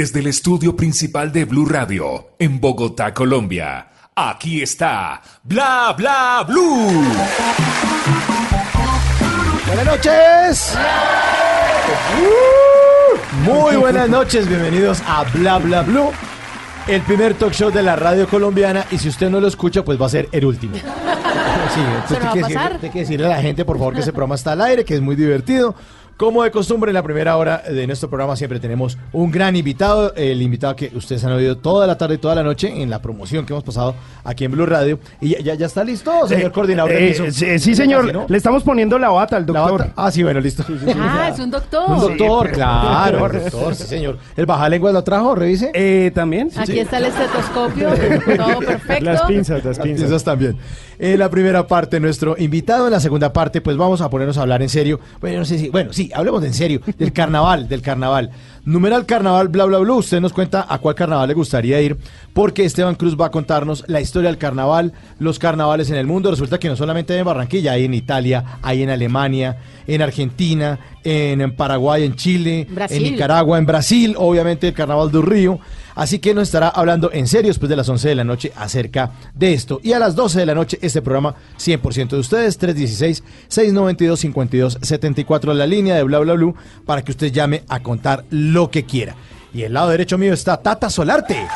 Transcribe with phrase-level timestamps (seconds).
[0.00, 3.88] desde el estudio principal de Blue Radio, en Bogotá, Colombia.
[4.16, 7.04] Aquí está Bla Bla Blue.
[9.66, 10.78] Buenas noches.
[13.44, 16.08] Muy buenas noches, bienvenidos a Bla Bla Blue,
[16.88, 20.00] el primer talk show de la radio colombiana y si usted no lo escucha, pues
[20.00, 20.76] va a ser el último.
[21.74, 22.72] Sí, entonces ¿Se va tiene a que, pasar?
[22.72, 24.84] decirle, tiene que decirle a la gente, por favor, que ese programa está al aire,
[24.84, 25.76] que es muy divertido.
[26.20, 30.12] Como de costumbre, en la primera hora de nuestro programa siempre tenemos un gran invitado,
[30.14, 33.00] el invitado que ustedes han oído toda la tarde y toda la noche en la
[33.00, 34.98] promoción que hemos pasado aquí en Blue Radio.
[35.22, 37.24] ¿Y ya, ya, ya está listo, señor Eh, coordinador de eh, piso?
[37.30, 38.02] sí, sí, señor.
[38.02, 38.26] Casi, ¿no?
[38.28, 39.78] Le estamos poniendo la bata al La doctor.
[39.80, 40.62] bata- Ah, sí, bueno, listo.
[40.94, 41.88] Ah, es un doctor.
[41.90, 44.18] Un doctor, Sí, claro, un doctor, sí, señor.
[44.36, 45.34] ¿El bajalenguas lo trajo?
[45.34, 45.70] Revise.
[45.72, 46.50] Eh, también.
[46.50, 46.78] sí, Aquí sí.
[46.80, 47.88] está el estetoscopio,
[48.36, 49.04] todo perfecto.
[49.06, 50.04] Las pinzas, las Las pinzas.
[50.04, 50.58] pizzas también.
[50.98, 52.84] En la primera parte, nuestro invitado.
[52.88, 55.00] En la segunda parte, pues vamos a ponernos a hablar en serio.
[55.18, 55.70] Bueno, no sé si.
[55.70, 56.80] Bueno, sí, hablemos en serio.
[56.98, 58.30] Del carnaval, del carnaval.
[58.64, 59.94] Numeral carnaval, bla, bla, bla.
[59.94, 61.96] Usted nos cuenta a cuál carnaval le gustaría ir.
[62.32, 66.30] Porque Esteban Cruz va a contarnos la historia del carnaval, los carnavales en el mundo.
[66.30, 70.78] Resulta que no solamente hay en Barranquilla, hay en Italia, hay en Alemania, en Argentina,
[71.02, 73.04] en, en Paraguay, en Chile, Brasil.
[73.04, 75.58] en Nicaragua, en Brasil, obviamente el carnaval del Río.
[76.00, 79.10] Así que nos estará hablando en serio después de las 11 de la noche acerca
[79.34, 79.80] de esto.
[79.82, 85.96] Y a las 12 de la noche, este programa 100% de ustedes, 316-692-5274, la línea
[85.96, 86.54] de bla bla
[86.86, 89.14] para que usted llame a contar lo que quiera.
[89.52, 91.46] Y el lado derecho mío está Tata Solarte.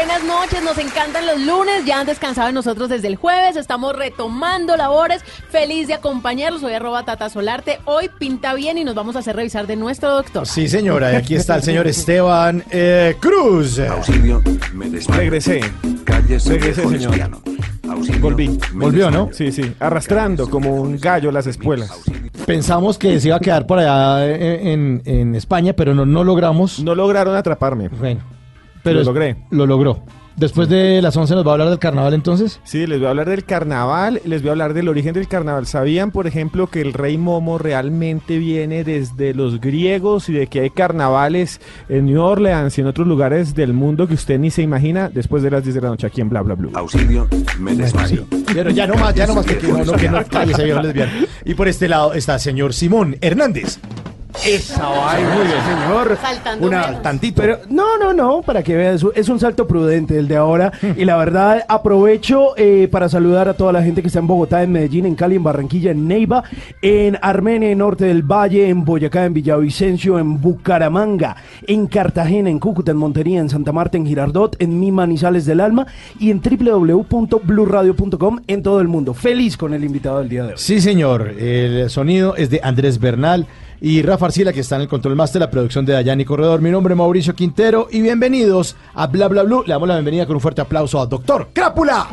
[0.00, 3.94] Buenas noches, nos encantan los lunes, ya han descansado de nosotros desde el jueves, estamos
[3.94, 9.14] retomando labores, feliz de acompañarlos, soy arroba Tata Solarte, hoy pinta bien y nos vamos
[9.16, 10.46] a hacer revisar de nuestro doctor.
[10.46, 13.78] Sí, señora, y aquí está el señor Esteban eh, Cruz.
[13.78, 14.42] Auxilio,
[14.72, 15.20] me desmayo.
[15.20, 15.60] Regresé.
[16.04, 17.38] Cállese, Regresé, señor.
[17.90, 18.58] Auxilio, Volví.
[18.72, 19.28] Volvió, ¿no?
[19.32, 19.74] Sí, sí.
[19.80, 21.90] Arrastrando como un gallo las espuelas.
[22.46, 26.24] Pensamos que se iba a quedar por allá eh, en, en España, pero no, no
[26.24, 26.80] logramos.
[26.80, 27.88] No lograron atraparme.
[27.88, 28.22] Bueno,
[28.82, 29.36] pero Lo logré.
[29.50, 30.02] Lo logró.
[30.40, 32.60] Después de las 11 nos va a hablar del carnaval entonces.
[32.64, 35.66] Sí, les voy a hablar del carnaval, les voy a hablar del origen del carnaval.
[35.66, 40.60] ¿Sabían, por ejemplo, que el rey Momo realmente viene desde los griegos y de que
[40.60, 41.60] hay carnavales
[41.90, 45.42] en New Orleans y en otros lugares del mundo que usted ni se imagina después
[45.42, 46.70] de las 10 de la noche aquí en Bla Bla Blue?
[46.72, 48.24] Auxilio, me desmayo.
[48.54, 50.80] Pero ya no más, ya no más que, que no, no, que no, cállese, viejo
[50.80, 51.12] lesbiano.
[51.44, 53.78] Y por este lado está el señor Simón Hernández.
[54.44, 56.18] Esa vaina, muy bien, señor.
[56.20, 57.02] Saltando Una menos.
[57.02, 57.42] tantito.
[57.42, 60.72] Pero no, no, no, para que veas, es un salto prudente el de ahora.
[60.96, 64.62] Y la verdad, aprovecho eh, para saludar a toda la gente que está en Bogotá,
[64.62, 66.44] en Medellín, en Cali, en Barranquilla, en Neiva,
[66.82, 71.36] en Armenia, en Norte del Valle, en Boyacá, en Villavicencio, en Bucaramanga,
[71.66, 75.60] en Cartagena, en Cúcuta, en Montería, en Santa Marta, en Girardot, en Mi Manizales del
[75.60, 75.86] Alma
[76.18, 79.14] y en www.bluradio.com en todo el mundo.
[79.14, 80.54] Feliz con el invitado del día de hoy.
[80.56, 81.34] Sí, señor.
[81.38, 83.46] El sonido es de Andrés Bernal
[83.80, 86.60] y Rafa Arcila, que está en el control master, la producción de Dayani Corredor.
[86.60, 89.62] Mi nombre es Mauricio Quintero y bienvenidos a Bla Bla Blue.
[89.66, 92.08] Le damos la bienvenida con un fuerte aplauso al doctor Crápula.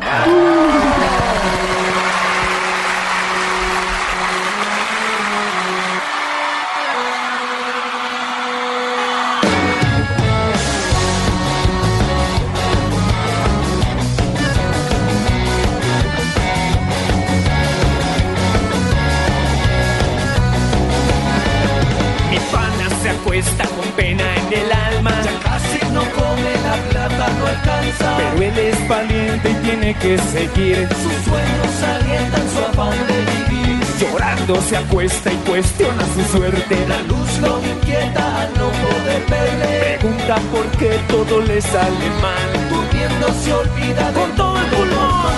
[30.08, 30.88] Que seguir.
[31.04, 33.80] Sus sueños alientan su afán de vivir.
[34.00, 36.76] Llorando se acuesta y cuestiona su suerte.
[36.88, 39.98] La luz lo inquieta al no poder verle.
[40.00, 42.50] Pregunta por qué todo le sale mal.
[42.70, 45.34] Durmiendo se olvida con todo el pulmón.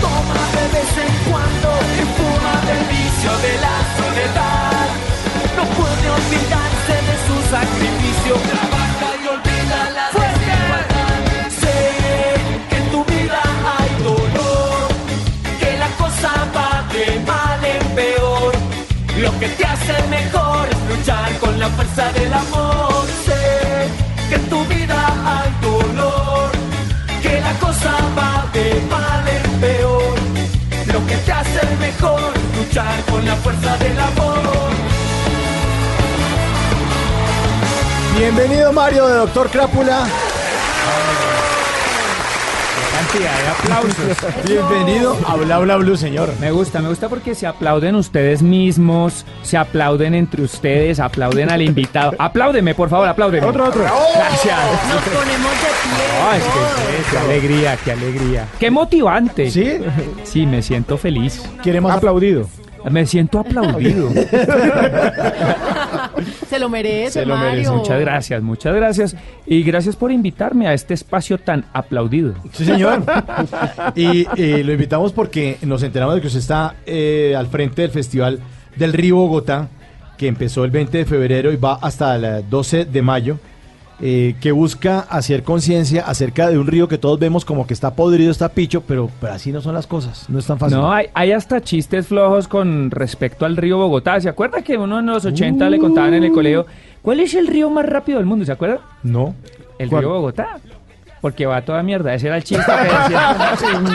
[0.00, 1.68] Toma de vez en cuando
[2.00, 3.63] y fuma del vicio de la
[19.44, 23.04] que te hace mejor luchar con la fuerza del amor.
[23.26, 23.88] Sé
[24.28, 24.98] que en tu vida
[25.32, 26.50] hay dolor,
[27.22, 30.14] que la cosa va de mal en peor.
[30.92, 34.70] Lo que te hace mejor luchar con la fuerza del amor.
[38.16, 40.06] Bienvenido Mario de Doctor Crápula.
[42.94, 44.16] Cantidad de aplausos.
[44.48, 46.28] Bienvenido a Bla Bla Blue, señor.
[46.40, 51.62] Me gusta, me gusta porque se aplauden ustedes mismos, se aplauden entre ustedes, aplauden al
[51.62, 52.12] invitado.
[52.18, 53.46] Apláudeme, por favor, apláudeme.
[53.46, 53.82] Otro, otro.
[53.82, 54.58] Gracias.
[54.88, 56.04] Nos ponemos de pie.
[56.30, 57.10] Ay, es que- todos.
[57.10, 58.46] qué alegría, qué alegría.
[58.60, 59.50] Qué motivante.
[59.50, 59.78] ¿Sí?
[60.22, 61.42] Sí, me siento feliz.
[61.62, 62.48] Queremos Aplaudido.
[62.90, 64.10] Me siento aplaudido.
[66.48, 67.50] Se lo merece, Se lo Mario.
[67.52, 67.70] merece.
[67.70, 69.16] Muchas gracias, muchas gracias.
[69.46, 72.34] Y gracias por invitarme a este espacio tan aplaudido.
[72.52, 73.02] Sí, señor.
[73.94, 77.90] y eh, lo invitamos porque nos enteramos de que usted está eh, al frente del
[77.90, 78.40] Festival
[78.76, 79.68] del Río Bogotá,
[80.16, 83.38] que empezó el 20 de febrero y va hasta el 12 de mayo,
[84.00, 87.94] eh, que busca hacer conciencia acerca de un río que todos vemos como que está
[87.94, 90.28] podrido, está picho, pero, pero así no son las cosas.
[90.28, 90.78] No es tan fácil.
[90.78, 94.20] No, hay, hay hasta chistes flojos con respecto al río Bogotá.
[94.20, 96.66] ¿Se acuerda que uno en los 80 le contaban en el colegio
[97.02, 98.44] cuál es el río más rápido del mundo?
[98.44, 98.80] ¿Se acuerda?
[99.02, 99.34] No.
[99.78, 100.02] El ¿Cuál?
[100.02, 100.58] río Bogotá.
[101.24, 102.12] Porque va toda mierda.
[102.12, 103.34] Ese era el chiste que decía.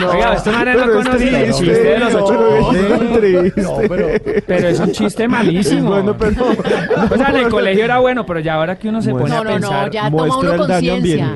[0.12, 2.58] Oiga, esto no era Pero no es conocía el chiste de los no, 80.
[3.04, 3.62] es triste.
[3.62, 4.08] No, pero
[4.48, 5.90] Pero es un chiste malísimo.
[5.90, 6.44] Bueno, pero-
[7.08, 9.40] o sea, en el colegio era bueno, pero ya ahora que uno se pone No,
[9.42, 9.86] a no, pensar.
[9.86, 11.34] no, ya toma uno conciencia.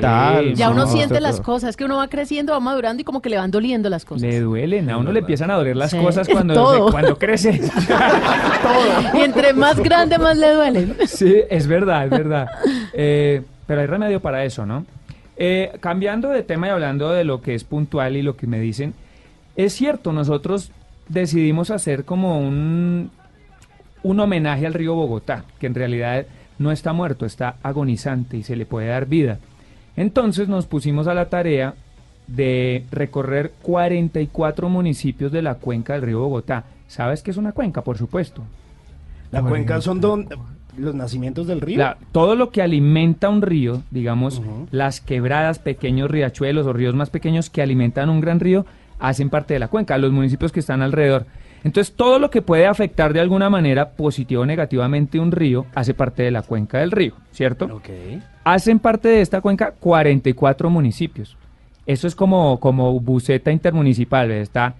[0.53, 1.43] Ya uno No, siente las todo.
[1.43, 4.03] cosas, es que uno va creciendo, va madurando y como que le van doliendo las
[4.03, 4.23] cosas.
[4.23, 6.87] Le duelen, a uno le empiezan a doler las Sí, cosas cuando, todo.
[6.87, 7.61] se- cuando crece.
[9.13, 10.87] Y entre más grande, más le duele.
[11.07, 12.47] Sí, es verdad, es verdad.
[12.91, 14.85] Eh, pero hay remedio para eso, ¿no?
[15.37, 18.59] Eh, cambiando de tema y hablando de lo que es puntual y lo que me
[18.59, 18.93] dicen,
[19.55, 20.71] es cierto, nosotros
[21.09, 23.11] decidimos hacer como un,
[24.03, 26.25] un homenaje al río Bogotá, que en realidad
[26.57, 29.39] no está muerto, está agonizante y se le puede dar vida.
[29.97, 31.73] Entonces nos pusimos a la tarea
[32.27, 36.63] de recorrer 44 municipios de la cuenca del río Bogotá.
[36.87, 37.81] ¿Sabes qué es una cuenca?
[37.81, 38.41] Por supuesto.
[39.31, 40.27] La cuenca son don-
[40.77, 41.77] los nacimientos del río.
[41.79, 44.41] La- todo lo que alimenta un río, digamos,
[44.71, 48.65] las quebradas, pequeños riachuelos o ríos más pequeños que alimentan un gran río,
[48.99, 51.25] hacen parte de la cuenca, los municipios que están alrededor.
[51.63, 55.93] Entonces, todo lo que puede afectar de alguna manera, positivo o negativamente, un río, hace
[55.95, 57.65] parte de la cuenca del río, ¿cierto?
[57.65, 57.89] Ok.
[58.43, 61.35] Hacen parte de esta cuenca 44 municipios.
[61.87, 64.75] Eso es como, como buceta intermunicipal, está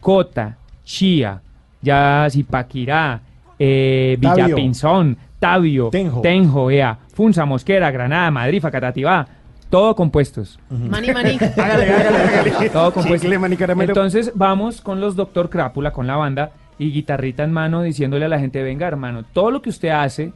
[0.00, 1.40] Cota, Chía,
[1.80, 3.20] ya Zipaquirá,
[3.64, 4.16] eh.
[4.18, 6.20] Villapinzón, Tabio, Tenjo.
[6.20, 9.26] Tenjo, Ea, Funza, Mosquera, Granada, Madrid, Facatativá,
[9.70, 10.58] todo compuestos.
[10.68, 11.38] Mani, mani.
[11.56, 12.70] Hágale, hágale, hágale.
[12.70, 13.22] Todo compuesto.
[13.24, 13.90] Chicle, mani, caramelo.
[13.90, 18.28] Entonces vamos con los Doctor Crápula, con la banda y guitarrita en mano, diciéndole a
[18.28, 20.32] la gente, venga hermano, todo lo que usted hace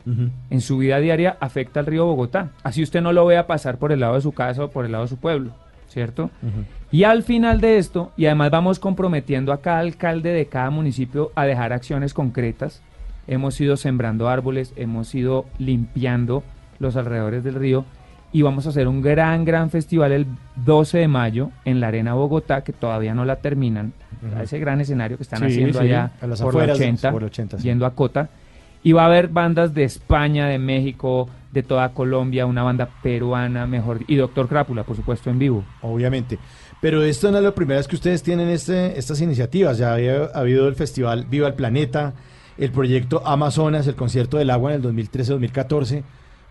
[0.51, 2.51] en su vida diaria afecta al río Bogotá.
[2.63, 4.93] Así usted no lo vea pasar por el lado de su casa o por el
[4.93, 5.51] lado de su pueblo,
[5.89, 6.31] ¿cierto?
[6.93, 11.33] Y al final de esto, y además vamos comprometiendo a cada alcalde de cada municipio
[11.35, 12.83] a dejar acciones concretas.
[13.29, 16.43] Hemos ido sembrando árboles, hemos ido limpiando
[16.79, 17.85] los alrededores del río
[18.33, 20.27] y vamos a hacer un gran, gran festival el
[20.57, 23.93] 12 de mayo en la Arena Bogotá, que todavía no la terminan.
[24.23, 24.43] Ujú.
[24.43, 27.13] Ese gran escenario que están Sí, haciendo sí, allá a las por la afueras, 80,
[27.13, 27.63] por la 80, sí.
[27.65, 28.29] yendo a Cota.
[28.83, 33.67] Y va a haber bandas de España, de México, de toda Colombia, una banda peruana,
[33.67, 35.65] mejor, y Doctor Crápula, por supuesto, en vivo.
[35.83, 36.39] Obviamente.
[36.81, 39.79] Pero esto no es la primera vez que ustedes tienen este, estas iniciativas.
[39.79, 42.13] Ya había habido el festival Viva el Planeta,
[42.59, 46.03] el proyecto Amazonas, el concierto del agua en el 2013-2014.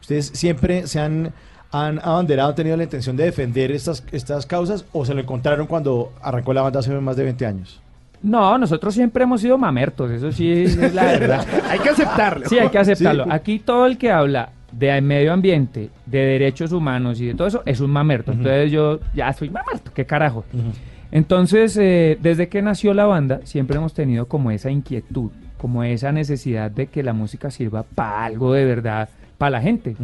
[0.01, 1.33] Ustedes siempre se han,
[1.71, 5.67] han abanderado, han tenido la intención de defender estas, estas causas o se lo encontraron
[5.67, 7.81] cuando arrancó la banda hace más de 20 años.
[8.21, 11.45] No, nosotros siempre hemos sido mamertos, eso sí es la verdad.
[11.69, 12.49] Hay que aceptarlo.
[12.49, 13.25] Sí, hay que aceptarlo.
[13.25, 13.29] Sí.
[13.31, 17.61] Aquí todo el que habla de medio ambiente, de derechos humanos y de todo eso
[17.65, 18.31] es un mamerto.
[18.31, 20.43] Entonces yo ya soy mamerto, qué carajo.
[21.11, 25.31] Entonces, eh, desde que nació la banda, siempre hemos tenido como esa inquietud,
[25.65, 29.95] como esa necesidad de que la música sirva para algo de verdad, para la gente.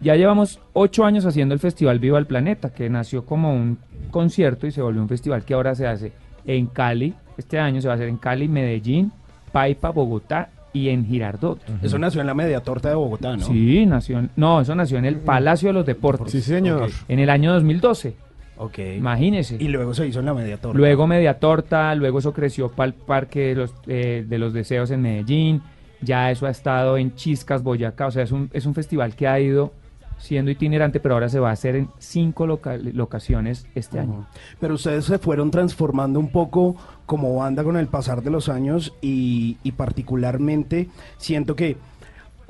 [0.00, 3.76] Ya llevamos ocho años haciendo el Festival Viva el Planeta, que nació como un
[4.10, 6.12] concierto y se volvió un festival que ahora se hace
[6.46, 7.12] en Cali.
[7.36, 9.12] Este año se va a hacer en Cali, Medellín,
[9.52, 11.60] Paipa, Bogotá y en Girardot.
[11.82, 13.44] Eso nació en la media torta de Bogotá, ¿no?
[13.44, 16.32] Sí, nació en- no, eso nació en el Palacio de los Deportes.
[16.32, 16.88] Sí, señor.
[17.06, 18.14] En el año 2012,
[18.62, 18.78] Ok.
[18.98, 19.56] imagínese.
[19.58, 20.76] Y luego se hizo en la media torta.
[20.78, 24.90] Luego Media Torta, luego eso creció para el Parque de los, eh, de los Deseos
[24.90, 25.62] en Medellín,
[26.02, 29.26] ya eso ha estado en Chiscas, Boyacá, o sea, es un, es un festival que
[29.28, 29.72] ha ido
[30.18, 34.26] siendo itinerante, pero ahora se va a hacer en cinco loca- locaciones este año.
[34.60, 36.76] Pero ustedes se fueron transformando un poco
[37.06, 41.78] como banda con el pasar de los años y, y particularmente siento que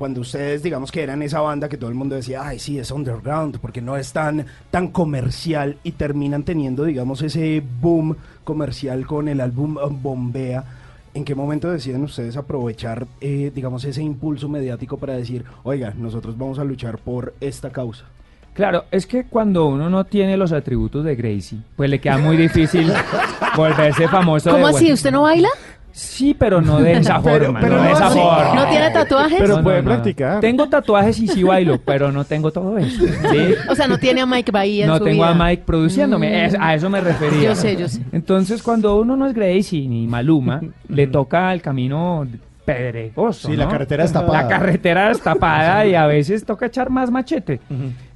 [0.01, 2.91] cuando ustedes digamos que eran esa banda que todo el mundo decía, ay sí, es
[2.91, 9.29] underground, porque no es tan, tan comercial y terminan teniendo digamos ese boom comercial con
[9.29, 10.65] el álbum eh, Bombea.
[11.13, 16.39] ¿En qué momento deciden ustedes aprovechar, eh, digamos, ese impulso mediático para decir, oiga, nosotros
[16.39, 18.07] vamos a luchar por esta causa?
[18.55, 22.39] Claro, es que cuando uno no tiene los atributos de Gracie, pues le queda muy
[22.39, 22.91] difícil
[23.57, 24.51] volverse famoso.
[24.51, 24.93] ¿Cómo de así?
[24.93, 25.51] ¿Usted no baila?
[25.93, 27.61] Sí, pero no de esa Pero- forma.
[27.61, 28.19] pero no de no esa así.
[28.19, 28.55] forma.
[28.55, 29.39] ¿No tiene tatuajes?
[29.41, 30.41] Pero puede practicar.
[30.41, 33.05] Tengo tatuajes y sí bailo, pero no tengo todo eso.
[33.07, 33.55] ¿sí?
[33.71, 35.31] O sea, no tiene a Mike Bahía en No su tengo vida.
[35.31, 37.43] a Mike produciéndome, es- a eso me refería.
[37.51, 38.03] Yo sé, yo sé.
[38.13, 42.27] Entonces, cuando uno no es Gracie ni Maluma, le toca el camino
[42.65, 43.49] pedregoso.
[43.49, 43.71] Sí, la ¿no?
[43.71, 44.43] carretera destapada.
[44.43, 47.61] La carretera destapada y a veces toca echar más machete.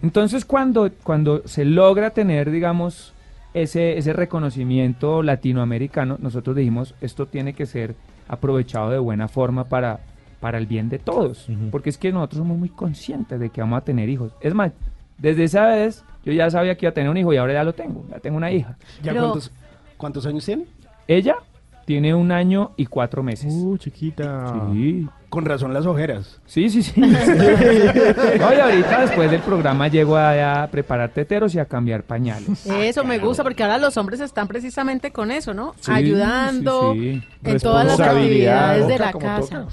[0.02, 3.13] Entonces, cuando, cuando se logra tener, digamos,
[3.54, 7.94] ese, ese reconocimiento latinoamericano, nosotros dijimos, esto tiene que ser
[8.28, 10.00] aprovechado de buena forma para,
[10.40, 11.48] para el bien de todos.
[11.70, 14.32] Porque es que nosotros somos muy conscientes de que vamos a tener hijos.
[14.40, 14.72] Es más,
[15.18, 17.64] desde esa vez yo ya sabía que iba a tener un hijo y ahora ya
[17.64, 18.04] lo tengo.
[18.10, 18.76] Ya tengo una hija.
[19.02, 19.52] ¿Ya Pero- cuántos,
[19.96, 20.66] cuántos años tiene?
[21.06, 21.36] Ella
[21.84, 23.52] tiene un año y cuatro meses.
[23.54, 24.70] Uh, chiquita.
[24.72, 25.06] Sí.
[25.34, 26.38] Con razón las ojeras.
[26.46, 27.02] Sí, sí, sí.
[27.02, 32.64] Oye, ahorita después del programa llego a, a preparar teteros y a cambiar pañales.
[32.66, 35.74] Eso me gusta porque ahora los hombres están precisamente con eso, ¿no?
[35.80, 37.50] Sí, Ayudando sí, sí.
[37.50, 39.66] en todas las actividades de la casa.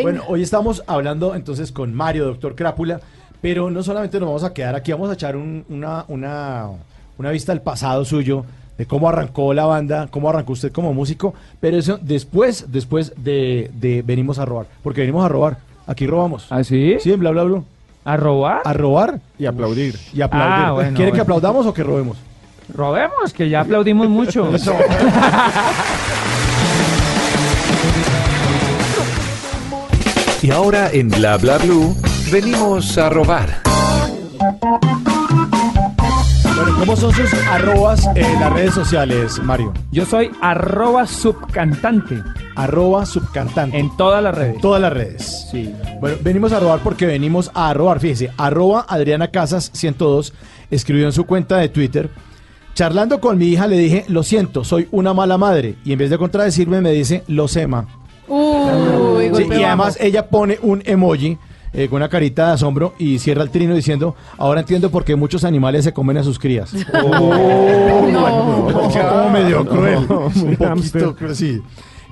[0.00, 3.00] Bueno, hoy estamos hablando entonces con Mario, doctor Crápula,
[3.42, 6.68] pero no solamente nos vamos a quedar aquí, vamos a echar un- una, una,
[7.18, 8.44] una vista al pasado suyo,
[8.78, 13.70] de cómo arrancó la banda, cómo arrancó usted como músico, pero eso después, después de,
[13.74, 16.46] de venimos a robar, porque venimos a robar, aquí robamos.
[16.50, 16.96] ¿Ah, sí?
[17.00, 17.62] Sí, en bla, bla, bla.
[18.04, 18.60] ¿A robar?
[18.64, 19.98] A robar Y aplaudir.
[20.12, 20.66] y aplaudir.
[20.66, 22.16] Ah, bueno, ¿Quiere que aplaudamos o que robemos?
[22.72, 24.48] Robemos, que ya aplaudimos mucho.
[30.42, 31.94] Y ahora en Bla Bla Blue,
[32.30, 33.62] venimos a robar.
[36.56, 39.72] Bueno, ¿cómo son sus arrobas en las redes sociales, Mario?
[39.92, 42.22] Yo soy arroba subcantante
[42.54, 43.78] Arroba subcantante.
[43.78, 44.60] en todas las redes.
[44.62, 45.48] todas las redes.
[45.50, 45.72] Sí.
[46.00, 48.00] Bueno, venimos a robar porque venimos a robar.
[48.00, 50.32] Fíjese, arroba Adriana Casas 102
[50.70, 52.08] escribió en su cuenta de Twitter.
[52.74, 55.74] Charlando con mi hija le dije, lo siento, soy una mala madre.
[55.84, 57.86] Y en vez de contradecirme me dice, lo sema.
[58.28, 61.36] Uy, Sí, y además ella pone un emoji
[61.76, 65.14] eh, con una carita de asombro y cierra el trino diciendo, ahora entiendo por qué
[65.14, 66.72] muchos animales se comen a sus crías.
[66.94, 68.66] Oh, No.
[69.08, 69.98] como medio cruel.
[70.08, 71.60] un poquito cruel, sí.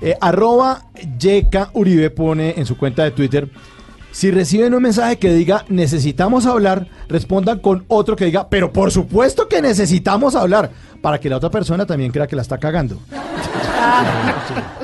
[0.01, 0.83] Eh, arroba
[1.19, 3.49] Yeka Uribe pone en su cuenta de Twitter.
[4.11, 8.91] Si reciben un mensaje que diga necesitamos hablar, respondan con otro que diga, pero por
[8.91, 12.97] supuesto que necesitamos hablar, para que la otra persona también crea que la está cagando.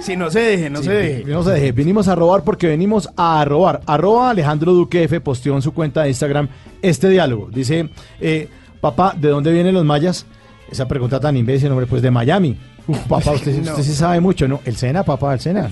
[0.00, 1.24] Si no se deje, no Sí, se deje.
[1.26, 1.72] No se deje.
[1.72, 3.80] Vinimos a robar porque venimos a robar.
[3.86, 6.48] Arroba Alejandro Duque F posteó en su cuenta de Instagram
[6.82, 7.48] este diálogo.
[7.52, 7.90] Dice,
[8.20, 8.48] eh,
[8.80, 10.26] papá, ¿de dónde vienen los mayas?
[10.70, 12.56] Esa pregunta tan imbécil, hombre, pues de Miami.
[12.86, 14.60] Uf, papá, usted, sí- usted sí sabe mucho, ¿no?
[14.64, 15.68] El Sena, papá, el Sena.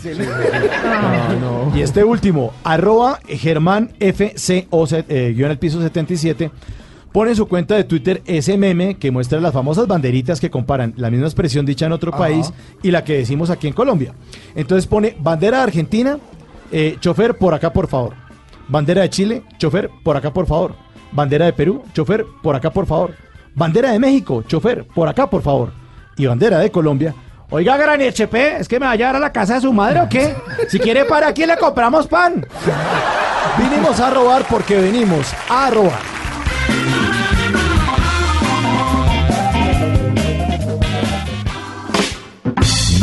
[1.40, 1.76] No, no.
[1.76, 6.50] Y este último, arroba Germán FCO, eh, guion al piso 77,
[7.18, 10.94] pone en su cuenta de Twitter ese meme que muestra las famosas banderitas que comparan
[10.96, 14.14] la misma expresión dicha en otro país y la que decimos aquí en Colombia.
[14.54, 16.16] Entonces pone bandera de Argentina,
[16.70, 18.14] eh, chofer por acá por favor.
[18.68, 20.76] Bandera de Chile, chofer por acá por favor.
[21.10, 23.16] Bandera de Perú, chofer por acá por favor.
[23.52, 25.72] Bandera de México, chofer por acá por favor.
[26.16, 27.16] Y bandera de Colombia.
[27.50, 30.02] Oiga, Gran HP, ¿es que me va a llevar a la casa de su madre
[30.02, 30.36] o qué?
[30.68, 32.46] Si quiere para aquí le compramos pan.
[33.58, 36.17] Vinimos a robar porque venimos a robar.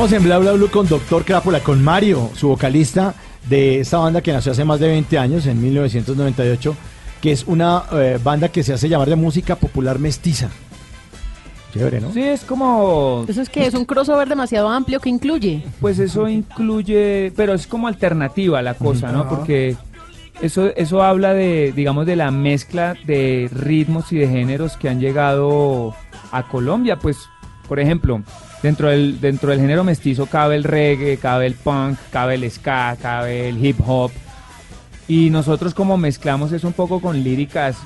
[0.00, 3.14] Continuamos en Bla Bla Blue con Doctor Crápula, con Mario, su vocalista
[3.50, 6.74] de esta banda que nació hace más de 20 años, en 1998,
[7.20, 10.48] que es una eh, banda que se hace llamar de música popular mestiza.
[11.74, 12.14] Chévere, ¿no?
[12.14, 13.26] Sí, es como...
[13.28, 15.62] Eso es que es un crossover demasiado amplio que incluye.
[15.82, 19.28] Pues eso incluye, pero es como alternativa la cosa, ¿no?
[19.28, 19.76] Porque
[20.40, 24.98] eso, eso habla de, digamos, de la mezcla de ritmos y de géneros que han
[24.98, 25.94] llegado
[26.32, 26.96] a Colombia.
[26.96, 27.18] Pues,
[27.70, 28.20] por ejemplo,
[28.64, 32.96] dentro del, dentro del género mestizo cabe el reggae, cabe el punk, cabe el ska,
[33.00, 34.10] cabe el hip hop.
[35.06, 37.76] Y nosotros como mezclamos eso un poco con líricas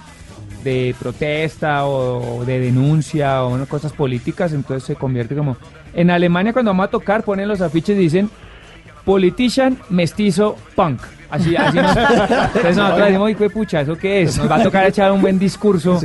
[0.63, 5.59] de protesta o de denuncia o cosas políticas, entonces se convierte como...
[5.93, 8.31] En Alemania cuando vamos a tocar ponen los afiches y dicen
[9.05, 11.03] politician mestizo punk.
[11.35, 14.39] Así, así nos, entonces nosotros decimos, "Uy, pucha, ¿eso qué es?
[14.39, 16.01] Nos va a tocar echar un buen discurso.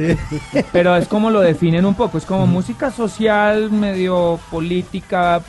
[0.71, 5.41] Pero es como lo definen un poco, es como música social, medio política,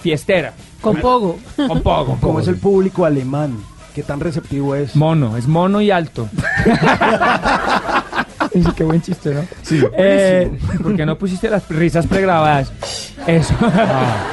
[0.00, 0.52] fiestera.
[0.80, 1.38] Con pogo.
[1.56, 2.16] Con poco.
[2.20, 3.56] ¿Cómo es el público alemán?
[3.94, 4.94] ¿Qué tan receptivo es?
[4.94, 6.28] Mono, es mono y alto.
[8.52, 9.42] Sí, qué buen chiste, ¿no?
[9.62, 9.82] Sí.
[9.98, 10.50] Eh,
[10.82, 12.72] ¿Por qué no pusiste las risas pregrabadas?
[13.26, 13.54] Eso.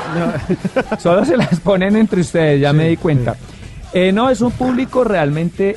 [0.99, 3.35] Solo se las ponen entre ustedes, ya me di cuenta.
[3.93, 5.75] Eh, no, es un público realmente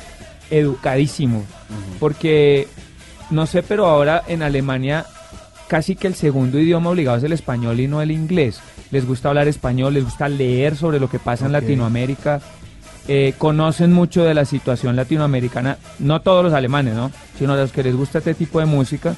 [0.49, 1.43] educadísimo.
[1.99, 2.67] Porque,
[3.29, 5.05] no sé, pero ahora en Alemania
[5.67, 8.61] casi que el segundo idioma obligado es el español y no el inglés.
[8.91, 11.51] Les gusta hablar español, les gusta leer sobre lo que pasa en.
[11.51, 12.41] Latinoamérica.
[13.09, 17.09] Eh, conocen mucho de la situación latinoamericana, no todos los alemanes, ¿no?
[17.39, 19.15] Sino los que les gusta este tipo de música.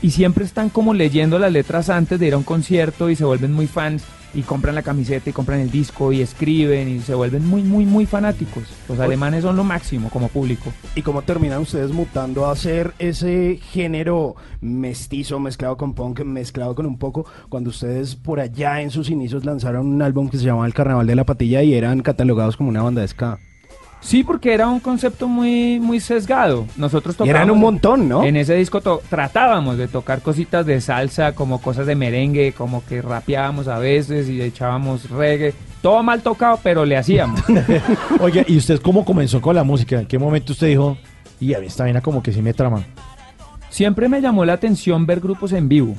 [0.00, 3.26] Y siempre están como leyendo las letras antes de ir a un concierto y se
[3.26, 4.04] vuelven muy fans
[4.34, 7.86] y compran la camiseta y compran el disco y escriben y se vuelven muy, muy,
[7.86, 8.64] muy fanáticos.
[8.88, 10.72] Los alemanes son lo máximo como público.
[10.94, 16.86] ¿Y cómo terminan ustedes mutando a hacer ese género mestizo, mezclado con punk, mezclado con
[16.86, 20.66] un poco, cuando ustedes por allá en sus inicios lanzaron un álbum que se llamaba
[20.66, 23.38] El Carnaval de la Patilla y eran catalogados como una banda de ska?
[24.00, 26.66] Sí, porque era un concepto muy, muy sesgado.
[26.76, 28.24] Nosotros Y eran tocábamos- un montón, ¿no?
[28.24, 33.02] En ese disco tratábamos de tocar cositas de salsa, como cosas de merengue, como que
[33.02, 35.52] rapeábamos a veces y echábamos reggae.
[35.82, 37.40] Todo mal tocado, pero le hacíamos.
[38.20, 39.98] Oiga, ¿y usted cómo comenzó con la música?
[40.00, 40.96] ¿En qué momento usted dijo,
[41.40, 42.82] y a mí esta vaina como que sí me trama?
[43.70, 45.94] Siempre me llamó la atención ver grupos en vivo,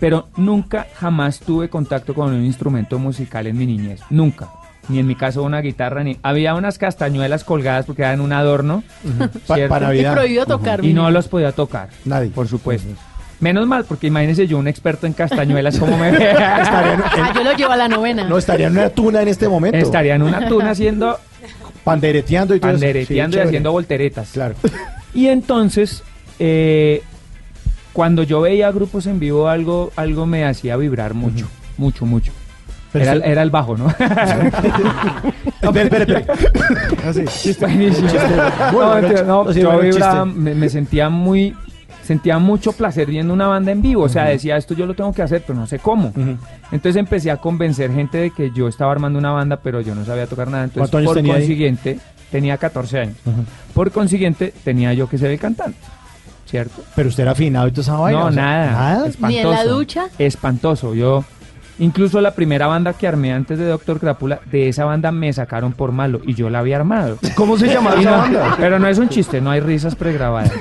[0.00, 4.00] pero nunca, jamás tuve contacto con un instrumento musical en mi niñez.
[4.10, 4.48] Nunca.
[4.88, 6.16] Ni en mi caso una guitarra, ni...
[6.22, 8.82] Había unas castañuelas colgadas porque eran un adorno.
[9.46, 9.68] Pa- ¿cierto?
[9.74, 10.14] para Y Navidad.
[10.14, 10.84] prohibido tocar.
[10.84, 11.90] Y no los podía tocar.
[12.04, 12.30] Nadie.
[12.30, 12.88] Por supuesto.
[13.40, 17.44] Menos mal, porque imagínese yo, un experto en castañuelas, como me Estaría en, Ah, yo
[17.44, 18.24] lo llevo a la novena.
[18.24, 19.76] no, estaría en una tuna en este momento.
[19.78, 21.18] Estaría en una tuna haciendo
[21.84, 22.80] Pandereteando y todo eso.
[22.80, 24.30] pandereteando Sí, y haciendo volteretas.
[24.32, 24.54] Claro.
[25.14, 26.02] Y entonces,
[26.40, 27.02] eh,
[27.92, 31.46] cuando yo veía grupos en vivo, algo, algo me hacía vibrar mucho,
[31.76, 32.32] mucho, mucho.
[32.94, 33.88] Era, el bajo, ¿no?
[35.60, 36.26] Espere, espere, espere.
[37.06, 37.56] Así.
[37.60, 38.08] Buenísimo.
[38.72, 41.54] Muy No, no, no, yo vibraba, me, me sentía muy
[42.08, 45.12] sentía mucho placer viendo una banda en vivo, o sea, decía esto yo lo tengo
[45.12, 46.10] que hacer, pero no sé cómo.
[46.72, 50.06] Entonces empecé a convencer gente de que yo estaba armando una banda, pero yo no
[50.06, 50.64] sabía tocar nada.
[50.64, 51.40] Entonces, ¿Cuántos años por tenía ahí?
[51.40, 51.98] consiguiente,
[52.30, 53.16] tenía 14 años.
[53.74, 55.78] Por consiguiente, tenía yo que ser el cantante,
[56.46, 56.82] ¿cierto?
[56.96, 58.20] Pero usted era afinado y toda esa vaina.
[58.20, 58.70] no, o sea, nada.
[58.70, 59.06] Nada.
[59.06, 59.28] Espantoso.
[59.28, 60.08] Ni en la ducha.
[60.18, 60.94] Espantoso.
[60.94, 61.24] Yo,
[61.78, 65.72] incluso la primera banda que armé antes de Doctor Crápula, de esa banda me sacaron
[65.72, 67.18] por malo y yo la había armado.
[67.34, 68.54] ¿Cómo se llamaba esa no- banda?
[68.58, 70.52] pero no es un chiste, no hay risas pregrabadas.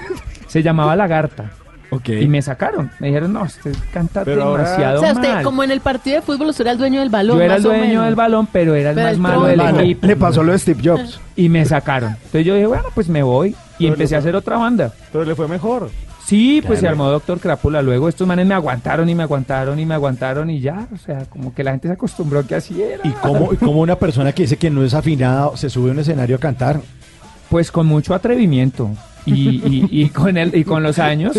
[0.48, 1.52] Se llamaba Lagarta.
[1.90, 2.10] Ok.
[2.10, 2.92] Y me sacaron.
[3.00, 5.44] Me dijeron, no, usted canta Pero ahora- demasiado O sea, usted, mal.
[5.44, 7.38] como en el partido de fútbol, usted era el dueño del balón.
[7.38, 8.06] Yo era más el o dueño menos.
[8.06, 10.06] del balón, pero era el Pero más el malo del equipo.
[10.06, 11.22] Le pasó lo de Steve Jobs.
[11.38, 12.12] Y me sacaron.
[12.12, 13.50] Entonces yo dije, bueno, pues me voy.
[13.80, 14.92] Y Pero empecé a hacer otra banda.
[15.14, 15.90] Pero le fue mejor.
[16.28, 17.82] Sí, pues se armó Doctor Crápula.
[17.82, 20.88] Luego estos manes me aguantaron y me aguantaron y me aguantaron y ya.
[20.94, 23.00] O sea, como que la gente se acostumbró que así era.
[23.06, 25.94] ¿Y cómo, y cómo una persona que dice que no es afinada se sube a
[25.94, 26.82] un escenario a cantar?
[27.50, 28.90] Pues con mucho atrevimiento.
[29.26, 29.32] Y,
[29.66, 31.38] y- y con el, y con los años,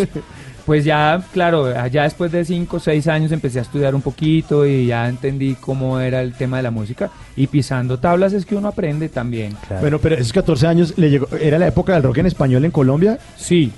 [0.65, 4.65] pues ya, claro, ya después de cinco o seis años empecé a estudiar un poquito
[4.65, 7.11] y ya entendí cómo era el tema de la música.
[7.35, 9.55] Y pisando tablas es que uno aprende también.
[9.81, 12.71] Bueno, pero esos 14 años le llegó, era la época del rock en español en
[12.71, 13.19] Colombia.
[13.37, 13.71] Sí,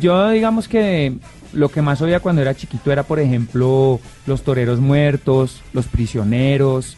[0.00, 1.14] yo digamos que
[1.52, 6.96] lo que más oía cuando era chiquito era, por ejemplo, los toreros muertos, los prisioneros.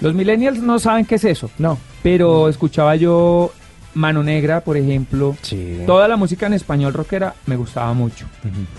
[0.00, 1.78] Los millennials no saben qué es eso, No.
[2.02, 3.52] pero escuchaba yo
[3.94, 5.34] Mano Negra, por ejemplo.
[5.40, 5.78] Sí.
[5.86, 8.26] Toda la música en español rockera me gustaba mucho.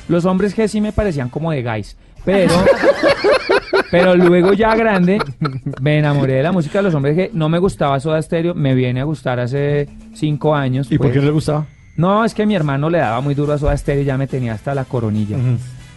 [0.08, 2.54] Los hombres G sí me parecían como de guys, pero
[3.92, 5.18] pero luego ya grande
[5.82, 7.30] me enamoré de la música de los hombres G.
[7.34, 10.88] No me gustaba Soda Stereo, me viene a gustar hace cinco años.
[10.92, 11.14] ¿Y por pues.
[11.14, 11.66] qué no le gustaba?
[11.98, 14.28] No, es que mi hermano le daba muy duro a Soda Stereo y ya me
[14.28, 15.38] tenía hasta la coronilla.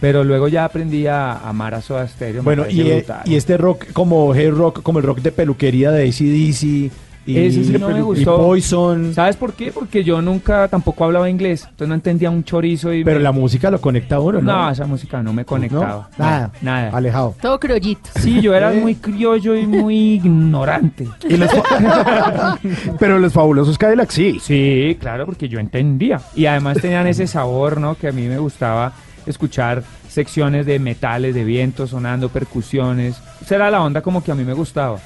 [0.01, 2.41] Pero luego ya aprendí a amar a Soda Stereo.
[2.41, 6.09] Bueno, y, eh, y este rock como hey rock, como el rock de peluquería de
[6.09, 6.91] ACDC,
[7.25, 8.37] y, Ese sí no me y gustó.
[8.37, 9.13] Poison.
[9.13, 9.71] ¿Sabes por qué?
[9.71, 13.31] Porque yo nunca tampoco hablaba inglés, entonces no entendía un chorizo y Pero me- la
[13.31, 14.51] música lo conecta a uno, ¿no?
[14.65, 16.09] no, esa música no me conectaba.
[16.17, 16.25] ¿No?
[16.25, 16.51] Nada.
[16.61, 16.89] Nada.
[16.97, 17.35] Alejado.
[17.41, 18.09] Todo criollito.
[18.19, 18.79] Sí, yo era Eh.
[18.81, 21.07] muy criollo y muy ignorante.
[21.29, 22.57] Y los fa-
[22.99, 24.39] Pero los fabulosos Cadillac sí.
[24.41, 26.19] Sí, claro, porque yo entendía.
[26.35, 27.95] Y además tenían ese sabor, ¿no?
[27.95, 28.93] Que a mí me gustaba
[29.25, 33.21] escuchar secciones de metales, de viento sonando, percusiones.
[33.41, 34.97] Esa era la onda como que a mí me gustaba.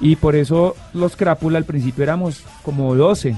[0.00, 3.36] Y por eso los Crápula al principio éramos como 12.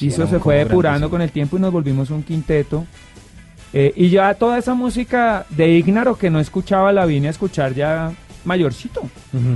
[0.00, 1.10] y eso se fue depurando sí.
[1.10, 2.84] con el tiempo y nos volvimos un quinteto.
[3.72, 7.74] Eh, y ya toda esa música de Ignaro que no escuchaba la vine a escuchar
[7.74, 8.12] ya
[8.46, 9.02] mayorcito.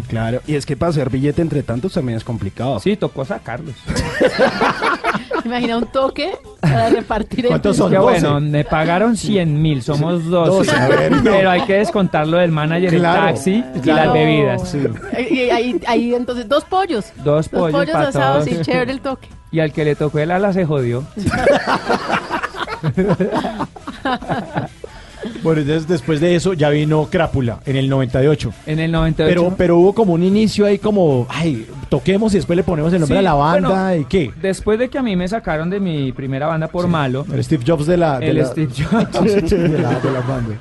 [0.08, 0.40] Claro.
[0.46, 2.78] Y es que para hacer billete entre tantos también es complicado.
[2.80, 3.74] Sí, tocó sacarlos.
[5.44, 7.94] Imagina un toque para repartir el ¿Cuántos son?
[7.94, 10.50] Bueno, me pagaron 100 mil, somos 12.
[10.50, 11.22] Doce, a ver, no.
[11.22, 14.68] Pero hay que descontarlo del manager, Claro, el taxi y las bebidas.
[14.68, 14.86] Sí.
[15.30, 17.06] Y ahí, ahí entonces, dos pollos.
[17.24, 18.60] Dos pollos, pollos asados todos.
[18.60, 19.28] y chévere el toque.
[19.50, 21.04] Y al que le tocó el ala se jodió.
[25.42, 28.52] Bueno, entonces después de eso ya vino Crápula en el 98.
[28.66, 29.28] En el 98.
[29.28, 33.00] Pero, pero hubo como un inicio ahí como, ay, toquemos y después le ponemos el
[33.00, 34.32] nombre Sí, a la banda bueno, y qué.
[34.40, 37.64] Después de que a mí me sacaron de mi primera banda por malo, El Steve
[37.66, 39.50] Jobs de la, de el la, Steve Jobs.
[39.50, 40.54] de la, de la banda.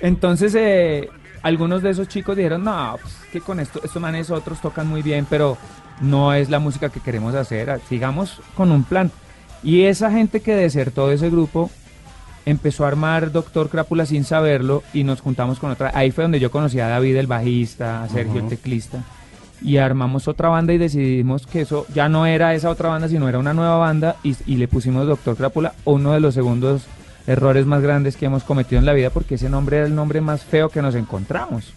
[0.00, 1.08] Entonces, eh,
[1.42, 5.02] algunos de esos chicos dijeron, no, pues, que con esto, estos manes otros tocan muy
[5.02, 5.56] bien, pero
[6.00, 9.10] no es la música que queremos hacer, sigamos con un plan.
[9.62, 11.70] Y esa gente que desertó de ese grupo
[12.46, 15.92] empezó a armar Doctor Crápula sin saberlo y nos juntamos con otra.
[15.94, 19.04] Ahí fue donde yo conocí a David el bajista, a Sergio el teclista.
[19.62, 23.28] Y armamos otra banda y decidimos que eso ya no era esa otra banda, sino
[23.28, 26.86] era una nueva banda y, y le pusimos Doctor Crápula, uno de los segundos
[27.26, 30.20] errores más grandes que hemos cometido en la vida porque ese nombre era el nombre
[30.20, 31.72] más feo que nos encontramos.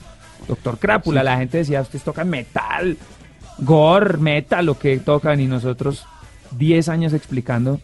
[0.47, 2.97] Doctor Crápula, la gente decía, ustedes tocan metal,
[3.59, 6.05] gore, metal, lo que tocan y nosotros
[6.57, 7.79] 10 años explicando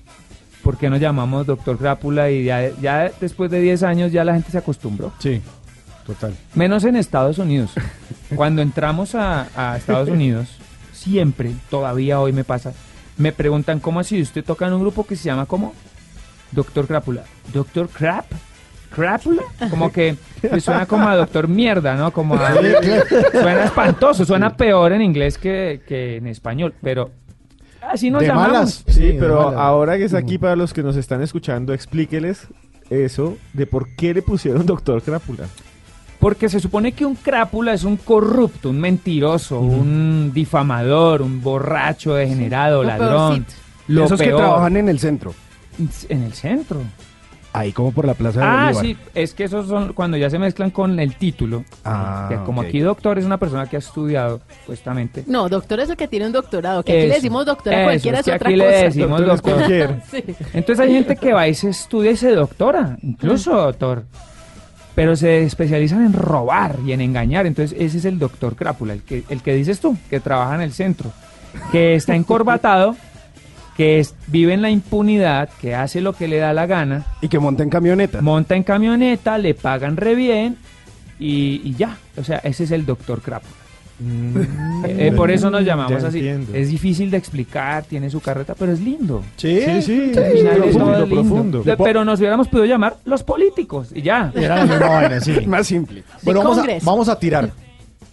[0.63, 4.33] por qué nos llamamos Doctor Crápula y ya, ya después de 10 años ya la
[4.33, 5.11] gente se acostumbró.
[5.19, 5.41] Sí,
[6.05, 6.33] total.
[6.55, 7.71] Menos en Estados Unidos.
[8.35, 10.47] Cuando entramos a, a Estados Unidos,
[10.93, 12.73] siempre, todavía hoy me pasa,
[13.17, 15.73] me preguntan cómo así usted toca en un grupo que se llama como
[16.51, 17.23] Doctor Crápula.
[17.53, 18.25] ¿Doctor Crap?
[18.93, 19.43] ¿Crápula?
[19.69, 20.15] Como que
[20.49, 22.11] pues, suena como a Doctor Mierda, ¿no?
[22.11, 22.53] Como a-
[23.31, 27.11] suena espantoso, suena peor en inglés que, que en español, pero
[27.81, 28.51] así nos de llamamos.
[28.51, 28.83] malas.
[28.87, 29.59] Sí, de pero malas.
[29.59, 32.47] ahora que está aquí para los que nos están escuchando, explíqueles
[32.89, 35.45] eso de por qué le pusieron Doctor Crápula.
[36.19, 42.13] Porque se supone que un crápula es un corrupto, un mentiroso, un difamador, un borracho,
[42.15, 43.45] degenerado, Lo ladrón.
[43.87, 45.33] Lo Esos que trabajan en el centro.
[46.09, 46.81] en el centro.
[47.59, 48.85] Ahí como por la plaza de Ah, Bolívar.
[48.85, 51.65] sí, es que esos son cuando ya se mezclan con el título.
[51.83, 55.25] Ah, que como aquí doctor es una persona que ha estudiado, supuestamente.
[55.27, 56.83] No, doctor es el que tiene un doctorado.
[56.83, 58.69] Que aquí le decimos doctor a cualquiera es es, que otra aquí cosa.
[58.71, 59.95] le decimos Doctor.
[60.09, 60.23] Sí.
[60.53, 64.05] Entonces hay gente que va y se estudia y se doctora, incluso doctor.
[64.95, 67.45] Pero se especializan en robar y en engañar.
[67.45, 70.61] Entonces ese es el doctor Crápula, el que, el que dices tú, que trabaja en
[70.61, 71.11] el centro,
[71.71, 72.95] que está encorbatado,
[73.79, 77.29] que es- vive en la impunidad, que hace lo que le da la gana, Y
[77.29, 78.21] que monta en camioneta.
[78.21, 80.57] monta en camioneta, le pagan re bien
[81.17, 81.97] y, y ya.
[82.17, 83.53] O sea, ese es el doctor Crápula.
[84.85, 86.17] Eh, eh, por eso nos llamamos Ya así.
[86.19, 86.53] entiendo.
[86.53, 89.23] Es difícil de explicar, tiene su carreta, pero es lindo.
[89.37, 91.63] Sí, Sí, sí, es profundo, profundo.
[91.81, 94.29] Pero nos hubiéramos podido llamar los políticos y ya.
[94.35, 95.33] Era la misma vaina, sí.
[95.47, 96.03] Más simple.
[96.23, 96.85] Bueno, vamos a, Congreso.
[96.85, 97.49] vamos a tirar.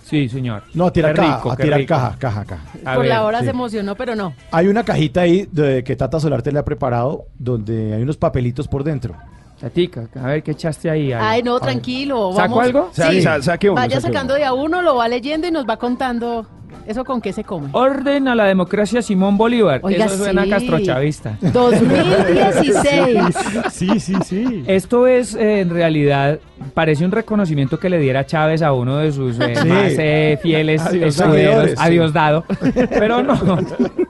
[0.09, 0.63] Sí, señor.
[0.75, 2.63] No, a tirar Qué caja, rico, a tirar caja, caja, caja.
[2.85, 3.47] A Por ver, la hora sí.
[3.47, 4.35] se emocionó, pero no.
[4.53, 8.69] Hay una cajita ahí de, que Tata Solarte le ha preparado donde hay unos papelitos
[8.69, 9.17] por dentro.
[9.61, 11.13] Tatica, a ver qué echaste ahí.
[11.13, 12.31] Ay, no, tranquilo.
[12.37, 12.65] ¿Saco Vamos.
[12.65, 12.91] algo?
[12.93, 13.21] Sí.
[13.23, 14.39] sa- saque uno, Vaya saque sacando uno.
[14.41, 16.47] de a uno, lo va leyendo y nos va contando
[16.87, 17.69] eso con qué se come.
[17.73, 19.81] Orden a la democracia Simón Bolívar.
[19.83, 20.51] Oiga, Eso suena sí.
[20.51, 21.39] castrochavista.
[21.53, 23.37] 2016.
[23.71, 24.65] Sí, sí, sí.
[24.67, 26.39] Esto es, eh, en realidad,
[26.75, 29.69] parece un reconocimiento que le diera Chávez a uno de sus eh, Sí.
[29.69, 31.15] más eh, fieles escuderos.
[31.15, 31.77] seguidores, sí.
[31.79, 32.45] Adiós dado.
[32.91, 33.59] Pero no.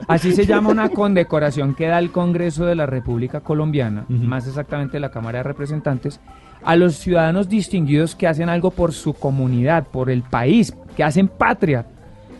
[0.07, 4.99] Así se llama una condecoración que da el Congreso de la República Colombiana, más exactamente
[4.99, 6.19] la Cámara de Representantes,
[6.63, 11.27] a los ciudadanos distinguidos que hacen algo por su comunidad, por el país, que hacen
[11.27, 11.85] patria.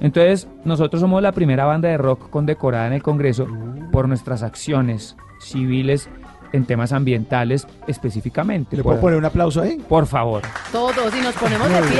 [0.02, 3.48] Entonces, nosotros somos la primera banda de rock condecorada en el Congreso
[3.92, 6.10] por nuestras acciones civiles
[6.54, 8.78] en temas ambientales específicamente.
[8.78, 9.78] ¿Le por, puedo poner un aplauso ahí?
[9.90, 12.00] por favor, Todos, y nos ponemos de pie.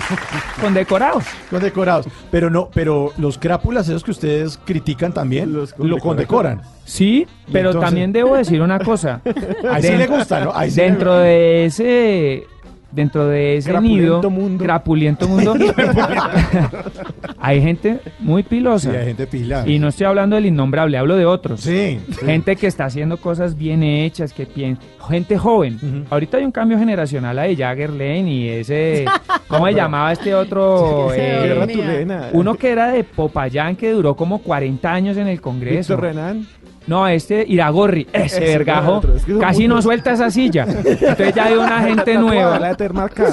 [0.60, 1.24] condecorados.
[1.50, 2.06] Condecorados.
[2.30, 6.60] Pero no, pero los crápulas, esos que ustedes critican también, Los lo condecoran.
[6.84, 9.20] Sí, pero entonces- también debo decir una cosa.
[9.70, 10.52] Ahí sí le gusta, ¿no?
[10.54, 12.46] Ahí sí le- Dentro de ese
[12.92, 14.64] dentro de ese nido, mundo.
[14.64, 15.54] crapuliento mundo,
[17.38, 18.90] hay gente muy pilosa.
[18.90, 19.66] Sí, hay gente pila.
[19.66, 21.60] Y no estoy hablando del innombrable, hablo de otros.
[21.60, 22.00] Sí.
[22.24, 26.06] Gente que está haciendo cosas bien hechas, que piensa, gente joven.
[26.10, 29.04] Ahorita hay un cambio generacional ahí, Jagger Lane y ese,
[29.48, 31.12] ¿cómo se llamaba este otro?
[31.12, 35.94] Eh, uno que era de Popayán que duró como 40 años en el Congreso.
[35.94, 36.46] Víctor Renan.
[36.86, 40.64] No, este Iragorri, ese Ese vergajo, otro, es que son casi no suelta esa silla.
[40.68, 42.76] Entonces ya hay una gente La nueva.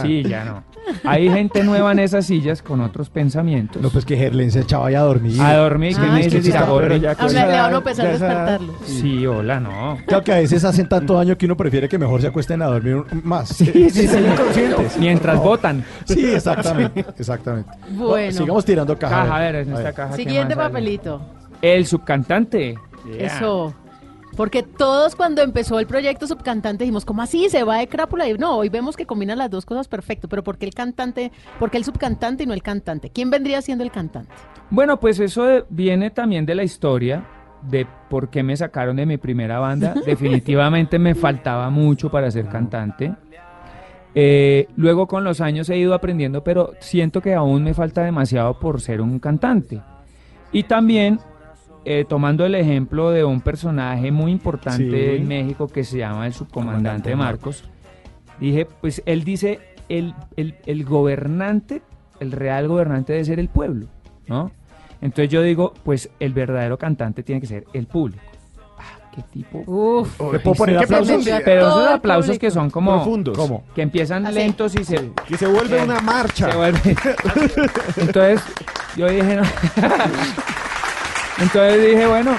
[0.01, 0.63] Sí, ya no.
[1.03, 3.81] Hay gente nueva en esas sillas con otros pensamientos.
[3.81, 5.39] No, pues que Gerlen se echaba ya a dormir.
[5.41, 6.99] A dormir, que Ah, me que dices sí Iragorri.
[6.99, 8.59] le van a edad, empezar a ya esa edad.
[8.59, 8.73] despertarlo.
[8.85, 9.97] Sí, hola, no.
[10.05, 12.65] Claro que a veces hacen tanto daño que uno prefiere que mejor se acuesten a
[12.67, 13.49] dormir más.
[13.49, 14.17] Sí, sí, sí.
[14.33, 14.97] inconscientes.
[14.97, 15.83] Mientras votan.
[16.05, 17.69] Sí, exactamente, exactamente.
[17.91, 18.31] Bueno.
[18.31, 19.23] sigamos tirando caja.
[19.23, 20.15] Caja, a ver, en esta caja.
[20.15, 21.21] ¿qué Siguiente papelito.
[21.61, 22.75] El subcantante.
[23.05, 23.25] Yeah.
[23.27, 23.73] Eso.
[24.37, 27.49] Porque todos cuando empezó el proyecto subcantante dijimos, ¿cómo así?
[27.49, 28.29] Se va de crápula.
[28.29, 30.29] Y no, hoy vemos que combinan las dos cosas perfecto.
[30.29, 31.31] Pero ¿por qué el cantante?
[31.59, 33.09] ¿Por qué el subcantante y no el cantante?
[33.09, 34.31] ¿Quién vendría siendo el cantante?
[34.69, 37.25] Bueno, pues eso de- viene también de la historia
[37.63, 39.95] de por qué me sacaron de mi primera banda.
[40.05, 43.15] Definitivamente me faltaba mucho para ser cantante.
[44.13, 48.59] Eh, luego con los años he ido aprendiendo, pero siento que aún me falta demasiado
[48.59, 49.81] por ser un cantante.
[50.51, 51.19] Y también
[51.85, 55.15] eh, tomando el ejemplo de un personaje muy importante Sí.
[55.17, 57.63] en México que se llama el subcomandante Comandante Marcos,
[58.39, 59.59] dije, pues él dice,
[59.89, 61.81] el, el, el gobernante,
[62.19, 63.87] el real gobernante debe ser el pueblo,
[64.27, 64.51] ¿no?
[65.01, 68.21] Entonces yo digo, pues el verdadero cantante tiene que ser el público.
[68.79, 69.59] Ah, qué tipo.
[69.67, 70.19] Uf.
[70.33, 71.25] ¿Le puedo poner ¿Qué aplausos?
[71.45, 73.37] Pero esos aplausos que son como Profundos.
[73.37, 73.63] ¿Cómo?
[73.75, 74.35] que empiezan Así.
[74.35, 76.49] lentos y se, Que se vuelve una marcha.
[76.51, 76.81] se vuelven.
[77.97, 78.41] Entonces
[78.97, 79.43] yo dije, no.
[81.41, 82.31] Entonces dije, bueno,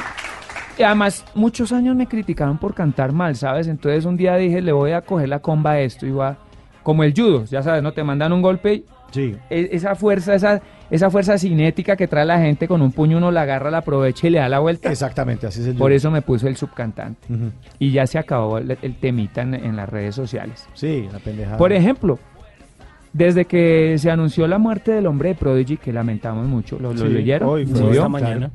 [0.78, 3.68] y además muchos años me criticaron por cantar mal, ¿sabes?
[3.68, 6.36] Entonces un día dije, le voy a coger la comba a esto y va
[6.82, 9.34] como el judo, ya sabes, no te mandan un golpe y Sí.
[9.48, 13.30] e- esa fuerza, esa esa fuerza cinética que trae la gente con un puño uno
[13.30, 14.90] la agarra, la aprovecha y le da la vuelta.
[14.90, 15.96] Exactamente, así es el Por judo.
[15.96, 17.26] eso me puso el subcantante.
[17.78, 20.66] Y ya se acabó el, el temita en, en las redes sociales.
[20.74, 21.58] Sí, la pendejada.
[21.58, 22.18] Por ejemplo,
[23.12, 26.98] desde que se anunció la muerte del hombre de Prodigy, que lamentamos mucho, ¿lo, lo
[27.06, 27.48] Sí, leyeron?
[27.50, 28.50] hoy esta mañana.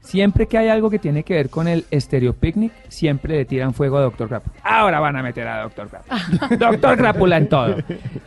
[0.00, 3.74] Siempre que hay algo que tiene que ver con el Stereo Picnic, siempre le tiran
[3.74, 4.54] fuego a Doctor Crápula.
[4.64, 6.56] Ahora van a meter a Doctor Crápula.
[6.58, 7.76] Doctor Crápula en todo.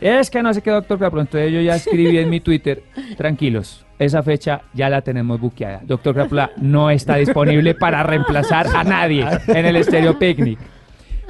[0.00, 1.22] Es que no sé qué Doctor Crápula.
[1.22, 2.84] Entonces yo ya escribí en mi Twitter,
[3.16, 5.80] tranquilos, esa fecha ya la tenemos buqueada.
[5.84, 10.58] Doctor Crápula no está disponible para reemplazar a nadie en el Stereo Picnic.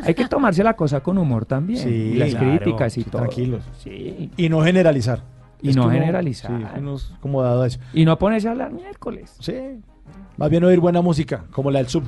[0.02, 1.80] Hay que tomarse la cosa con humor también.
[1.80, 3.22] Sí, y las claro, críticas y sí, todo.
[3.22, 3.64] tranquilos.
[3.78, 4.30] Sí.
[4.36, 5.22] Y no generalizar.
[5.62, 6.50] Y Es no generalizar.
[6.50, 7.78] Sí, uno es como dado a eso.
[7.94, 9.34] Y no ponerse a hablar miércoles.
[9.40, 9.80] Sí.
[10.36, 12.04] Más bien oír buena música, como la del sub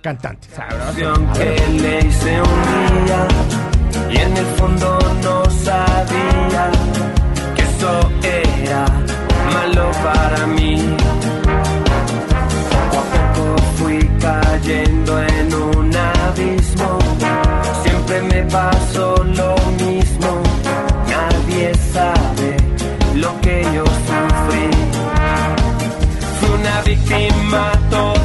[0.00, 0.48] cantante.
[1.34, 2.62] que le hice un
[3.04, 3.28] día
[4.10, 6.70] y en el fondo no sabía
[7.54, 8.86] que eso era
[9.52, 10.96] malo para mí.
[12.70, 16.98] Poco a poco fui cayendo en un abismo,
[17.82, 20.42] siempre me pasó lo mismo,
[21.08, 22.56] nadie sabe
[23.14, 23.84] lo que yo
[26.86, 28.15] víctima total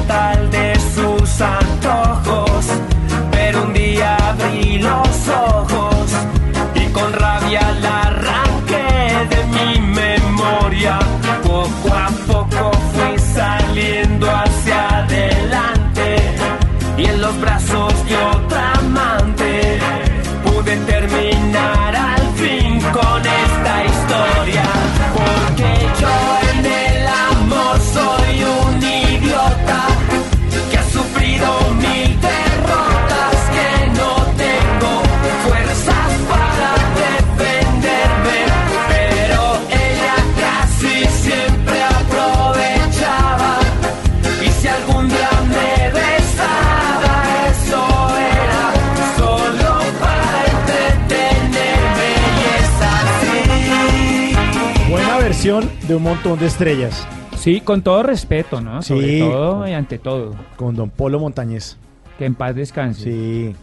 [55.88, 58.82] De un montón de estrellas Sí, con todo respeto, ¿no?
[58.84, 59.20] Sobre Sí.
[59.20, 60.36] todo y ante todo.
[60.58, 61.78] con Don Polo Montañez.
[62.20, 63.04] Que en paz descanse.
[63.04, 63.56] Sí,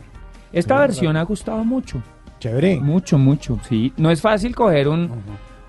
[0.53, 2.03] Esta Sí, versión ha gustado mucho.
[2.41, 2.81] chévere.
[2.81, 3.59] Mucho, mucho.
[3.69, 3.93] Sí.
[3.97, 5.11] No es fácil coger un,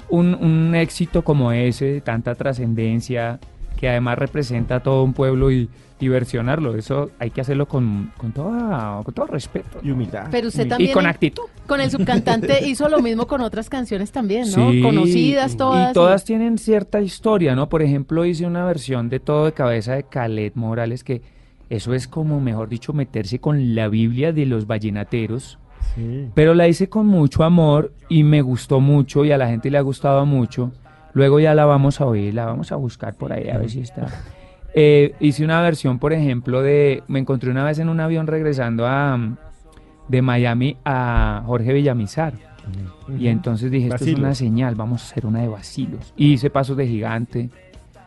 [0.09, 3.39] un, un éxito como ese, de tanta trascendencia,
[3.77, 6.75] que además representa a todo un pueblo y, y versionarlo.
[6.75, 9.79] Eso hay que hacerlo con, con, toda, con todo respeto.
[9.83, 10.27] Y humildad.
[10.31, 11.43] Pero usted Y también con actitud.
[11.67, 14.71] con el subcantante hizo lo mismo con otras canciones también, ¿no?
[14.71, 15.91] Sí, Conocidas todas.
[15.91, 17.69] Y todas tienen cierta historia, ¿no?
[17.69, 21.21] Por ejemplo, hice una versión de Todo de Cabeza de Calet Morales, que
[21.69, 25.59] eso es como, mejor dicho, meterse con la Biblia de los vallenateros,
[26.33, 29.77] Pero la hice con mucho amor y me gustó mucho y a la gente le
[29.77, 30.71] ha gustado mucho.
[31.13, 33.81] Luego ya la vamos a oír, la vamos a buscar por ahí a ver si
[33.81, 34.07] está.
[34.73, 37.03] Eh, hice una versión, por ejemplo, de...
[37.07, 39.37] Me encontré una vez en un avión regresando a,
[40.07, 42.33] de Miami a Jorge Villamizar.
[43.17, 46.13] Y entonces dije, esto es una señal, vamos a hacer una de vacilos.
[46.15, 47.49] Y hice Pasos de Gigante,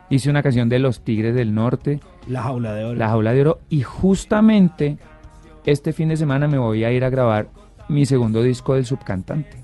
[0.08, 1.98] hice una canción de Los Tigres del Norte,
[2.28, 2.94] La jaula de oro.
[2.98, 3.58] La Jaula de Oro.
[3.68, 4.98] Y justamente
[5.64, 7.48] este fin de semana me voy a ir a grabar
[7.88, 9.61] mi segundo disco del subcantante.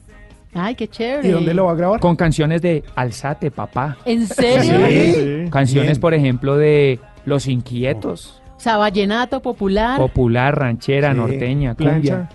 [0.59, 1.29] Ay, qué chévere.
[1.29, 2.01] ¿Y dónde lo va a grabar?
[2.01, 3.97] Con canciones de Alzate, papá.
[4.05, 4.79] ¿En serio?
[4.89, 5.51] Sí.
[5.51, 6.01] Canciones, Bien.
[6.01, 8.43] por ejemplo, de Los Inquietos.
[8.57, 9.99] O sea, vallenato popular.
[9.99, 11.17] Popular, ranchera, Sí.
[11.17, 11.95] norteña, Plancha.
[12.17, 12.29] cumbia.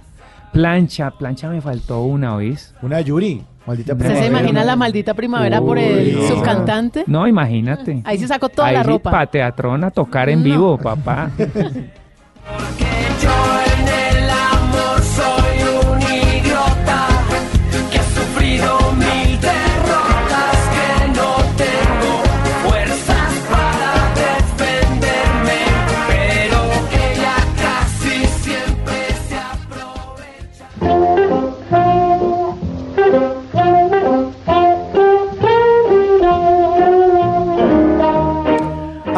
[0.53, 2.73] Plancha, plancha me faltó una, ¿oís?
[2.81, 4.27] Una Yuri, maldita ¿Usted se primavera.
[4.39, 6.27] imagina la maldita primavera por el no.
[6.27, 7.03] subcantante?
[7.07, 8.01] No, imagínate.
[8.05, 9.09] Ahí se sacó toda Ahí la sí, ropa.
[9.11, 10.45] pa' teatrón a tocar en No.
[10.45, 11.31] vivo, papá.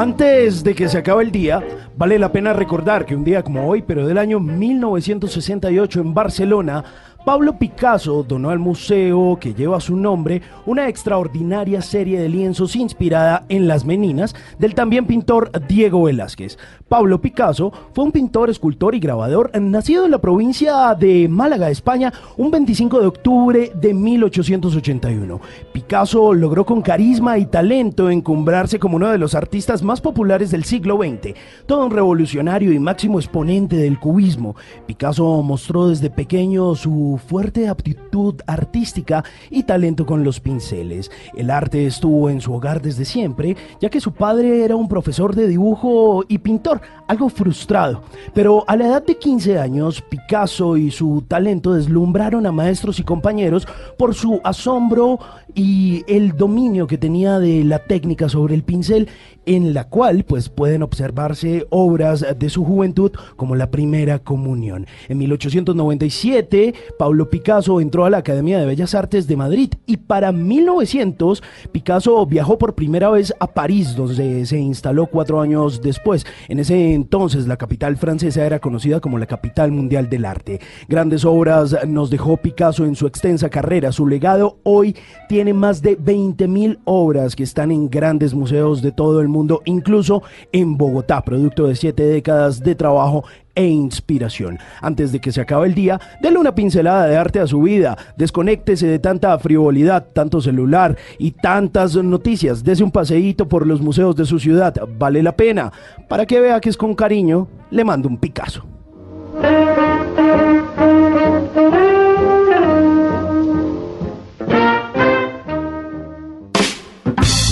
[0.06, 1.64] Antes de que se acabe el día,
[1.98, 6.84] vale la pena recordar que un día como hoy, pero del año 1968 en Barcelona,
[7.26, 13.46] Pablo Picasso donó al museo que lleva su nombre una extraordinaria serie de lienzos inspirada
[13.50, 16.60] en las meninas del también pintor Diego Velázquez.
[16.88, 22.14] Pablo Picasso fue un pintor, escultor y grabador nacido en la provincia de Málaga, España,
[22.38, 25.42] un 25 de octubre de 1881.
[25.74, 30.64] Picasso logró con carisma y talento encumbrarse como uno de los artistas más populares del
[30.64, 31.34] siglo XX,
[31.66, 34.56] todo un revolucionario y máximo exponente del cubismo.
[34.86, 41.12] Picasso mostró desde pequeño su fuerte aptitud artística y talento con los pinceles.
[41.36, 45.36] El arte estuvo en su hogar desde siempre, ya que su padre era un profesor
[45.36, 48.04] de dibujo y pintor, algo frustrado.
[48.34, 53.04] Pero a la edad de 15 años, Picasso y su talento deslumbraron a maestros y
[53.04, 55.20] compañeros por su asombro
[55.54, 59.08] y el dominio que tenía de la técnica sobre el pincel,
[59.46, 64.88] en la cual pues pueden observarse obras de su juventud como la Primera Comunión.
[65.08, 66.74] En 1897,
[67.06, 72.26] Pablo Picasso entró a la Academia de Bellas Artes de Madrid y para 1900 Picasso
[72.26, 76.26] viajó por primera vez a París, donde se instaló cuatro años después.
[76.48, 80.60] En ese entonces la capital francesa era conocida como la capital mundial del arte.
[80.88, 83.92] Grandes obras nos dejó Picasso en su extensa carrera.
[83.92, 84.96] Su legado hoy
[85.30, 90.24] tiene más de 20.000 obras que están en grandes museos de todo el mundo, incluso
[90.52, 94.60] en Bogotá, producto de siete décadas de trabajo e inspiración.
[94.82, 97.98] Antes de que se acabe el día, dele una pincelada de arte a su vida,
[98.18, 104.16] desconéctese de tanta frivolidad, tanto celular y tantas noticias, dese un paseíto por los museos
[104.16, 105.72] de su ciudad, vale la pena.
[106.08, 108.66] Para que vea que es con cariño, le mando un Picasso.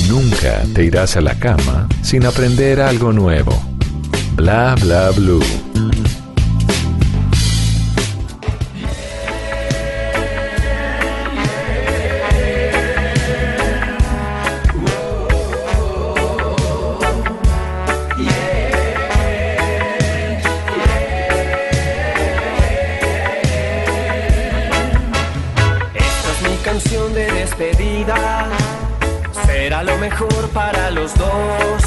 [0.10, 3.54] Nunca te irás a la cama sin aprender algo nuevo.
[4.36, 5.42] Bla bla blue.
[30.10, 31.82] Mejor para los dos.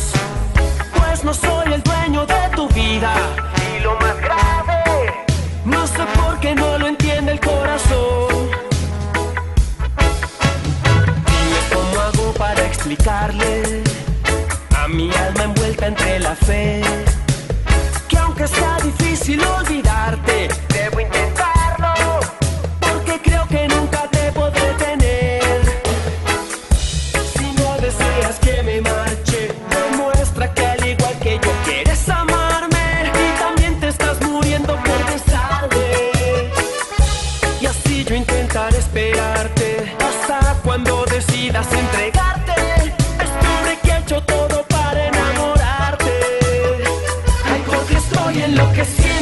[0.96, 3.12] Pues no soy el dueño de tu vida.
[3.68, 4.84] Y lo más grave,
[5.66, 8.48] no sé por qué no lo entiende el corazón.
[11.30, 13.82] Dime cómo hago para explicarle
[14.80, 16.80] a mi alma envuelta entre la fe.
[18.08, 21.55] Que aunque sea difícil olvidarte, debo intentarlo.
[48.78, 49.15] Estoy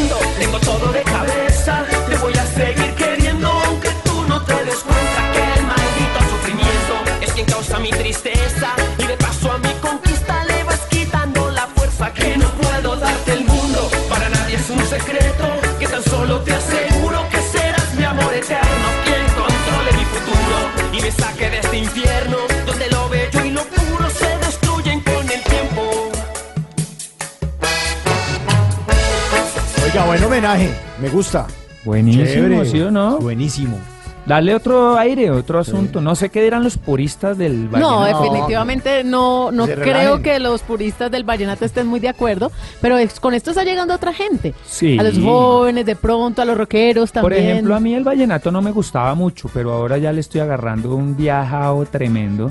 [29.95, 30.70] Oiga, buen homenaje.
[31.01, 31.47] Me gusta.
[31.84, 32.64] Buenísimo, Chévere.
[32.66, 33.18] ¿sí o no?
[33.20, 33.78] Buenísimo.
[34.26, 36.01] Darle otro aire, otro asunto.
[36.01, 38.22] No sé qué dirán los puristas del No, vallenato.
[38.24, 39.84] definitivamente no, no Se creo
[40.16, 40.22] relajen.
[40.24, 43.95] que los puristas del vallenato estén muy de acuerdo, pero es- con esto está llegando
[43.95, 44.53] otra gente.
[44.66, 44.99] Sí.
[44.99, 47.22] A los jóvenes de pronto, a los rockeros también.
[47.22, 50.40] Por ejemplo, a mí el vallenato no me gustaba mucho, pero ahora ya le estoy
[50.40, 52.51] agarrando un viajado tremendo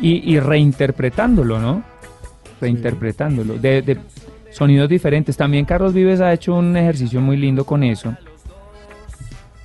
[0.00, 1.84] y, y reinterpretándolo, ¿no?
[2.60, 3.98] Reinterpretándolo, de, de
[4.50, 5.36] sonidos diferentes.
[5.36, 8.14] También Carlos Vives ha hecho un ejercicio muy lindo con eso.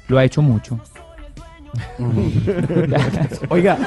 [0.08, 0.80] Lo ha hecho mucho.
[3.50, 3.78] Oiga,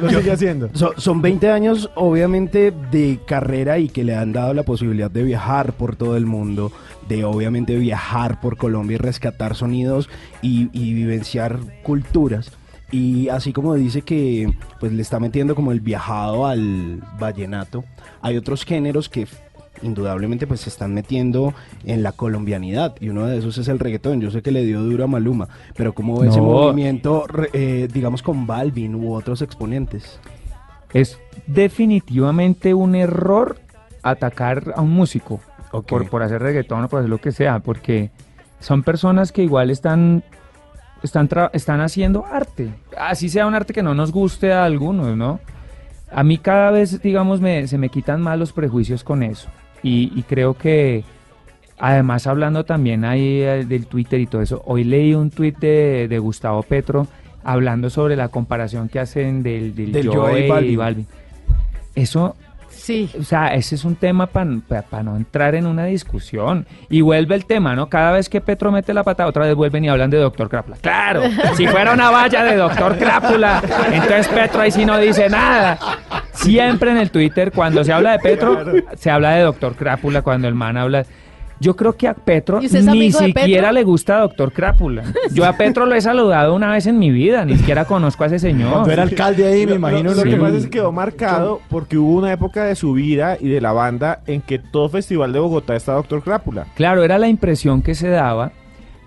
[0.00, 0.70] Lo sigue haciendo.
[0.74, 5.22] So- son 20 años, obviamente, de carrera y que le han dado la posibilidad de
[5.22, 6.70] viajar por todo el mundo,
[7.08, 10.08] de obviamente viajar por Colombia y rescatar sonidos
[10.40, 12.52] y, y vivenciar culturas.
[12.90, 17.84] Y así como dice que pues le está metiendo como el viajado al vallenato,
[18.20, 19.26] hay otros géneros que
[19.82, 21.54] indudablemente pues se están metiendo
[21.84, 24.20] en la colombianidad y uno de esos es el reggaetón.
[24.20, 28.22] Yo sé que le dio duro a Maluma, pero ¿cómo ve ese movimiento, eh, digamos,
[28.22, 30.18] con Balvin u otros exponentes?
[30.92, 33.58] Es definitivamente un error
[34.02, 35.86] atacar a un músico Ok.
[35.88, 38.10] por, por hacer reggaetón o por hacer lo que sea, porque
[38.60, 40.22] son personas que igual están,
[41.02, 42.70] están, están haciendo arte.
[42.96, 45.40] Así sea un arte que no nos guste a algunos, ¿no?
[46.14, 49.48] A mí cada vez, digamos, me- se me quitan más los prejuicios con eso.
[49.82, 51.04] Y, y creo que,
[51.78, 56.08] además, hablando también ahí eh, del Twitter y todo eso, hoy leí un tweet de,
[56.08, 57.06] de Gustavo Petro
[57.44, 60.10] hablando sobre la comparación que hacen del, del, Del
[60.64, 60.76] y.
[60.76, 61.06] Balvin.
[61.94, 62.36] Eso
[62.82, 63.08] Sí.
[63.16, 66.66] o sea, ese es un tema para no entrar en una discusión.
[66.90, 67.88] Y vuelve el tema, ¿no?
[67.88, 70.78] Cada vez que Petro mete la pata, otra vez vuelven y hablan de Doctor Crápula.
[70.80, 71.22] Claro,
[71.56, 73.62] si fuera una valla de Doctor Crápula,
[73.92, 75.78] entonces Petro ahí sí no dice nada.
[76.32, 78.64] Siempre en el Twitter, cuando se habla de Petro,
[78.96, 81.06] se habla de Doctor Crápula, cuando el man habla...
[81.62, 83.72] Yo creo que a Petro ¿Y usted es ni siquiera Petro?
[83.72, 85.04] le gusta Doctor Crápula.
[85.32, 88.26] Yo a Petro lo he saludado una vez en mi vida, ni siquiera conozco a
[88.26, 88.72] ese señor.
[88.72, 90.10] Cuando era alcalde ahí, me Lo- imagino.
[90.10, 92.92] Lo, lo que- que pasa es que quedó marcado porque hubo una época de su
[92.94, 96.66] vida y de la banda en que todo festival de Bogotá está Doctor Crápula.
[96.74, 98.52] Claro, era la impresión que se daba,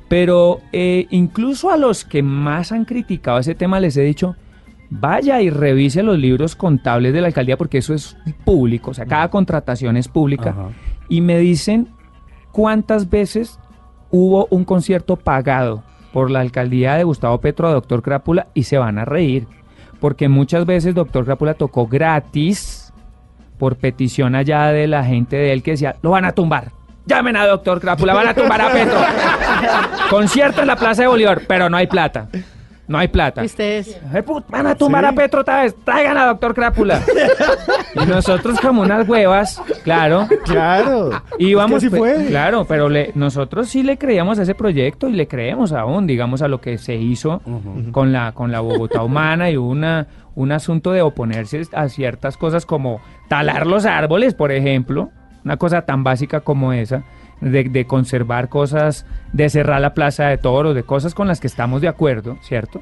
[0.08, 4.36] pero eh, incluso a los que más han criticado ese tema les he dicho,
[4.90, 9.06] vaya y revise los libros contables de la alcaldía porque eso es público, o sea,
[9.06, 10.68] cada contratación es pública, Ajá.
[11.10, 11.88] y me dicen
[12.56, 13.60] cuántas veces
[14.12, 15.84] hubo un concierto pagado
[16.14, 19.46] por la alcaldía de Gustavo Petro a Doctor Crápula y se van a reír,
[20.00, 22.94] porque muchas veces Doctor Crápula tocó gratis
[23.60, 26.72] por petición allá de la gente de él que decía, lo van a tumbar.
[27.06, 29.00] Llamen a Doctor Crápula, van a tumbar a Petro.
[30.10, 32.30] Concierto en la Plaza de Bolívar, pero no hay plata.
[32.88, 33.42] No hay plata.
[33.42, 34.00] ¿Y ustedes?
[34.26, 35.76] Put- Van a tumbar a Petro otra vez.
[35.84, 37.02] Traigan a Doctor Crápula.
[37.96, 40.28] y nosotros como unas huevas, claro.
[40.46, 41.10] Claro.
[41.40, 42.26] Y Es vamos, que así pe- fue.
[42.28, 46.42] claro, pero le- nosotros sí le creíamos a ese proyecto y le creemos aún, digamos,
[46.42, 47.42] a lo que se hizo
[47.92, 52.66] con la con la Bogotá humana y una un asunto de oponerse a ciertas cosas
[52.66, 55.10] como talar los árboles, por ejemplo,
[55.46, 57.04] una cosa tan básica como esa,
[57.42, 61.48] de, de conservar cosas, de cerrar la plaza de toros, de cosas con las que
[61.48, 62.82] estamos de acuerdo, ¿cierto?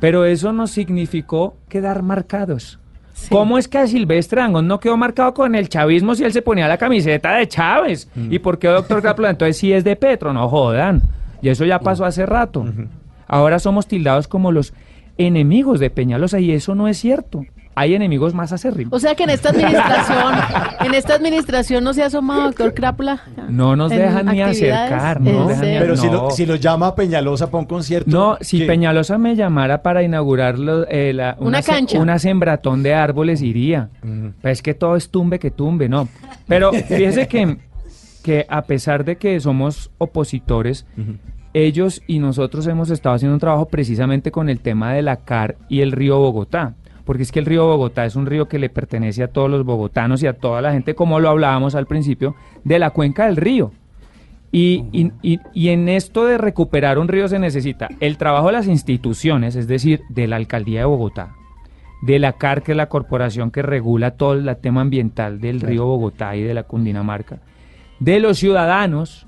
[0.00, 2.78] Pero eso nos significó quedar marcados.
[3.14, 3.28] Sí.
[3.30, 6.42] ¿Cómo es que a Silvestre Dangond no quedó marcado con el chavismo si él se
[6.42, 8.08] ponía la camiseta de Chávez?
[8.16, 10.32] ¿Y por qué doctor Crápula entonces sí es de Petro?
[10.32, 11.00] No jodan.
[11.40, 12.64] Y eso ya pasó hace rato.
[13.28, 14.74] Ahora somos tildados como los
[15.16, 17.44] enemigos de Peñalosa y eso no es cierto.
[17.76, 18.92] Hay enemigos más acérrimos.
[18.92, 20.34] O sea que en esta administración,
[20.86, 23.20] en esta administración no se ha asomado doctor Crápula.
[23.48, 25.78] No nos dejan ni acercar, ¿En no dejan ni-?
[25.78, 28.10] Pero si, lo, si lo llama Peñalosa para un concierto.
[28.10, 28.66] No, si ¿qué?
[28.66, 31.98] Peñalosa me llamara para inaugurar lo- eh, la- Una cancha.
[31.98, 33.88] una sembratón de árboles iría.
[34.00, 36.08] Pero es que todo es tumbe que tumbe, no.
[36.46, 37.58] Pero fíjese que,
[38.22, 40.86] que a pesar de que somos opositores,
[41.52, 45.56] ellos y nosotros hemos estado haciendo un trabajo precisamente con el tema de la CAR
[45.68, 46.74] y el río Bogotá.
[47.04, 49.64] Porque es que el río Bogotá es un río que le pertenece a todos los
[49.64, 52.34] bogotanos y a toda la gente, como lo hablábamos al principio,
[52.64, 53.72] de la cuenca del río.
[54.52, 58.52] Y, y- y- y en esto de recuperar un río se necesita el trabajo de
[58.52, 61.34] las instituciones, es decir, de la Alcaldía de Bogotá,
[62.02, 65.86] de la CAR, que es la corporación que regula todo el tema ambiental del río
[65.86, 67.40] Bogotá y de la Cundinamarca,
[67.98, 69.26] de los ciudadanos,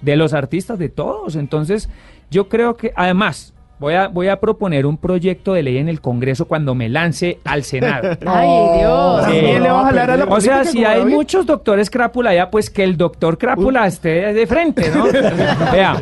[0.00, 1.36] de los artistas, de todos.
[1.36, 1.90] Entonces,
[2.30, 3.51] yo creo que, además,
[3.82, 7.40] voy a, voy a proponer un proyecto de ley en el Congreso cuando me lance
[7.44, 8.16] al Senado.
[8.26, 9.24] Ay, Dios.
[9.26, 9.32] Sí.
[9.32, 11.12] ¿También le va a jalar a la O sea, si hay David?
[11.12, 15.04] muchos doctores crápula allá, pues que el doctor crápula esté de frente, ¿no?
[15.72, 16.00] Vea,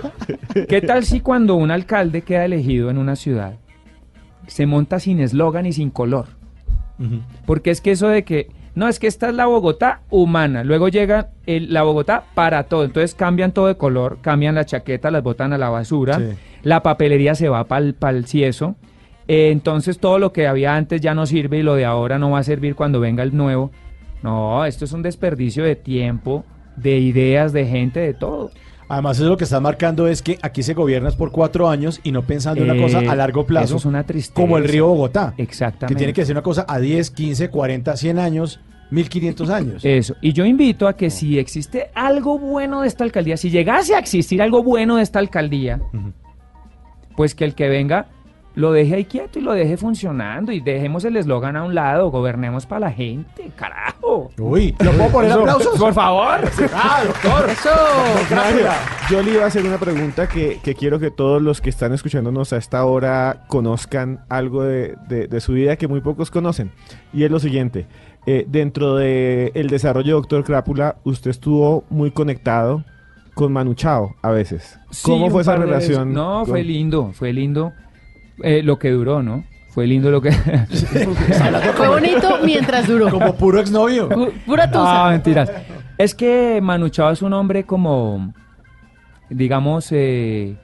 [0.68, 3.54] ¿Qué tal si cuando un alcalde queda elegido en una ciudad
[4.46, 6.26] se monta sin eslogan y sin color?
[7.46, 10.88] Porque es que eso de que, no, es que esta es la Bogotá humana, luego
[10.88, 15.22] llega el- la Bogotá para todo, entonces cambian todo de color, cambian la chaqueta, las
[15.22, 16.36] botan a la basura, Sí.
[16.62, 17.84] la papelería se va para
[18.16, 18.76] el cieso,
[19.28, 22.30] eh, entonces todo lo que había antes ya no sirve y lo de ahora no
[22.30, 23.70] va a servir cuando venga el nuevo.
[24.22, 26.44] No, esto es un desperdicio de tiempo,
[26.76, 28.50] de ideas, de gente, de todo.
[28.90, 32.00] Además, eso lo que está marcando es que aquí se gobierna es por cuatro años
[32.02, 33.64] y no pensando en una cosa Eh, a largo plazo.
[33.66, 34.34] eso es una tristeza.
[34.34, 35.32] Como el río Bogotá.
[35.38, 35.94] Exactamente.
[35.94, 38.60] Que tiene que ser una cosa a 10, 15, 40, 100 años,
[38.90, 39.84] 1500 años.
[39.84, 40.16] Eso.
[40.20, 44.00] Y yo invito a que si existe algo bueno de esta alcaldía, si llegase a
[44.00, 45.80] existir algo bueno de esta alcaldía,
[47.16, 48.08] pues que el que venga
[48.54, 52.10] lo deje ahí quieto y lo deje funcionando y dejemos el eslogan a un lado,
[52.10, 54.30] gobernemos para la gente, carajo.
[54.38, 55.40] Uy, ¿lo puedo poner Eso.
[55.40, 55.78] aplausos?
[55.78, 56.40] Por favor.
[56.74, 57.48] Ah, doctor.
[57.50, 57.70] Eso.
[58.34, 58.66] Mario,
[59.10, 61.92] yo le iba a hacer una pregunta que, que quiero que todos los que están
[61.92, 66.70] escuchándonos a esta hora conozcan algo de, de- de su vida que muy pocos conocen.
[67.12, 67.86] Y es lo siguiente.
[68.26, 72.84] eh, dentro del el desarrollo de Doctor Crápula, usted estuvo muy conectado
[73.34, 74.78] con Manu Chao a veces.
[75.02, 76.12] ¿Cómo Sí, fue un esa relación?
[76.12, 77.72] No, con- fue lindo, fue lindo
[78.42, 79.44] eh, lo que duró, ¿no?
[79.68, 80.32] Fue lindo lo que...
[81.76, 83.08] Fue bonito mientras duró.
[83.10, 84.08] Como puro exnovio.
[84.08, 85.06] Pu- Pura tusa.
[85.06, 85.50] Ah, mentiras.
[85.96, 88.32] Es que Manu Chao es un hombre como,
[89.28, 90.56] digamos, eh,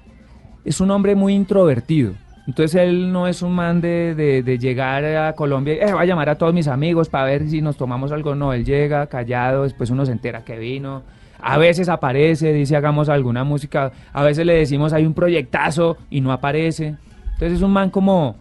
[0.65, 2.13] es un hombre muy introvertido.
[2.47, 6.03] Entonces él no es un man de, de- de llegar a Colombia y "Eh, voy
[6.03, 8.35] a llamar a todos mis amigos para ver si nos tomamos algo.
[8.35, 11.03] No, él llega callado, después uno se entera que vino.
[11.41, 13.93] A veces aparece, dice hagamos alguna música.
[14.13, 16.97] A veces le decimos hay un proyectazo y no aparece.
[17.37, 18.37] Entonces es un man como...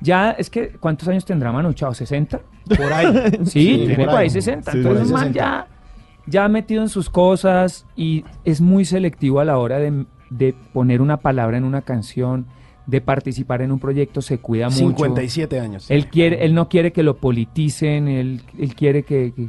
[0.00, 1.92] Ya, es que, ¿cuántos años tendrá Manu Chao?
[1.92, 2.38] ¿60?
[2.76, 3.38] Por ahí.
[3.46, 4.30] Sí, tiene por por ahí ahí.
[4.30, 4.70] 60.
[4.72, 5.38] Sí, Entonces, man 60.
[5.38, 5.66] ya,
[6.26, 11.00] ya metido en sus cosas y es muy selectivo a la hora de, de poner
[11.00, 12.46] una palabra en una canción,
[12.86, 14.78] de participar en un proyecto, se cuida mucho.
[14.80, 15.90] 57 años.
[15.90, 19.32] Él, quiere, él no quiere que lo politicen, él, él quiere que...
[19.34, 19.48] que-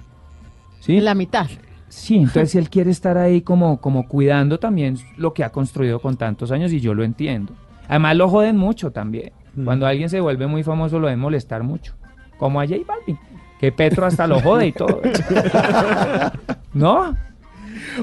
[0.79, 1.01] ¿Sí?
[1.01, 1.47] La mitad.
[1.89, 6.15] Sí, entonces él quiere estar ahí como, como cuidando también lo que ha construido con
[6.15, 7.53] tantos años y yo lo entiendo.
[7.87, 9.31] Además lo joden mucho también.
[9.63, 11.93] Cuando alguien se vuelve muy famoso lo deben molestar mucho.
[12.37, 13.17] Como a J Balvin,
[13.59, 15.01] que Petro hasta lo jode y todo.
[16.73, 17.15] ¿No?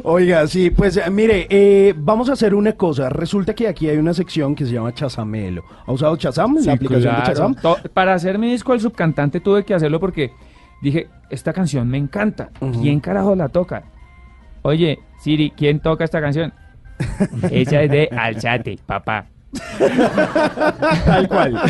[0.03, 3.09] Oiga, sí, pues eh, mire, eh, vamos a hacer una cosa.
[3.09, 5.63] Resulta que aquí hay una sección que se llama Chazamelo.
[5.87, 6.57] ¿Ha usado Chazam?
[6.59, 7.21] Sí, la aplicación claro.
[7.21, 7.55] de Chazam.
[7.57, 10.33] To- Para hacer mi disco El Subcantante tuve que hacerlo porque
[10.83, 12.51] dije, esta canción me encanta.
[12.81, 13.85] ¿Quién carajo la toca?
[14.63, 16.53] Oye, Siri, ¿quién toca esta canción?
[17.51, 19.27] Ella es de Alchate, papá.
[21.05, 21.61] Tal cual.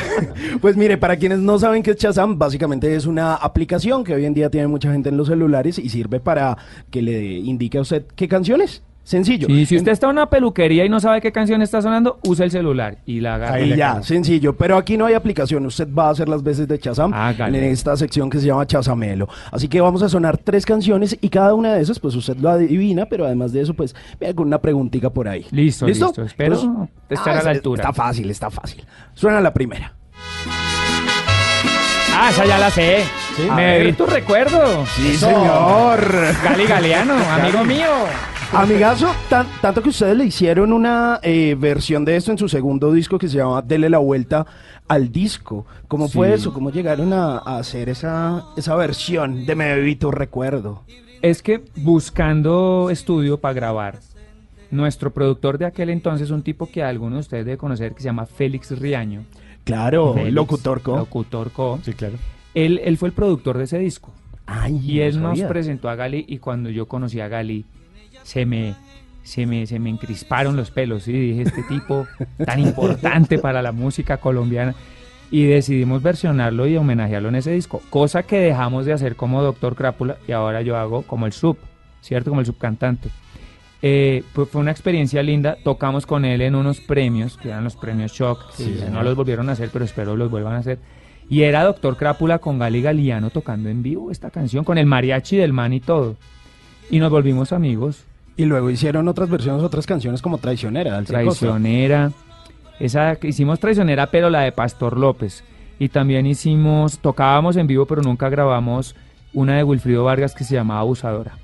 [0.60, 4.24] Pues mire, para quienes no saben qué es Chazam, básicamente es una aplicación que hoy
[4.24, 6.56] en día tiene mucha gente en los celulares y sirve para
[6.90, 8.82] que le indique a usted qué canciones.
[9.04, 9.46] Sencillo.
[9.48, 12.42] Y si usted está en una peluquería y no sabe qué canción está sonando, use
[12.42, 13.54] el celular y la agarra.
[13.54, 14.56] Ahí ya, sencillo.
[14.56, 15.66] Pero aquí no hay aplicación.
[15.66, 17.58] Usted va a hacer las veces de Chazam Hágale.
[17.58, 19.28] en esta sección que se llama Chazamelo.
[19.52, 22.48] Así que vamos a sonar tres canciones y cada una de esas, pues usted lo
[22.48, 25.44] adivina, pero además de eso, pues vea con una preguntita por ahí.
[25.50, 26.12] Listo, listo.
[26.24, 27.82] Espero estar a la altura.
[27.82, 28.84] Está fácil, está fácil.
[29.12, 29.94] Suena la primera.
[32.16, 33.02] Ah, esa ya la sé.
[33.50, 34.86] A Me bebí tu recuerdo.
[34.86, 36.00] Sí, señor.
[36.42, 37.88] Gali Galeano, amigo mío.
[38.54, 42.92] Amigazo, tan- tanto que ustedes le hicieron una eh, versión de esto en su segundo
[42.92, 44.46] disco que se llama Dele la vuelta
[44.86, 45.66] al disco.
[45.88, 46.34] ¿Cómo fue Sí.
[46.34, 46.52] eso?
[46.54, 50.82] ¿Cómo llegaron a, a hacer esa, esa versión de Me bebí tu recuerdo?
[51.20, 53.98] Es que buscando estudio para grabar,
[54.70, 58.06] nuestro productor de aquel entonces, un tipo que algunos de ustedes deben conocer, que se
[58.06, 59.24] llama Félix Riaño.
[59.64, 60.96] Claro, Félix, locutor co.
[60.96, 61.80] Locutor co.
[61.82, 62.14] Sí, claro.
[62.54, 64.12] Él, él fue el productor de ese disco.
[64.46, 67.64] Ay, Y no él nos presentó a Gali y cuando yo conocí a Gali,
[68.24, 68.74] se me,
[69.22, 71.06] se me, se me encrisparon los pelos.
[71.06, 72.08] Y dije, este tipo
[72.44, 74.74] tan importante para la música colombiana.
[75.30, 77.80] Y decidimos versionarlo y homenajearlo en ese disco.
[77.90, 81.56] Cosa que dejamos de hacer como Doctor Crápula y ahora yo hago como el sub,
[82.00, 82.30] ¿cierto?
[82.30, 83.10] Como el subcantante.
[83.82, 85.56] Eh, pues fue una experiencia linda.
[85.62, 88.54] Tocamos con él en unos premios, que eran los premios Shock.
[88.56, 90.78] que Sí, no los volvieron a hacer, pero espero los vuelvan a hacer.
[91.28, 95.36] Y era Doctor Crápula con Gali Galiano tocando en vivo esta canción, con el mariachi
[95.36, 96.16] del man y todo.
[96.90, 98.04] Y nos volvimos amigos.
[98.36, 101.02] Y luego hicieron otras versiones, otras canciones como Traicionera.
[101.02, 102.10] Traicionera.
[102.80, 105.44] Esa hicimos Traicionera, pero la de Pastor López.
[105.78, 108.94] Y también hicimos, tocábamos en vivo, pero nunca grabamos
[109.32, 111.38] una de Wilfrido Vargas que se llamaba Abusadora.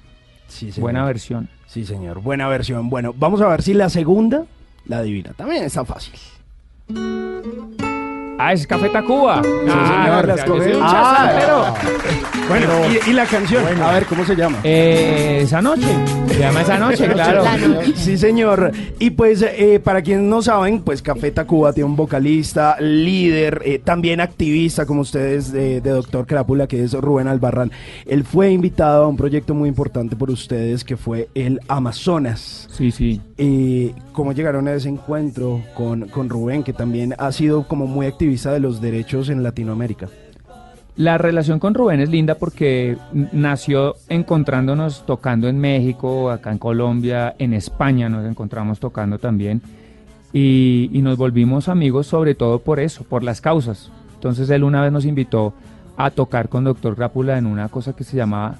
[0.48, 0.82] Sí, señor.
[0.82, 1.48] Buena versión.
[1.66, 2.20] Sí, señor.
[2.20, 2.90] Buena versión.
[2.90, 4.44] Bueno, vamos a ver si la segunda
[4.86, 5.32] la adivina.
[5.34, 6.14] También está fácil.
[8.42, 9.42] Ah, es Café Tacuba.
[9.68, 11.74] ah, señor, yo soy un Ah.
[12.48, 12.66] Bueno,
[13.06, 14.58] y, y la canción, a ver, ¿cómo se llama?
[14.64, 15.86] Eh, esa noche.
[16.26, 17.44] Se llama esa noche, claro.
[17.94, 18.72] Sí, señor.
[18.98, 23.78] Y pues, eh, para quienes no saben, pues Café Tacuba tiene un vocalista, líder, eh,
[23.78, 27.70] también activista, como ustedes, de, de Doctor Crápula, que es Rubén Albarrán.
[28.06, 32.68] Él fue invitado a un proyecto muy importante por ustedes, que fue el Amazonas.
[32.72, 33.20] Sí, sí.
[34.12, 38.29] ¿Cómo llegaron a ese encuentro con, con Rubén, que también ha sido como muy activista
[38.30, 40.08] de los derechos en Latinoamérica?
[40.96, 42.98] La relación con Rubén es linda porque
[43.32, 49.62] nació encontrándonos tocando en México, acá en Colombia, en España nos encontramos tocando también
[50.32, 53.90] y, y nos volvimos amigos sobre todo por eso, por las causas.
[54.14, 55.54] Entonces él una vez nos invitó
[55.96, 58.56] a tocar con Doctor Crápula en una cosa que se llamaba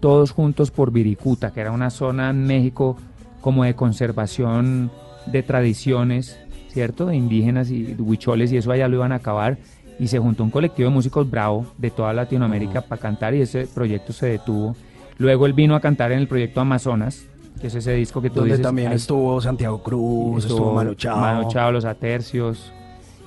[0.00, 2.96] Todos Juntos por Viricuta, que era una zona en México
[3.40, 4.90] como de conservación
[5.26, 6.38] de tradiciones,
[6.68, 7.06] ¿cierto?
[7.06, 9.58] De indígenas y huicholes y eso allá lo iban a acabar
[9.98, 13.66] y se juntó un colectivo de músicos bravo de toda Latinoamérica para cantar y ese
[13.66, 14.76] proyecto se detuvo.
[15.18, 17.26] Luego él vino a cantar en el proyecto Amazonas,
[17.60, 18.62] que es ese disco que tú Donde dices.
[18.62, 21.18] también "Ay, estuvo Santiago Cruz, estuvo, Manu Chao.
[21.18, 22.72] Manu Chao, Los Atercios.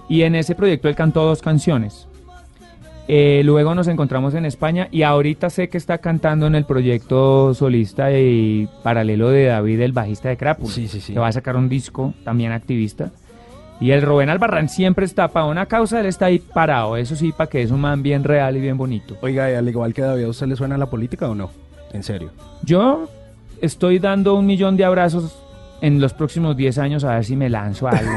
[0.08, 2.08] Y en ese proyecto él cantó dos canciones.
[3.08, 7.54] Eh, luego nos encontramos en España y ahorita sé que está cantando en el proyecto
[7.54, 10.70] solista y paralelo de David, el bajista de Crápula.
[10.74, 11.12] Sí, sí, sí.
[11.14, 13.12] Que va a sacar un disco también activista.
[13.82, 16.96] Y el Rubén Albarrán siempre está para una causa, él está ahí parado.
[16.98, 19.18] Eso sí, para que es un man bien real y bien bonito.
[19.22, 21.50] Oiga, y al igual que David, ¿a usted le suena la política o no?
[21.92, 22.30] En serio.
[22.64, 23.10] Yo
[23.60, 25.36] estoy dando un millón de abrazos
[25.82, 28.12] en los próximos 10 años a ver si me lanzo a algo.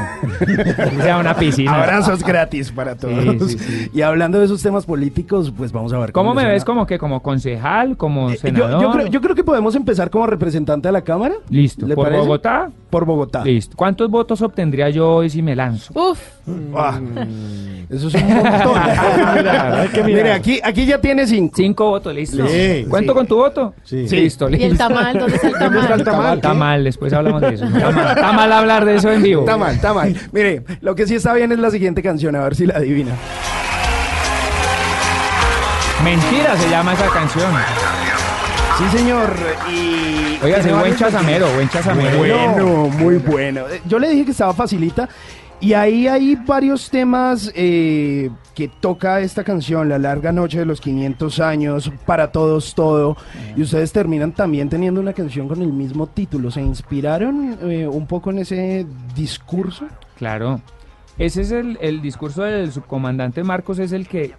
[0.45, 0.55] Que
[1.01, 1.81] sea una piscina.
[1.81, 3.49] Abrazos gratis para todos.
[3.49, 3.89] sí, sí.
[3.91, 6.63] Y hablando de esos temas políticos, pues vamos a ver ¿Cómo le me ves?
[6.63, 7.97] ¿Como que como concejal?
[7.97, 8.81] ¿Como Eh, yo, senador?
[8.83, 11.33] yo creo, yo creo que podemos empezar como representante de la Cámara.
[11.49, 11.87] Listo.
[11.87, 12.21] ¿Le ¿Por parece?
[12.21, 12.69] Bogotá?
[12.95, 13.43] Por Bogotá.
[13.43, 13.75] Listo.
[13.75, 15.91] ¿Cuántos votos obtendría yo hoy si me lanzo?
[15.99, 16.17] Uf,
[16.73, 16.97] Ah,
[17.89, 18.77] eso es un montón.
[18.77, 20.05] hay que mirar.
[20.23, 21.53] Mire, aquí, aquí ya tiene cinco.
[21.57, 22.47] Cinco votos, listo.
[22.47, 23.17] Sí, ¿Cuento sí.
[23.17, 23.73] con tu voto?
[23.83, 24.07] Sí.
[24.07, 24.65] Listo, y listo.
[24.67, 26.21] el tamal, ¿dónde está el ¿Dónde está el tamal?
[26.21, 26.35] tamal?
[26.37, 27.65] Está mal, después hablamos de eso.
[27.65, 29.41] Está mal, está mal hablar de eso en vivo.
[29.41, 30.15] Está mal, está mal.
[30.31, 33.11] Mire, lo que sí está bien es la siguiente canción, a ver si la adivina.
[36.01, 37.51] Mentira se llama esa canción.
[38.77, 39.33] Sí, señor.
[39.71, 40.37] Y.
[40.43, 42.17] Oiga, buen chazamero, buen chazamero.
[42.17, 43.61] Bueno, muy bueno.
[43.69, 45.07] Eh, Yo le dije que estaba facilita.
[45.61, 50.81] Y ahí hay varios temas eh, que toca esta canción, La larga noche de los
[50.81, 53.15] 500 años, Para todos todo.
[53.55, 56.51] Y ustedes terminan también teniendo una canción con el mismo título.
[56.51, 59.85] ¿Se inspiraron eh, un poco en ese discurso?
[60.17, 60.59] Claro.
[61.17, 64.33] Ese es el, el discurso del subcomandante Marcos, es el que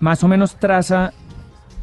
[0.00, 1.12] más o menos traza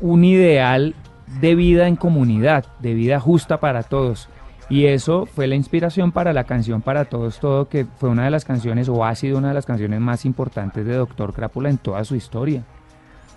[0.01, 0.93] un ideal
[1.39, 4.29] de vida en comunidad, de vida justa para todos.
[4.69, 8.31] Y eso fue la inspiración para la canción Para Todos Todo, que fue una de
[8.31, 11.77] las canciones, o ha sido una de las canciones más importantes de Doctor Crápula en
[11.77, 12.63] toda su historia.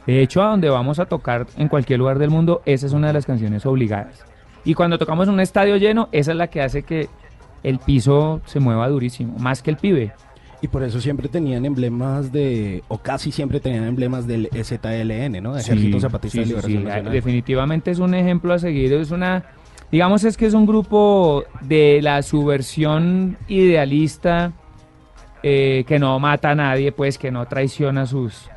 [0.07, 3.09] De hecho, a donde vamos a tocar en cualquier lugar del mundo, esa es una
[3.09, 4.25] de las canciones obligadas.
[4.65, 7.09] Y cuando tocamos en un estadio lleno, esa es la que hace que
[7.63, 10.13] el piso se mueva durísimo, más que el pibe.
[10.63, 15.55] Y por eso siempre tenían emblemas de, o casi siempre tenían emblemas del EZLN, ¿no?
[15.55, 17.13] De Ejército Sí, Zapatista sí, de sí, Liberación sí, Nacional.
[17.13, 19.45] Definitivamente es un ejemplo a seguir, es una,
[19.93, 24.53] digamos es que es un grupo de la subversión idealista
[25.43, 28.49] eh, que no mata a nadie, pues que no traiciona sus,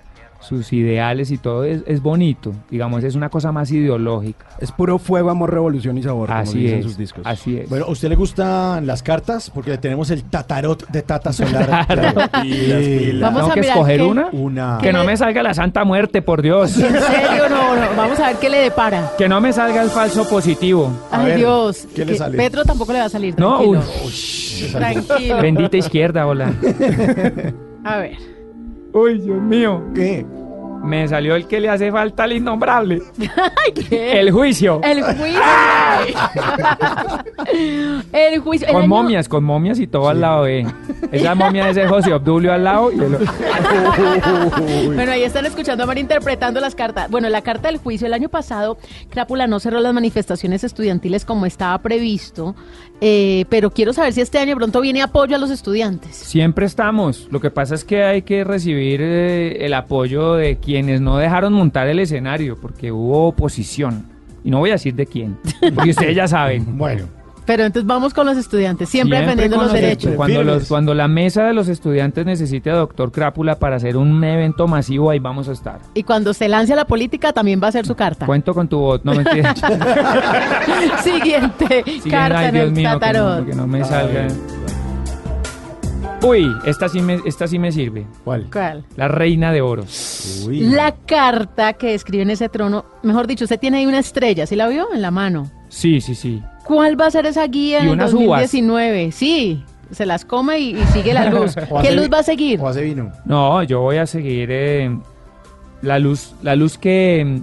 [0.42, 4.46] sus ideales y todo, es, es bonito, digamos, es una cosa más ideológica.
[4.60, 7.22] Es puro fuego, amor, revolución y sabor, como Así dicen es, sus discos.
[7.26, 7.70] así es.
[7.70, 9.50] Bueno, ¿a usted le gustan las cartas?
[9.50, 11.86] Porque tenemos el tatarot de Tata Solar.
[11.88, 12.22] Claro.
[12.42, 13.22] Pilas, pilas.
[13.22, 14.30] Vamos ¿Tengo a que escoger qué- una?
[14.32, 14.78] Una.
[14.82, 16.78] Que no me salga la santa muerte, por Dios.
[16.78, 17.50] ¿En serio?
[17.50, 19.12] No, no, vamos a ver qué le depara.
[19.18, 20.92] Que no me salga el falso positivo.
[21.12, 21.88] Ay, ver, Dios.
[21.94, 22.38] ¿qué le sale?
[22.38, 23.38] Petro tampoco le va a salir.
[23.38, 23.84] No, Tranquilo.
[24.06, 25.42] uy, tranquilo.
[25.42, 26.54] bendita izquierda, hola.
[27.84, 28.39] A ver.
[28.94, 29.84] Uy, Dios mío.
[30.84, 33.02] Me salió el que le hace falta al innombrable.
[33.90, 34.20] ¿qué?
[34.20, 34.82] El juicio.
[34.84, 35.30] El juicio.
[38.14, 38.68] el juicio.
[38.68, 40.66] el Con año- momias, con momias y todo al lado, eh.
[41.12, 43.18] Esa momia es el José Obdulio al lado y el...
[44.96, 47.10] Bueno, ahí están escuchando a María interpretando las cartas.
[47.10, 48.08] Bueno, la carta del juicio.
[48.08, 48.78] El año pasado,
[49.10, 52.56] Crápula no cerró las manifestaciones estudiantiles como estaba previsto,
[53.02, 56.16] eh, pero quiero saber si este año de pronto viene apoyo a los estudiantes.
[56.16, 57.28] Siempre estamos.
[57.32, 61.52] Lo que pasa es que hay que recibir eh, el apoyo de quienes no dejaron
[61.54, 64.06] montar el escenario, porque hubo oposición.
[64.44, 65.36] Y no voy a decir de quién,
[65.74, 66.64] porque ustedes ya saben.
[66.78, 67.06] Bueno,
[67.48, 70.14] Pero entonces vamos con los estudiantes, siempre, Siempre defendiendo los derechos.
[70.16, 70.56] Cuando, Firmes.
[70.60, 74.68] los, cuando la mesa de los estudiantes necesite a Doctor Crápula para hacer un evento
[74.68, 75.80] masivo, ahí vamos a estar.
[75.96, 78.28] Y cuando se lance a la política, también va a ser su carta.
[78.28, 79.56] Cuento con tu voto, no mentira.
[81.04, 83.46] Siguiente Siguen, carta ay, en Dios el mío, que no, tatarot.
[83.48, 84.28] que no me salga.
[86.22, 88.06] Uy, esta sí me, esta sí me sirve.
[88.26, 88.48] ¿Cuál?
[88.52, 88.84] ¿Cuál?
[88.98, 90.44] La reina de oros.
[90.48, 90.60] Uy.
[90.62, 94.56] La carta que escribe en ese trono, mejor dicho, usted tiene ahí una estrella, ¿sí
[94.58, 94.94] la vio?
[94.94, 95.50] En la mano.
[95.70, 96.44] Sí, sí, sí.
[96.66, 98.42] ¿Cuál va a ser esa guía en unas uvas.
[98.42, 99.12] 2019?
[99.14, 101.56] Sí, se las come y, y sigue la luz.
[101.82, 102.60] ¿Qué luz va a seguir?
[102.60, 103.12] O hace vino.
[103.26, 104.96] No, yo voy a seguir eh,
[105.82, 107.40] la luz, la luz que,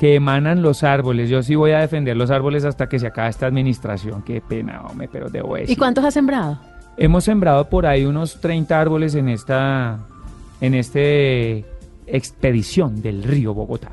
[0.00, 1.30] que emanan los árboles.
[1.30, 4.22] Yo sí voy a defender los árboles hasta que se acabe esta administración.
[4.22, 5.70] Qué pena, hombre, pero debo decir.
[5.70, 6.58] ¿Y cuántos ha sembrado?
[6.96, 9.98] Hemos sembrado por ahí unos 30 árboles en esta,
[10.60, 11.64] en este
[12.06, 13.90] expedición del río Bogotá.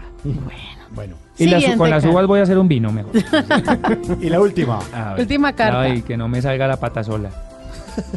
[0.94, 1.16] Bueno.
[1.38, 3.12] Y las- con las uvas voy a hacer un vino mejor.
[4.22, 4.80] Y la última.
[5.14, 5.22] Ver.
[5.22, 5.82] Última carta.
[5.82, 7.30] Ay, que no me salga la pata sola.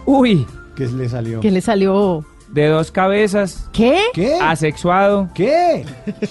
[0.05, 1.41] Uy, ¿Qué le salió?
[1.41, 2.25] ¿Qué le salió?
[2.49, 3.99] De dos cabezas, ¿Qué?
[4.13, 4.35] ¿Qué?
[4.41, 5.85] asexuado, ¿Qué?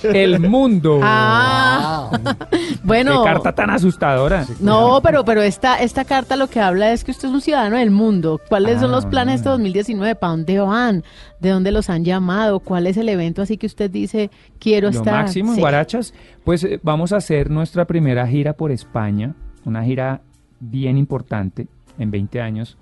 [0.04, 1.00] el mundo.
[1.04, 2.10] Ah,
[2.52, 3.24] Qué bueno.
[3.24, 4.46] carta tan asustadora.
[4.60, 7.78] No, pero, pero esta, esta carta lo que habla es que usted es un ciudadano
[7.78, 8.40] del mundo.
[8.48, 9.64] ¿Cuáles son Ah, los planes de este bueno.
[9.64, 10.16] 2019?
[10.16, 11.04] ¿Para dónde van?
[11.40, 12.60] ¿De dónde los han llamado?
[12.60, 15.14] ¿Cuál es el evento así que usted dice, quiero Lo estar?
[15.14, 15.62] máximo en Sí.
[15.62, 16.14] Guarachas.
[16.46, 19.34] Pues eh, vamos a hacer nuestra primera gira por España,
[19.66, 20.22] una gira
[20.60, 21.68] bien importante
[22.00, 22.78] en 20 años.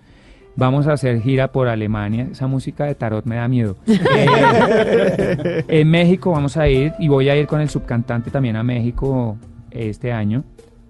[0.55, 2.27] Vamos a hacer gira por Alemania.
[2.31, 3.77] Esa música de tarot me da miedo.
[4.13, 8.63] Eh, en México vamos a ir y voy a ir con el subcantante también a
[8.63, 9.37] México
[9.71, 10.43] este año.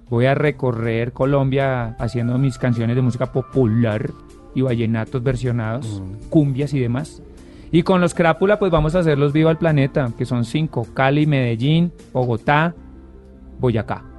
[0.10, 4.12] Voy a recorrer Colombia haciendo mis canciones de música popular
[4.54, 7.22] y vallenatos versionados, cumbias y demás.
[7.72, 10.86] Y con los Crápula, pues vamos a hacer los Viva el Planeta, que son cinco:
[10.94, 12.76] Cali, Medellín, Bogotá,
[13.60, 14.11] Boyacá.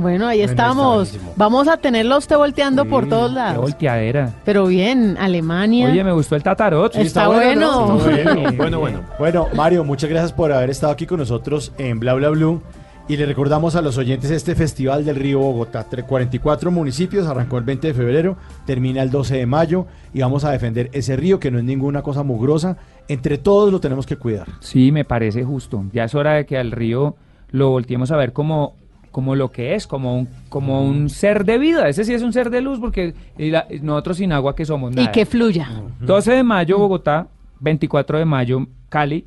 [0.00, 1.18] Bueno, ahí Bueno, estamos.
[1.34, 3.60] Vamos a tenerlo a usted volteando por todos Qué lados.
[3.62, 4.32] volteadera.
[4.44, 5.90] Pero bien, Alemania.
[5.90, 6.94] Oye, me gustó el tatarot.
[6.94, 7.88] Está bueno.
[7.98, 8.08] ¿no?
[8.08, 8.52] Está bueno.
[8.56, 9.00] Bueno, bueno.
[9.18, 12.62] Bueno, Mario, muchas gracias por haber estado aquí con nosotros en Bla Bla Blue.
[13.08, 15.84] Y le recordamos a los oyentes este Festival del Río Bogotá.
[15.90, 18.36] Tre- 44 municipios, arrancó el 20 de febrero,
[18.66, 22.02] termina el 12 de mayo y vamos a defender ese río que no es ninguna
[22.02, 22.76] cosa mugrosa.
[23.08, 24.46] Entre todos lo tenemos que cuidar.
[24.60, 25.82] Sí, me parece justo.
[25.92, 27.16] Ya es hora de que al río
[27.50, 28.74] lo volteemos a ver como,
[29.10, 31.88] como lo que es, como un, como un ser de vida.
[31.88, 35.08] Ese sí es un ser de luz porque la- nosotros sin agua que somos nada.
[35.08, 35.68] Y que fluya.
[36.00, 37.26] 12 de mayo Bogotá,
[37.60, 39.26] 24 de mayo Cali,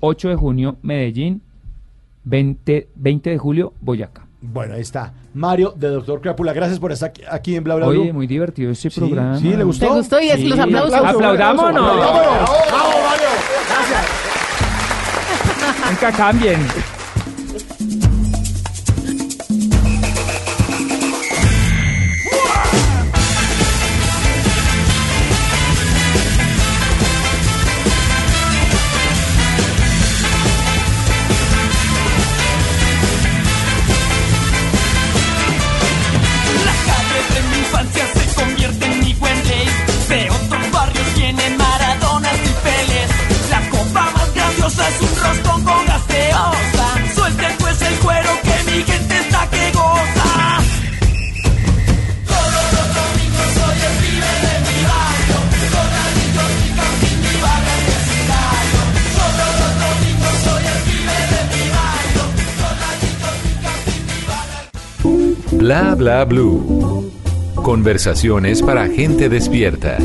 [0.00, 1.40] 8 de junio Medellín,
[2.24, 4.26] 20, 20 de julio Boyacá.
[4.40, 5.12] Bueno, ahí está.
[5.34, 8.02] Mario de Doctor Crápula, gracias por estar aquí- en Bla Bla Blue.
[8.02, 9.38] Oye, muy divertido este Sí, programa.
[9.38, 9.86] sí, ¿le gustó?
[9.88, 10.20] ¿Te gustó?
[10.20, 10.48] Y es Sí.
[10.48, 10.94] los aplausos.
[10.94, 11.82] Aplaudámonos.
[11.98, 12.50] ¡Vámonos!
[12.70, 13.28] ¡Vamos, Mario!
[15.90, 16.60] Nunca cambien.
[65.68, 67.12] Bla bla blue.
[67.54, 69.98] Conversaciones para gente despierta.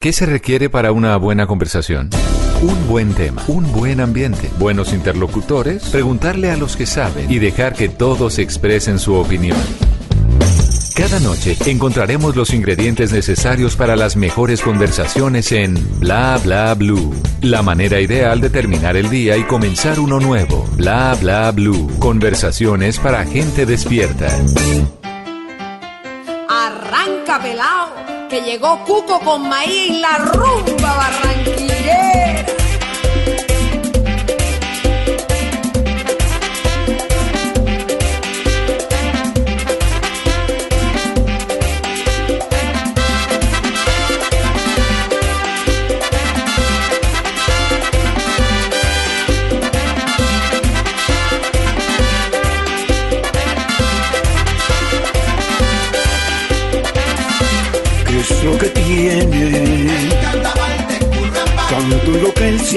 [0.00, 2.10] ¿Qué se requiere para una buena conversación?
[2.62, 7.74] Un buen tema, un buen ambiente, buenos interlocutores, preguntarle a los que saben y dejar
[7.74, 9.58] que todos expresen su opinión.
[10.94, 17.14] Cada noche encontraremos los ingredientes necesarios para las mejores conversaciones en Bla Bla Blue.
[17.40, 20.68] La manera ideal de terminar el día y comenzar uno nuevo.
[20.76, 21.90] Bla Bla Blue.
[21.98, 24.28] Conversaciones para gente despierta.
[26.48, 32.51] Arranca pelao, que llegó Cuco con maíz y la rumba barranquillera.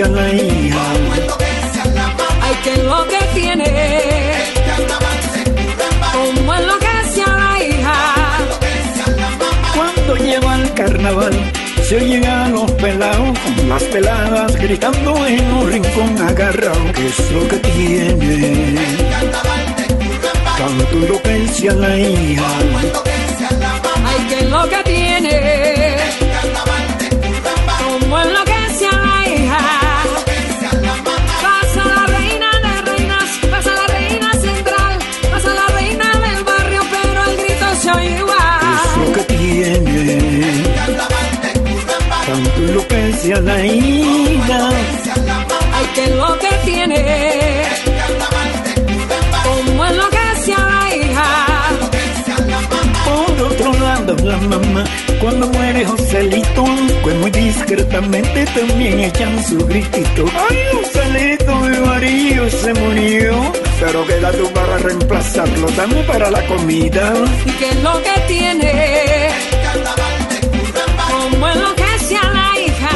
[0.04, 0.78] La hija.
[2.41, 3.66] Ay, que lo que tiene.
[6.12, 7.96] Como es lo que sea la hija.
[9.74, 11.34] Cuando lleva el carnaval,
[11.88, 16.91] se oyen a los pelados con las peladas gritando en un rincón agarrado.
[16.93, 18.76] ¿Qué es lo que tiene?
[21.24, 22.43] Que él se la hija.
[24.06, 25.30] Ay, que lo que tiene.
[25.30, 25.96] tiene.
[27.80, 28.45] Como enloquece
[43.24, 44.70] a la hija.
[45.74, 47.63] Ay, que es lo que tiene.
[49.43, 51.30] Como enloquece a la hija.
[53.05, 54.84] Por otro lado, la mamá,
[55.22, 56.66] cuando muere Joselito,
[57.03, 60.26] pues muy discretamente también echan su gritito.
[60.49, 67.13] Ay, Joselito, mi marido se murió, pero queda tú para reemplazarlo, dame para la comida.
[67.45, 69.05] ¿Y qué es lo que tiene?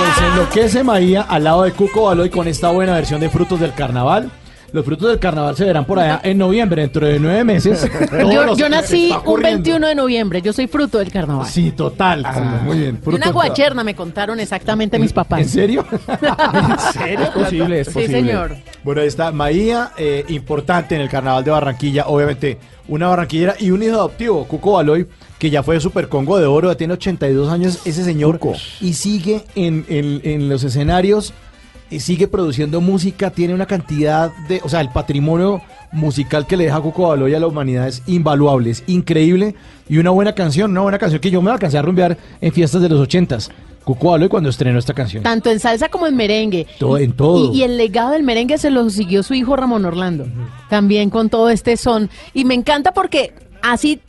[0.10, 3.76] Pues enloquece Maía al lado de Cuco Baloy con esta buena versión de Frutos del
[3.76, 4.32] Carnaval.
[4.72, 7.89] Los frutos del carnaval se verán por allá en noviembre, dentro de nueve meses.
[8.57, 9.57] Yo, nací un ocurriendo.
[9.63, 11.47] 21 de noviembre, yo soy fruto del carnaval.
[11.47, 12.26] Sí, total.
[12.63, 12.99] muy bien.
[13.01, 15.41] Fruto una guacherna me contaron exactamente mis papás.
[15.41, 15.86] ¿En serio?
[16.07, 17.26] ¿En serio?
[17.26, 18.17] Es posible, es Sí, posible.
[18.17, 18.55] señor.
[18.84, 22.57] Bueno, ahí está Maía, eh, importante en el carnaval de Barranquilla, obviamente
[22.88, 25.07] una barranquillera y un hijo adoptivo, Cuco Baloy,
[25.38, 28.39] que ya fue Super Congo de Oro, ya tiene 82 años ese señor
[28.82, 31.34] y sigue en, en- en los escenarios,
[31.97, 35.61] sigue produciendo música, tiene una cantidad de, o sea, el patrimonio
[35.91, 39.55] musical que le deja Cuco Baloy a la humanidad es invaluable, es increíble
[39.89, 42.81] y una buena canción, una buena canción que yo me alcancé a rumbear en fiestas
[42.81, 43.49] de los 80s.
[43.83, 45.23] Cuco Baloy cuando estrenó esta canción.
[45.23, 46.67] Tanto en salsa como en merengue.
[46.77, 47.51] Todo- en todo.
[47.53, 50.27] Y, y el legado del merengue se lo siguió su hijo Ramón Orlando.
[50.69, 52.07] También con todo este son.
[52.35, 53.33] Y me encanta porque
[53.63, 53.99] así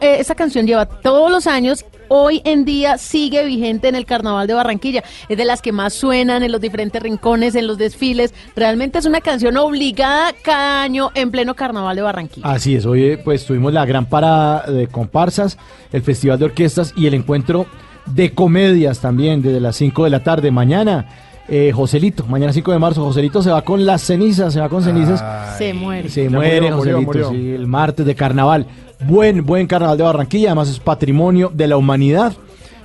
[0.00, 1.84] eh, esa canción lleva todos los años.
[2.08, 5.02] Hoy en día sigue vigente en el Carnaval de Barranquilla.
[5.28, 8.34] Es de las que más suenan en los diferentes rincones, en los desfiles.
[8.54, 12.48] Realmente es una canción obligada cada año en pleno Carnaval de Barranquilla.
[12.48, 15.58] Así es, hoy eh, pues tuvimos la gran parada de comparsas,
[15.92, 17.66] el Festival de Orquestas y el encuentro
[18.06, 20.50] de comedias también desde las 5 de la tarde.
[20.50, 21.08] Mañana,
[21.48, 24.82] eh, Joselito, mañana 5 de marzo, Joselito se va con las cenizas, se va con
[24.82, 25.56] cenizas.
[25.56, 26.08] se muere.
[26.08, 27.30] Se muere murió, murió, Joselito, murió.
[27.30, 28.66] sí, el martes de carnaval.
[29.00, 32.32] Buen, buen carnaval de Barranquilla, además es patrimonio de la humanidad.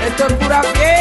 [0.07, 0.94] Esto es pura fiesta,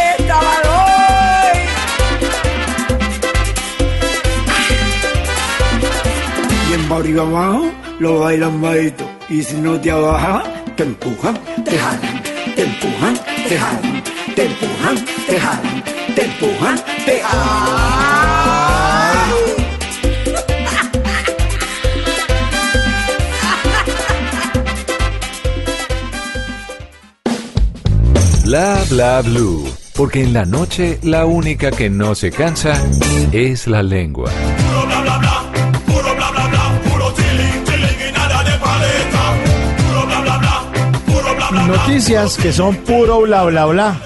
[6.88, 9.04] Barrio abajo lo bailan bajito.
[9.28, 10.42] Y si no te abaja,
[10.76, 12.22] te empujan, te jalan,
[12.54, 13.14] te empujan,
[13.48, 14.02] te jalan,
[14.34, 16.76] te empujan, te jalan, te empujan,
[17.06, 18.44] te jalan.
[28.44, 29.64] Bla bla blue.
[29.96, 32.74] Porque en la noche la única que no se cansa
[33.32, 34.30] es la lengua.
[41.66, 44.00] Noticias que son puro bla bla bla.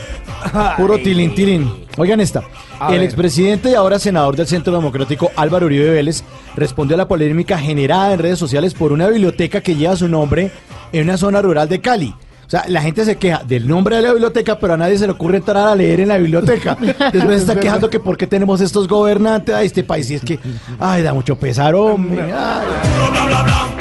[0.77, 1.73] Puro tilín tilín.
[1.97, 2.43] Oigan esta.
[2.79, 3.03] A el ver.
[3.03, 6.23] expresidente y ahora senador del Centro Democrático Álvaro Uribe Vélez
[6.55, 10.53] respondió a la polémica generada en redes sociales por una biblioteca que lleva su nombre
[10.93, 12.15] en una zona rural de Cali.
[12.47, 15.07] O sea, la gente se queja del nombre de la biblioteca, pero a nadie se
[15.07, 16.79] le ocurre entrar a leer en la biblioteca.
[17.13, 20.09] Después se está quejando que por qué tenemos estos gobernantes de este país.
[20.11, 20.39] Y es que,
[20.79, 22.33] ay, da mucho pesar, hombre.
[22.33, 23.78] ay.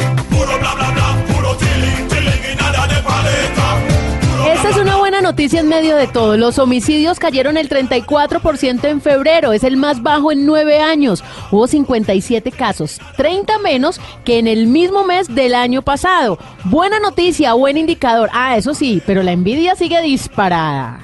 [5.38, 6.36] Noticia en medio de todo.
[6.36, 11.24] Los homicidios cayeron el 34% en febrero, es el más bajo en nueve años.
[11.52, 16.40] Hubo 57 casos, 30 menos que en el mismo mes del año pasado.
[16.64, 18.32] Buena noticia, buen indicador.
[18.34, 21.02] Ah, eso sí, pero la envidia sigue disparada.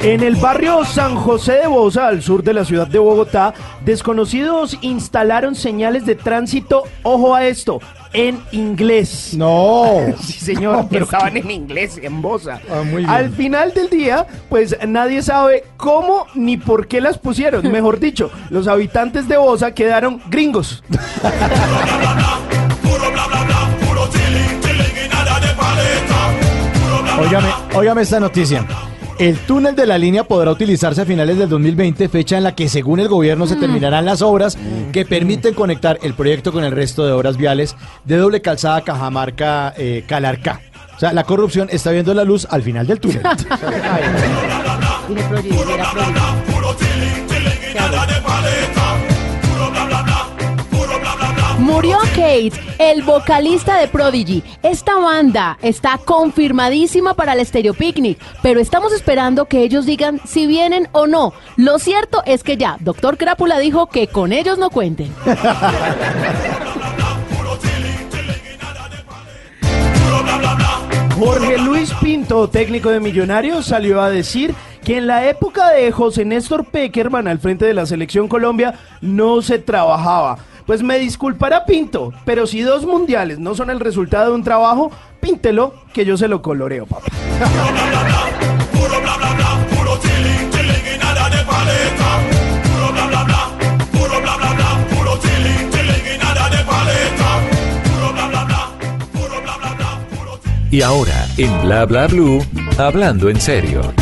[0.00, 4.78] En el barrio San José de Bosa, al sur de la ciudad de Bogotá, desconocidos
[4.82, 7.80] instalaron señales de tránsito, ojo a esto,
[8.12, 9.34] en inglés.
[9.36, 10.14] No.
[10.22, 12.60] Sí, señor, pero estaban en inglés, en Bosa.
[12.70, 13.10] Ah, muy bien.
[13.10, 17.68] Al final del día, pues nadie sabe cómo ni por qué las pusieron.
[17.72, 20.84] Mejor dicho, los habitantes de Bosa quedaron gringos.
[27.18, 28.64] Óigame, óigame esta noticia.
[29.18, 32.68] El túnel de la línea podrá utilizarse a finales del 2020, fecha en la que
[32.68, 34.58] según el gobierno se terminarán las obras
[34.92, 39.72] que permiten conectar el proyecto con el resto de obras viales de doble calzada Cajamarca
[39.76, 40.60] eh, Calarcá.
[40.96, 43.22] O sea, la corrupción está viendo la luz al final del túnel.
[51.66, 54.44] Murió Kate, el vocalista de Prodigy.
[54.62, 60.46] Esta banda está confirmadísima para el Stereo Picnic, pero estamos esperando que ellos digan si
[60.46, 61.32] vienen o no.
[61.56, 65.12] Lo cierto es que ya, Doctor Crápula dijo que con ellos no cuenten.
[71.18, 74.54] Jorge Luis Pinto, técnico de Millonarios, salió a decir
[74.84, 79.42] que en la época de José Néstor Peckerman al frente de la selección Colombia no
[79.42, 80.38] se trabajaba.
[80.66, 84.90] Pues me disculpará Pinto, pero si dos mundiales no son el resultado de un trabajo,
[85.20, 87.06] píntelo que yo se lo coloreo, papá.
[100.68, 102.44] Y ahora, en Bla Bla Blue,
[102.76, 103.94] hablando en serio.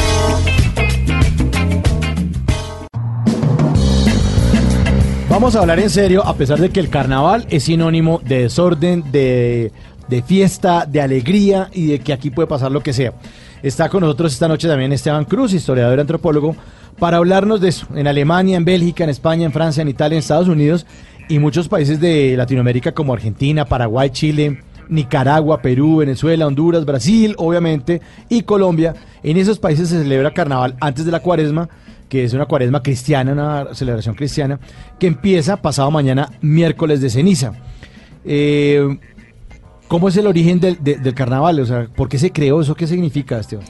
[5.35, 9.11] Vamos a hablar en serio, a pesar de que el carnaval es sinónimo de desorden,
[9.11, 9.73] de,
[10.07, 13.15] de fiesta, de alegría y de que aquí puede pasar lo que sea.
[13.61, 16.55] Está con nosotros esta noche también Esteban Cruz, historiador y antropólogo,
[17.01, 17.89] para hablarnos de eso.
[17.97, 20.87] En Alemania, en Bélgica, en España, en Francia, en Italia, en Estados Unidos
[21.29, 28.01] y muchos países de Latinoamérica como Argentina, Paraguay, Chile, Nicaragua, Perú, Venezuela, Honduras, Brasil, obviamente,
[28.29, 28.95] y Colombia.
[29.25, 31.69] En esos países se celebra carnaval antes de la cuaresma,
[32.09, 34.61] que es una cuaresma cristiana, una celebración cristiana,
[34.99, 37.53] que empieza pasado mañana, miércoles de ceniza.
[38.25, 38.99] Eh,
[39.89, 41.61] ¿Cómo es el origen del, de- del carnaval?
[41.61, 42.75] O sea, ¿por qué se creó eso?
[42.75, 43.67] ¿Qué significa, Esteban?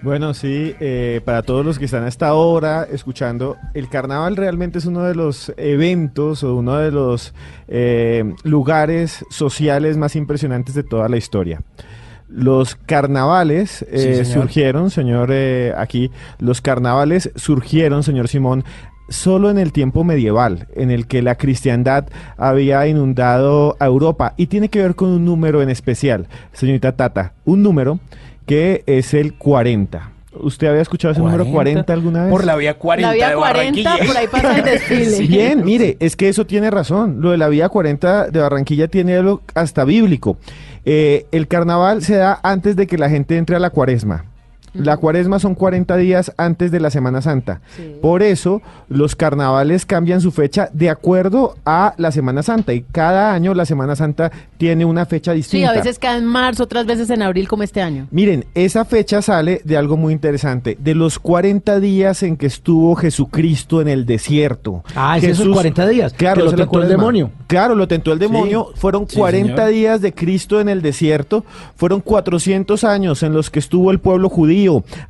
[0.00, 4.78] Bueno, sí, eh, para todos los que están a esta hora escuchando, el carnaval realmente
[4.78, 7.34] es uno de los eventos o uno de los
[7.66, 11.62] eh, lugares sociales más impresionantes de toda la historia.
[12.28, 14.26] Los carnavales eh, señor.
[14.26, 18.64] surgieron, señor, eh, aquí, los carnavales surgieron, señor Simón,
[19.08, 22.06] solo en el tiempo medieval, en el que la cristiandad
[22.36, 27.32] había inundado a Europa y tiene que ver con un número en especial, señorita Tata,
[27.44, 27.98] un número
[28.46, 30.12] que es el 40.
[30.40, 32.30] ¿Usted había escuchado ese número 40 alguna vez?
[32.30, 34.06] Por la vía 40 La vía de 40, Barranquilla.
[34.06, 35.20] por ahí pasa el desfile.
[35.26, 37.20] Bien, mire, es que eso tiene razón.
[37.20, 40.36] Lo de la vía 40 de Barranquilla tiene algo hasta bíblico.
[40.90, 44.24] Eh, el carnaval se da antes de que la gente entre a la cuaresma.
[44.74, 47.60] La cuaresma son 40 días antes de la Semana Santa.
[47.76, 47.96] Sí.
[48.00, 52.72] Por eso los carnavales cambian su fecha de acuerdo a la Semana Santa.
[52.74, 55.70] Y cada año la Semana Santa tiene una fecha Sí, distinta.
[55.70, 58.06] a veces cae en marzo, otras veces en abril, como este año.
[58.10, 62.94] Miren, esa fecha sale de algo muy interesante, de los 40 días en que estuvo
[62.96, 64.82] Jesucristo en el desierto.
[64.94, 67.30] Ah, es esos 40 días, Claro, que lo tentó el demonio.
[67.46, 68.68] Claro, lo tentó el demonio.
[68.74, 69.70] Fueron Sí, 40 señor.
[69.72, 71.44] días de Cristo en el desierto.
[71.76, 74.57] Fueron 400 años en los que estuvo el pueblo judío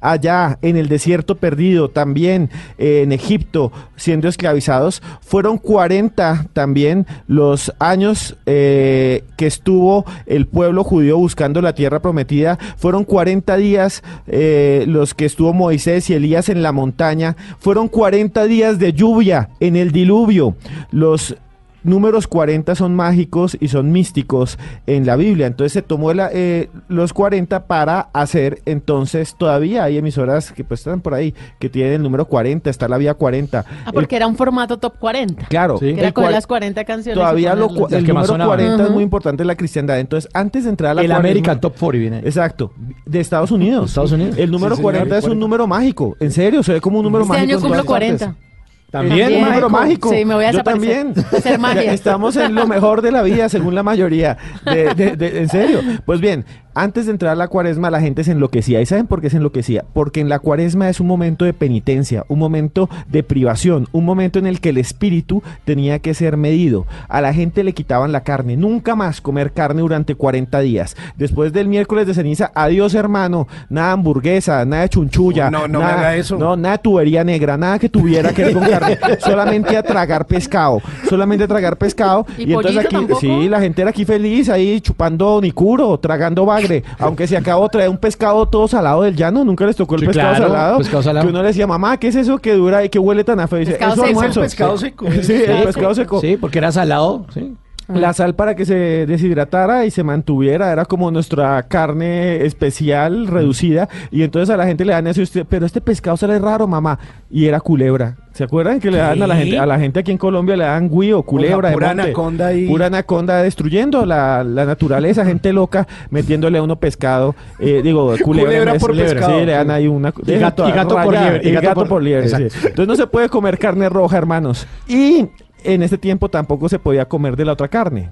[0.01, 5.03] allá en el desierto perdido, también eh, en Egipto siendo esclavizados.
[5.21, 12.59] Fueron 40 también los años eh, que estuvo el pueblo judío buscando la tierra prometida.
[12.77, 17.37] Fueron 40 días eh, los que estuvo Moisés y Elías en la montaña.
[17.59, 20.57] Fueron 40 días de lluvia en el diluvio.
[20.91, 21.37] Los
[21.85, 25.47] números 40 son mágicos y son místicos en la Biblia.
[25.47, 30.81] Entonces se tomó la- eh, los 40 para hacer, entonces todavía hay emisoras que pues
[30.81, 33.65] están por ahí, que tienen el número 40, está la vía 40.
[33.69, 35.47] Ah, El- porque era un formato top 40.
[35.47, 35.87] claro, Sí.
[35.95, 37.19] Que era el cual- las 40 canciones.
[37.19, 38.49] todavía lo, el que más número sonaban.
[38.57, 38.95] 40 es Ujú.
[38.95, 39.99] muy importante en la cristiandad.
[39.99, 42.19] Entonces, antes de entrar a la El cuaresma- American Top 40 viene.
[42.29, 42.73] Exacto,
[43.07, 43.91] de Estados Unidos.
[43.91, 44.37] Estados Unidos.
[44.39, 44.93] El número Sí, señor.
[44.93, 47.45] 40 es un número mágico, en serio, se ve como un número Este mágico.
[47.47, 48.48] año en cumplo todas partes.
[48.91, 48.91] 40.
[48.91, 49.45] También, un También.
[49.49, 50.11] número mágico.
[50.11, 51.13] Sí, me voy a Yo también.
[51.37, 51.93] Hacer magia.
[51.93, 54.37] Estamos en lo mejor de la vida, según la mayoría.
[54.65, 55.81] De- de- de- en serio.
[56.07, 58.81] Pues bien, antes de entrar a la cuaresma, la gente se enloquecía.
[58.81, 59.85] ¿Y saben por qué se enloquecía?
[59.93, 64.39] Porque en la cuaresma es un momento de penitencia, un momento de privación, un momento
[64.39, 66.87] en el que el espíritu tenía que ser medido.
[67.09, 68.57] A la gente le quitaban la carne.
[68.57, 70.97] Nunca más comer carne durante 40 días.
[71.17, 73.49] Después del miércoles de ceniza, adiós hermano.
[73.69, 75.51] Nada hamburguesa, nada de chunchulla.
[75.51, 76.39] No, no me nada- haga eso.
[76.39, 80.27] No, nada de tubería negra, nada que tuviera que ver con carne, solamente a tragar
[80.27, 82.27] pescado, solamente a tragar pescado.
[82.37, 83.21] ¿Y entonces aquí, tampoco?
[83.21, 87.69] sí, la gente era aquí feliz, ahí chupando nicuro, tragando bagre, aunque se acabó de
[87.71, 90.79] traer un pescado todo salado del llano, nunca les tocó el Sí, pescado claro, salado,
[90.79, 91.27] pescado salado.
[91.27, 93.47] que uno le decía, mamá, ¿qué es eso que dura y que huele tan a
[93.49, 93.59] feo?
[93.59, 94.09] Y dice, Pescado "Eso seco".
[94.09, 94.41] almuerzo".
[94.41, 95.07] Pescado seco.
[95.23, 96.21] Sí, el pescado seco.
[96.21, 97.55] Sí, porque era salado, sí.
[97.89, 103.89] La sal para que se deshidratara y se mantuviera era como nuestra carne especial reducida
[104.11, 106.67] y entonces a la gente le dan eso y usted, pero este pescado sale raro,
[106.67, 106.99] mamá,
[107.31, 108.17] y era culebra.
[108.33, 110.65] ¿Se acuerdan que le dan a la gente a la gente aquí en Colombia le
[110.65, 112.03] dan guío, culebra, de pura monte?
[112.03, 117.81] anaconda y- pura anaconda destruyendo la, la naturaleza, gente loca metiéndole a uno pescado, eh,
[117.83, 119.45] digo, culebra, Culebra por sí, pescado.
[119.45, 122.43] le dan ahí una Y gato- y gato por liebre, y gato, por, liebre, sí.
[122.67, 124.67] Entonces no se puede comer carne roja, hermanos.
[124.87, 125.27] Y
[125.65, 128.11] en ese tiempo tampoco se podía comer de la otra carne.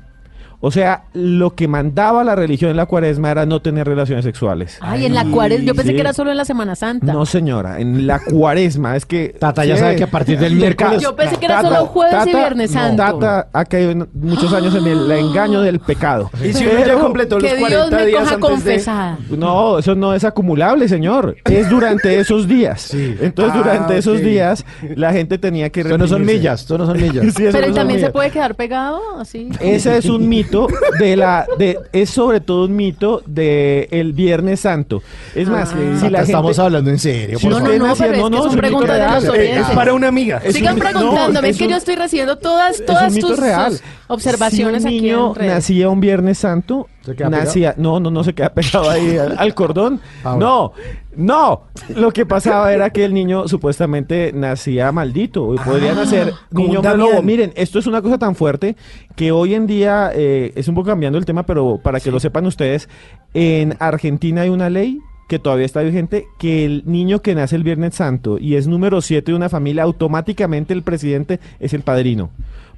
[0.61, 4.79] O sea, lo que mandaba la religión en la cuaresma era no tener relaciones sexuales.
[4.81, 5.95] Ay, en la cuaresma, yo pensé sí.
[5.95, 7.13] que era solo en la Semana Santa.
[7.13, 9.37] No, señora, en la cuaresma es que...
[9.39, 12.31] Tata ya sabe que a partir del miércoles- Yo pensé que era solo jueves y
[12.31, 12.97] viernes santo.
[13.19, 16.31] Tata ha caído en muchos años en el engaño del pecado.
[16.43, 18.55] Y si uno ya completó los Que Dios 40 me días coja antes de...
[18.73, 19.19] confesada.
[19.37, 21.37] No, eso no es acumulable, señor.
[21.45, 22.93] Es durante esos días.
[22.95, 24.65] Entonces, Ah, durante esos días,
[24.97, 27.25] la gente tenía que Esto no son millas, esto no son millas.
[27.37, 29.49] Sí, eso Pero no ¿y son también se puede quedar pegado así.
[29.61, 30.46] Ese es un mito
[30.99, 35.03] de la de es sobre todo un mito de el Viernes Santo.
[35.35, 35.77] Es más, Ah.
[36.01, 37.39] si la estamos gente hablando en serio.
[37.39, 37.79] Si por No, favor.
[37.79, 39.69] no, no, pero no, que no, son es preguntas de los Eh, oyentes.
[39.69, 40.41] Es para una amiga.
[40.45, 43.15] Es Sigan un- preguntándome, no, es, es que un- yo estoy recibiendo todas, es todas
[43.15, 43.73] tus, real.
[43.73, 45.53] tus observaciones si un aquí niño en redes.
[45.55, 49.39] nacía un Viernes Santo, ¿Se queda nacía, no, no, no se queda pegado ahí al,
[49.39, 50.01] al cordón.
[50.25, 50.37] Ah.
[50.37, 50.73] No,
[51.15, 51.63] no.
[51.95, 55.55] Lo que pasaba era que el niño supuestamente nacía maldito.
[55.55, 57.23] Y podría nacer como niño lobo.
[57.23, 58.75] Miren, esto es una cosa tan fuerte
[59.15, 62.19] que hoy en día eh, es un poco cambiando el tema, pero para que lo
[62.19, 62.89] sepan ustedes,
[63.35, 67.65] en Argentina hay una ley que todavía está vigente, que el niño que nace el
[67.65, 72.31] Viernes Santo y es número 7 de una familia, automáticamente el presidente es el padrino.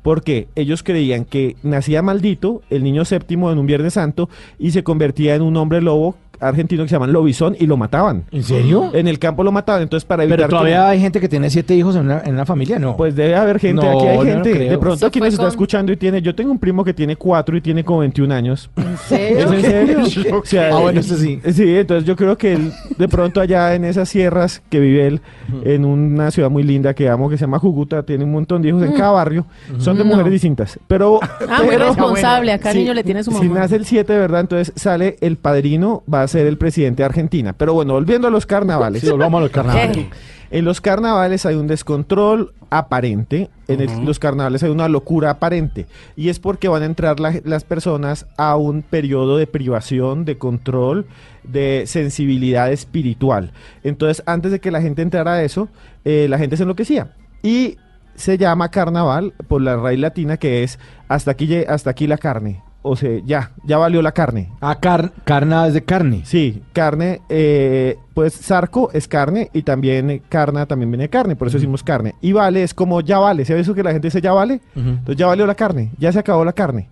[0.03, 4.29] Porque ellos creían que nacía maldito el niño séptimo en un Viernes Santo
[4.59, 8.25] y se convertía en un hombre lobo argentino que se llaman lobizón y lo mataban.
[8.33, 8.91] ¿En serio?
[8.95, 11.51] En el campo lo mataban, entonces para evitar Pero que- todavía hay gente que tiene
[11.51, 12.97] siete hijos en una, en una familia, ¿no?
[12.97, 14.53] pues debe haber gente, No, aquí hay no gente.
[14.53, 14.71] creo.
[14.71, 16.95] de pronto Eso aquí nos está con- escuchando y tiene, yo tengo un primo que
[16.95, 18.71] tiene cuatro y tiene como 21 años.
[18.77, 19.53] ¿En ¿Es serio?
[19.53, 19.61] en
[20.07, 20.39] serio?
[20.41, 21.41] O sea, Ah, bueno, este sí.
[21.53, 25.21] Sí, entonces yo creo que él, de pronto allá en esas sierras que vive él,
[25.65, 28.69] en una ciudad muy linda que amo, que se llama Juguta, tiene un montón de
[28.69, 29.47] hijos en cada barrio,
[29.79, 30.11] son de No.
[30.11, 30.79] mujeres distintas.
[30.87, 32.53] Pero, Ah, muy responsable.
[32.53, 33.61] Acá el Sí, niño le tiene su Si mamá.
[33.61, 34.41] nace el 7, ¿verdad?
[34.43, 37.53] Entonces sale el padrino, va a ser el presidente de Argentina.
[37.53, 39.03] Pero bueno, volviendo a los carnavales.
[39.03, 39.97] Sí, volvamos a los carnavales.
[39.97, 40.09] ¿Qué?
[40.51, 45.87] En los carnavales hay un descontrol aparente, en el- los carnavales hay una locura aparente,
[46.17, 50.39] y es porque van a entrar la- las personas a un periodo de privación, de
[50.39, 51.05] control,
[51.45, 53.53] de sensibilidad espiritual.
[53.85, 55.69] Entonces, antes de que la gente entrara a eso,
[56.07, 57.13] eh, la gente se enloquecía.
[57.43, 57.77] Y
[58.15, 62.63] se llama carnaval por la raíz latina que es hasta aquí, hasta aquí la carne.
[62.89, 64.51] O sea, ya, ya valió la carne.
[64.61, 66.23] Ah, car carna es de carne.
[66.25, 71.49] Sí, carne, eh, pues sarco es carne y también carna también viene de carne, por
[71.49, 72.15] eso decimos carne.
[72.21, 74.61] Y vale es como ya vale, ¿sabes eso que la gente dice ya vale?
[74.75, 76.89] Entonces ya valió la carne, ya se acabó la carne.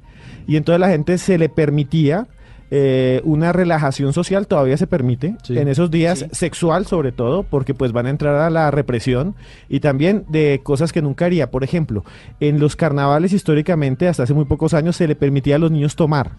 [0.46, 2.26] Y entonces la gente se le permitía
[2.70, 5.56] eh, una relajación social, todavía se permite, Sí.
[5.58, 9.34] en esos días sexual sobre todo, porque pues van a entrar a la represión
[9.68, 11.50] y también de cosas que nunca haría.
[11.50, 12.04] Por ejemplo,
[12.40, 15.96] en los carnavales históricamente, hasta hace muy pocos años, se le permitía a los niños
[15.96, 16.32] tomar.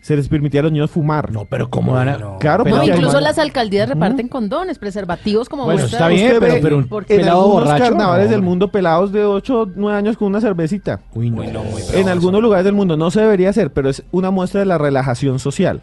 [0.00, 1.30] Se les permitía a los niños fumar.
[1.32, 2.16] No, pero ¿cómo van a...?
[2.38, 6.78] Claro, Pero No, incluso las alcalderías reparten condones, preservativos como Bueno, está bien, pero, pero
[6.78, 7.82] un porque en pelado algunos borracho.
[7.84, 11.00] carnavales no, del mundo pelados de 8 9 años con una cervecita.
[11.14, 11.42] Uy, no.
[11.92, 14.78] En algunos lugares del mundo no se debería hacer, pero es una muestra de la
[14.78, 15.80] relajación social.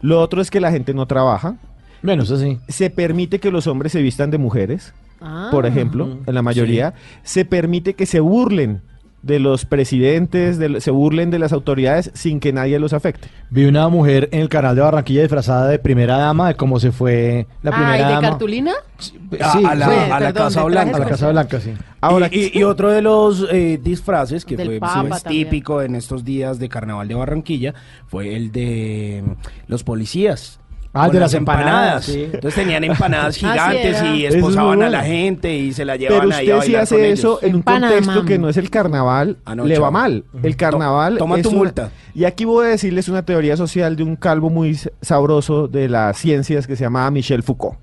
[0.00, 1.56] Lo otro es que la gente no trabaja.
[2.02, 2.58] Bueno, eso sí.
[2.68, 5.48] Se permite que los hombres se vistan de mujeres, Ah.
[5.52, 6.94] por ejemplo, en la mayoría.
[7.22, 8.82] Se permite que se burlen
[9.22, 13.28] de los presidentes, de, se burlen de las autoridades sin que nadie los afecte.
[13.50, 16.90] Vi una mujer en el canal de Barranquilla disfrazada de primera dama, de cómo se
[16.90, 18.28] fue la primera Ay, ¿de dama.
[18.30, 18.72] cartulina?
[18.98, 20.96] Sí, A- a la- Sí, a la perdón, Casa de Blanca.
[20.96, 21.72] a la Casa Blanca, sí.
[22.00, 25.82] Ahora, y, y- y otro de los eh, disfraces que Del fue Papa pues, típico
[25.82, 27.74] en estos días de Carnaval de Barranquilla
[28.08, 29.30] fue el de mm,
[29.68, 30.58] los policías.
[30.94, 32.24] Ah, de las empanadas, sí.
[32.24, 36.32] Entonces tenían empanadas gigantes y es esposaban a la gente y se la Pero llevaban
[36.32, 37.18] ahí a usted si bailar con hace ellos.
[37.18, 40.24] eso en un contexto que no es el carnaval, Ah, no, le va mal.
[40.42, 41.90] El carnaval Toma es tu una- multa.
[42.14, 46.18] Y aquí voy a decirles una teoría social de un calvo muy sabroso de las
[46.18, 47.78] ciencias que se llamaba Michel Foucault.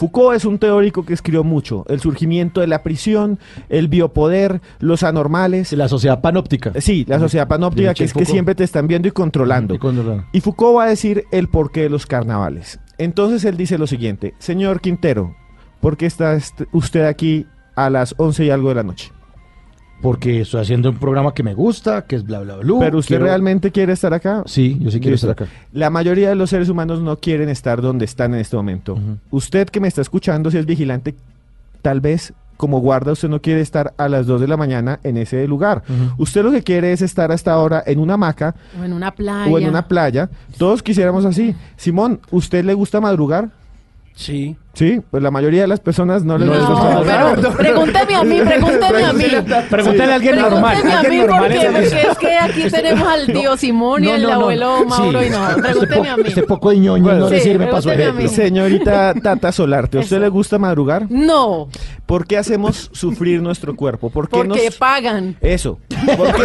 [0.00, 1.84] Foucault es un teórico que escribió mucho.
[1.86, 5.74] El surgimiento de la prisión, el biopoder, los anormales.
[5.74, 6.72] La sociedad panóptica.
[6.80, 9.74] Sí, la sociedad panóptica que es que siempre te están viendo y controlando.
[9.74, 10.24] Y controlando.
[10.32, 12.80] Y Foucault va a decir el porqué de los carnavales.
[12.96, 15.36] Entonces él dice lo siguiente, señor Quintero,
[15.82, 17.46] ¿por qué está est- usted aquí
[17.76, 19.12] a las 11 y algo de la noche.
[20.02, 22.74] Porque estoy haciendo un programa que me gusta, que es bla bla bla.
[22.80, 24.42] ¿Pero usted realmente quiere estar acá?
[24.46, 25.30] Sí, yo sí quiero Listo.
[25.30, 25.54] estar acá.
[25.72, 28.98] La mayoría de los seres humanos no quieren estar donde están en este momento.
[29.30, 31.14] Usted que me está escuchando, si es vigilante,
[31.82, 35.16] tal vez como guarda usted no quiere estar a las 2 de la mañana en
[35.16, 35.82] ese lugar.
[36.18, 39.50] Usted lo que quiere es estar hasta ahora en una hamaca O en una playa.
[39.50, 40.28] o en una playa.
[40.58, 41.54] Todos quisiéramos así.
[41.76, 43.48] Simón, ¿usted le gusta madrugar?
[44.14, 44.56] Sí.
[44.74, 47.36] Sí, pues la mayoría de las personas no les No, gusta madrugar.
[47.36, 49.24] pero pregúnteme a mí, pregúnteme a mí.
[49.68, 50.76] Pregúntale a alguien normal.
[50.80, 54.22] Pregúnteme a mí normal porque, es que aquí tenemos al tío Simón y No, el
[54.22, 54.34] no, no.
[54.36, 55.26] abuelo Mauro Sí.
[55.26, 55.48] y no.
[55.50, 56.22] Este Pregúnteme a mí.
[56.26, 58.28] Este poco de ñoño no le Sí, sirve para su ejemplo.
[58.28, 60.22] Señorita Tata Solarte, ¿a usted Eso.
[60.22, 61.06] le gusta madrugar?
[61.10, 61.68] No,
[62.06, 64.10] ¿Por qué hacemos sufrir nuestro cuerpo?
[64.10, 64.76] ¿Por qué porque nos...
[64.76, 65.36] pagan.
[65.40, 65.78] Eso.
[66.16, 66.42] ¿Por qué,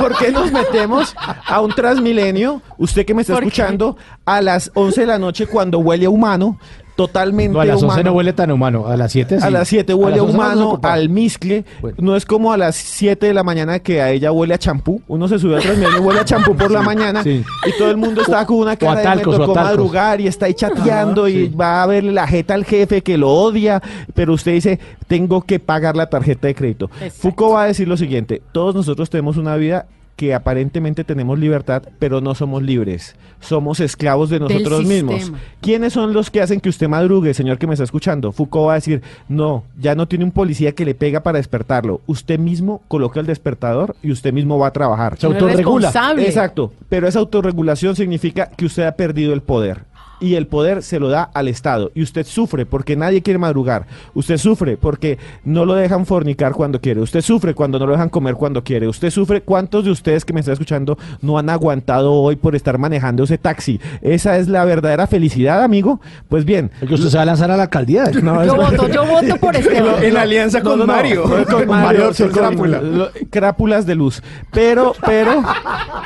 [0.00, 1.14] por qué nos metemos
[1.46, 5.78] a un transmilenio, usted que me está escuchando, a las 11 de la noche cuando
[5.78, 6.58] huele a humano,
[6.96, 8.02] totalmente No, a las 11 humano?
[8.02, 9.46] no huele tan humano, a las 7 sí.
[9.46, 11.64] A las 7 huele a las 11 vamos humano, almizcle.
[11.80, 11.96] Bueno.
[12.00, 15.02] No es como a las 7 de la mañana que a ella huele a champú.
[15.06, 17.22] Uno se sube al transmilenio y huele a champú por la mañana.
[17.22, 17.44] Sí.
[17.66, 20.26] Y todo el mundo está con una a cara de me a tocó madrugar y
[20.26, 23.82] está ahí chateando y va a verle la jeta al jefe que lo odia.
[24.14, 26.90] Pero usted dice, tengo que pagar la tarjeta de crédito.
[27.00, 27.14] Exacto.
[27.20, 29.86] Foucault va a decir lo siguiente, todos nosotros tenemos una vida
[30.16, 33.14] que aparentemente tenemos libertad, pero no somos libres.
[33.38, 35.30] Somos esclavos de nosotros mismos.
[35.60, 38.32] ¿Quiénes son los que hacen que usted madrugue, señor que me está escuchando?
[38.32, 42.00] Foucault va a decir, no, ya no tiene un policía que le pega para despertarlo.
[42.06, 45.18] Usted mismo coloca el despertador y usted mismo va a trabajar.
[45.18, 45.92] Se autorregula.
[46.18, 49.82] Exacto, pero esa autorregulación significa que usted ha perdido el poder.
[50.18, 51.92] Y el poder se lo da al Estado.
[51.94, 53.86] Y usted sufre porque nadie quiere madrugar.
[54.14, 57.00] Usted sufre porque no lo dejan fornicar cuando quiere.
[57.00, 58.88] Usted sufre cuando no lo dejan comer cuando quiere.
[58.88, 59.42] Usted sufre.
[59.42, 63.36] ¿Cuántos de ustedes que me están escuchando no han aguantado hoy por estar manejando ese
[63.36, 63.78] taxi?
[64.00, 66.00] Esa es la verdadera felicidad, amigo.
[66.28, 66.70] Pues bien.
[66.80, 68.04] Es que usted se va a lanzar a la alcaldía.
[68.22, 69.76] No, Yo es- voto, yo voto por este.
[70.08, 71.24] En alianza con no, no, Mario.
[71.24, 72.80] no, con Con Mario, Mario, con con Crápula.
[72.80, 74.22] lo- crápulas de luz.
[74.50, 75.42] Pero, pero,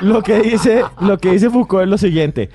[0.00, 2.50] lo que dice, lo que dice Foucault es lo siguiente.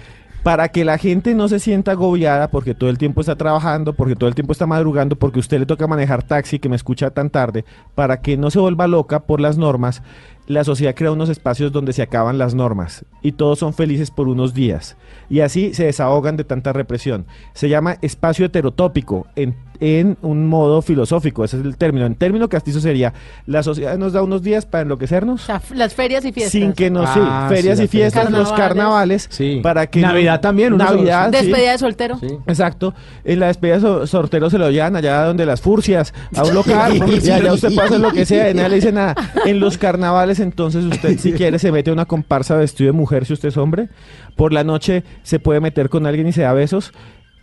[0.45, 4.15] Para que la gente no se sienta agobiada porque todo el tiempo está trabajando, porque
[4.15, 7.31] todo el tiempo está madrugando, porque usted le toca manejar taxi que me escucha tan
[7.31, 7.65] tarde,
[7.95, 10.03] para que no se vuelva loca por las normas,
[10.47, 14.27] la sociedad crea unos espacios donde se acaban las normas y todos son felices por
[14.27, 14.95] unos días.
[15.29, 17.25] Y así se desahogan de tanta represión.
[17.53, 22.05] Se llama espacio heterotópico en, en un modo filosófico, ese es el término.
[22.05, 23.13] En término castizo sería,
[23.47, 25.41] la sociedad nos da unos días para O enloquecernos.
[25.41, 26.51] sea, las ferias y fiestas.
[26.51, 28.13] Sin que nos, Ah, sí, ferias sí, y ferias.
[28.13, 29.27] fiestas, los Carnavales.
[29.31, 29.61] Sí.
[29.63, 31.45] para que Navidad también, uno solo- Navidad, sí.
[31.47, 32.17] Despedida de soltero.
[32.19, 32.27] Sí.
[32.45, 32.93] Exacto.
[33.23, 36.93] En la despedida so- sortero se lo llevan allá donde las furcias, a un local,
[37.23, 39.15] y allá usted pasa lo que sea, y nadie le dice nada.
[39.45, 43.25] En los carnavales, entonces, usted si quiere se mete a una comparsa vestido de mujer
[43.25, 43.89] si usted es hombre.
[44.35, 46.91] Por la noche se puede meter con alguien y se da besos.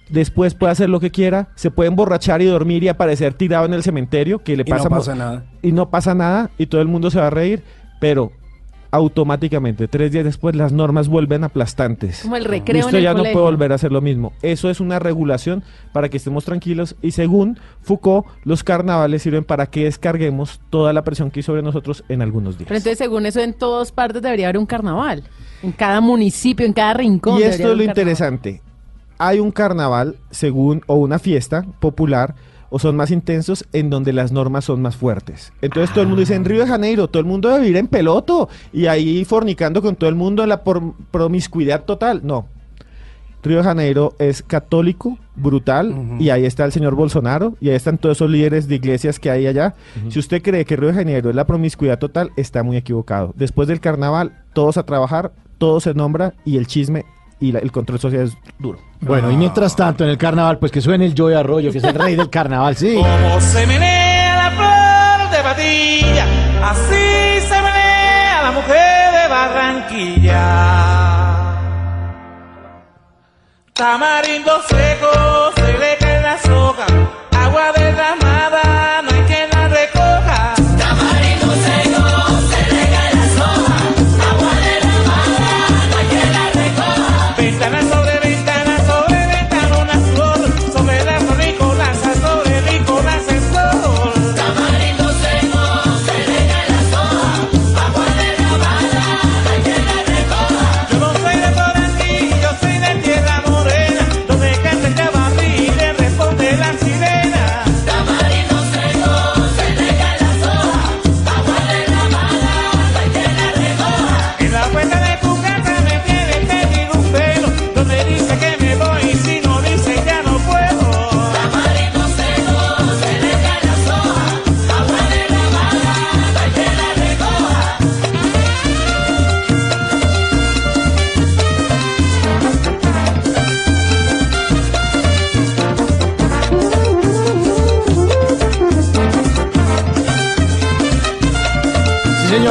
[0.09, 3.73] Después puede hacer lo que quiera, se puede emborrachar y dormir y aparecer tirado en
[3.73, 5.45] el cementerio, que le Y no pasa, pasa nada.
[5.63, 7.63] y no pasa nada y todo el mundo se va a reír,
[8.01, 8.31] pero
[8.93, 12.21] automáticamente, tres días después, las normas vuelven aplastantes.
[12.23, 14.35] Como el recreo en el ya no puede volver a hacer lo mismo.
[14.43, 19.67] Eso es una regulación para que estemos tranquilos y según Foucault, los carnavales sirven para
[19.67, 22.69] que descarguemos toda la presión que hay sobre nosotros en algunos días.
[22.69, 25.25] Pero entonces, según eso, en todas partes debería haber un carnaval.
[25.63, 27.41] En cada municipio, en cada rincón.
[27.41, 28.61] y esto es lo interesante.
[29.17, 32.35] Hay un carnaval, según, o una fiesta popular,
[32.73, 35.53] o son más intensos, en donde las normas son más fuertes.
[35.61, 37.87] Entonces todo el mundo dice, en Río de Janeiro, todo el mundo debe vivir en
[37.87, 42.23] peloto, y ahí fornicando con todo el mundo en la promiscuidad total.
[42.25, 42.47] No.
[43.43, 47.99] Río de Janeiro es católico, brutal, y ahí está el señor Bolsonaro, y ahí están
[47.99, 49.75] todos esos líderes de iglesias que hay allá.
[50.09, 53.35] Si usted cree que Río de Janeiro es la promiscuidad total, está muy equivocado.
[53.37, 57.05] Después del carnaval, todos a trabajar, todo se nombra, y el chisme
[57.43, 58.79] y la- el control social es duro.
[59.01, 61.85] Bueno, y mientras tanto en el carnaval, pues que suene el Joey Arroyo, que es
[61.85, 62.95] el rey del carnaval, sí.
[62.95, 66.27] Como se menea la flor de patilla,
[66.71, 70.43] así se menea la mujer de Barranquilla.
[73.75, 76.87] Tamarindo seco, se le cae la soga,
[77.33, 78.22] agua derramada, no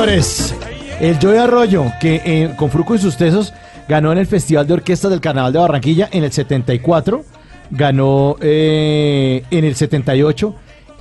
[0.06, 0.56] señores.
[1.00, 3.54] El Joey Arroyo, que eh, con Fruco y sus tesos
[3.88, 7.24] ganó en el Festival de Orquestas del Carnaval de Barranquilla en el 74,
[7.72, 10.56] ganó eh, en el 78,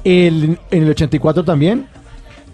[0.04, 1.86] el- en el 84 también,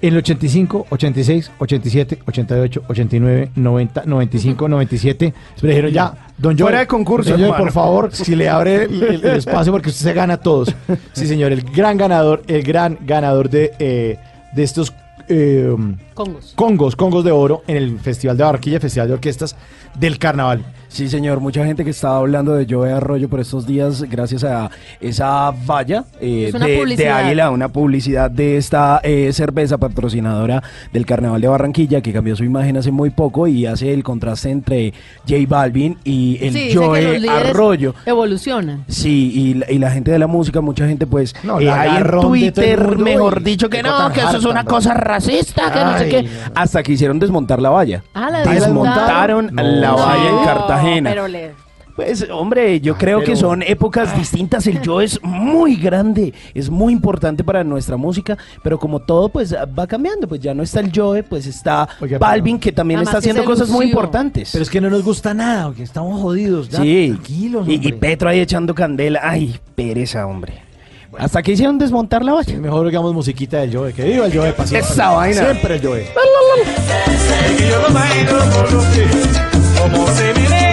[0.02, 5.34] en el 85, 86, 87, 88, 89, 90, 95, 97.
[5.62, 6.62] Me dijeron ya, don Joey.
[6.62, 7.62] Fuera de concurso, don hermano.
[7.64, 10.74] por favor, si le abre el, el- el espacio porque usted se gana a todos.
[11.12, 14.18] Sí, señor, el gran ganador, el gran ganador de, eh,
[14.54, 14.92] de estos
[15.28, 15.74] eh,
[16.14, 16.52] Congos.
[16.54, 19.56] congos, congos de oro en el Festival de Barranquilla, Festival de Orquestas
[19.98, 20.64] del Carnaval.
[20.96, 24.70] Sí, señor, mucha gente que estaba hablando de Joe Arroyo por estos días gracias a
[24.98, 27.10] esa valla eh, Es de.
[27.10, 30.62] Águila, una publicidad de esta eh, cerveza patrocinadora
[30.94, 34.48] del Carnaval de Barranquilla que cambió su imagen hace muy poco y hace el contraste
[34.50, 34.94] entre
[35.28, 37.94] J Balvin y el Sí, Joe Arroyo.
[38.06, 38.84] Evolucionan.
[38.88, 41.98] Sí, y, la- y la gente de la música, mucha gente pues No, eh, ahí
[41.98, 46.08] en Twitter, mejor dicho que no, que eso es una cosa racista, que no sé
[46.08, 46.28] qué, no.
[46.54, 48.02] hasta que hicieron desmontar la valla.
[48.14, 49.80] Ah, la Desmontaron desmontaron.
[49.82, 49.96] la No.
[49.98, 51.66] valla en No, Pero le...
[51.96, 54.66] Pues, hombre, yo creo que son épocas distintas.
[54.66, 59.54] El yo es muy grande, es muy importante para nuestra música, pero como todo, pues
[59.54, 60.28] va cambiando.
[60.28, 61.88] Pues ya no está el Joe, pues está
[62.20, 64.50] Balvin, que también Además está haciendo cosas muy importantes.
[64.52, 66.68] Pero es que no nos gusta nada, que estamos jodidos.
[66.68, 67.92] ya, sí, Tranquilos, y, y.
[67.92, 69.20] Petro ahí echando candela.
[69.22, 70.66] Ay, pereza, hombre.
[71.16, 72.58] Hasta que hicieron desmontar la valla.
[72.58, 73.94] Mejor oigamos musiquita del Joe.
[73.94, 74.78] Que viva el Joe, siempre.
[74.80, 75.44] Esa vaina.
[75.44, 76.06] Siempre el Joe.
[80.50, 80.65] la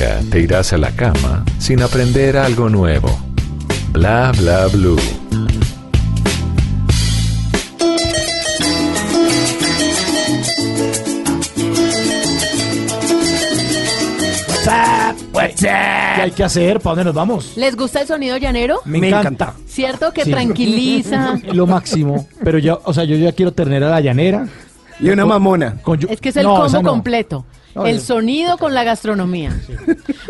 [0.00, 3.18] Nunca te irás a la cama sin aprender algo nuevo.
[3.92, 4.96] Bla bla blue.
[15.58, 16.80] ¿Qué hay que hacer?
[16.80, 17.56] ¿Para dónde nos vamos?
[17.56, 18.80] ¿Les gusta el sonido llanero?
[18.84, 19.54] Me, Me encanta.
[19.66, 20.12] ¿Cierto?
[20.12, 20.30] Que Sí.
[20.30, 21.38] tranquiliza.
[21.52, 22.26] Lo máximo.
[22.44, 24.46] Pero yo, o sea, yo ya quiero ternera a la llanera.
[24.98, 25.76] Y una mamona.
[25.82, 26.90] Con Es que es el No, combo esa no.
[26.90, 27.46] completo.
[27.74, 29.58] No, el sonido con la gastronomía.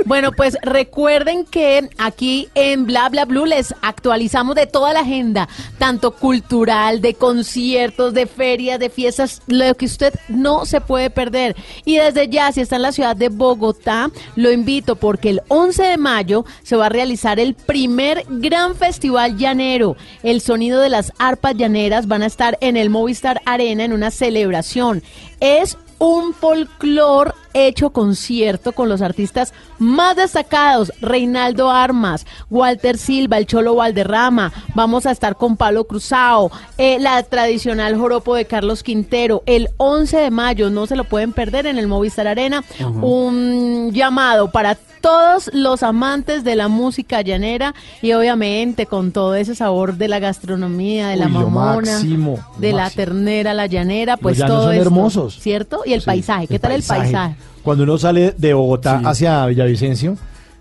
[0.05, 5.49] Bueno, pues recuerden que aquí en Bla Bla Blue les actualizamos de toda la agenda,
[5.79, 11.55] tanto cultural, de conciertos, de ferias, de fiestas, lo que usted no se puede perder.
[11.85, 15.83] Y desde ya, si está en la ciudad de Bogotá, lo invito porque el 11
[15.83, 19.97] de mayo se va a realizar el primer gran festival llanero.
[20.23, 24.11] El sonido de las arpas llaneras van a estar en el Movistar Arena en una
[24.11, 25.03] celebración.
[25.41, 33.47] Es un folclor hecho concierto con los artistas más destacados, Reinaldo Armas, Walter Silva, el
[33.47, 39.43] Cholo Valderrama, vamos a estar con Pablo Cruzado, eh, la tradicional joropo de Carlos Quintero,
[39.47, 42.63] el 11 de mayo, no se lo pueden perder en el Movistar Arena,
[43.11, 49.55] un llamado para todos los amantes de la música llanera y obviamente con todo ese
[49.55, 54.39] sabor de la gastronomía, de la Uy, mamona, máximo, de la ternera, la llanera, pues
[54.39, 55.39] todo son esto, hermosos.
[55.41, 55.81] ¿cierto?
[55.87, 57.35] Y el Sí, paisaje, ¿qué tal el paisaje?
[57.63, 60.17] Cuando uno sale de Bogotá hacia Villavicencio,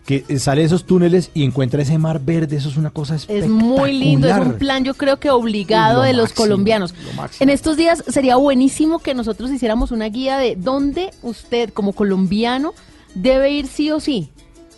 [0.05, 3.23] que sale de esos túneles y encuentra ese mar verde, eso es una cosa Es
[3.23, 3.63] espectacular.
[3.63, 6.93] muy lindo, es un plan yo creo que obligado lo de los máximo, colombianos.
[7.15, 7.43] lo.
[7.43, 12.73] En estos días sería buenísimo que nosotros hiciéramos una guía de dónde usted como colombiano
[13.13, 14.31] debe ir sí o sí,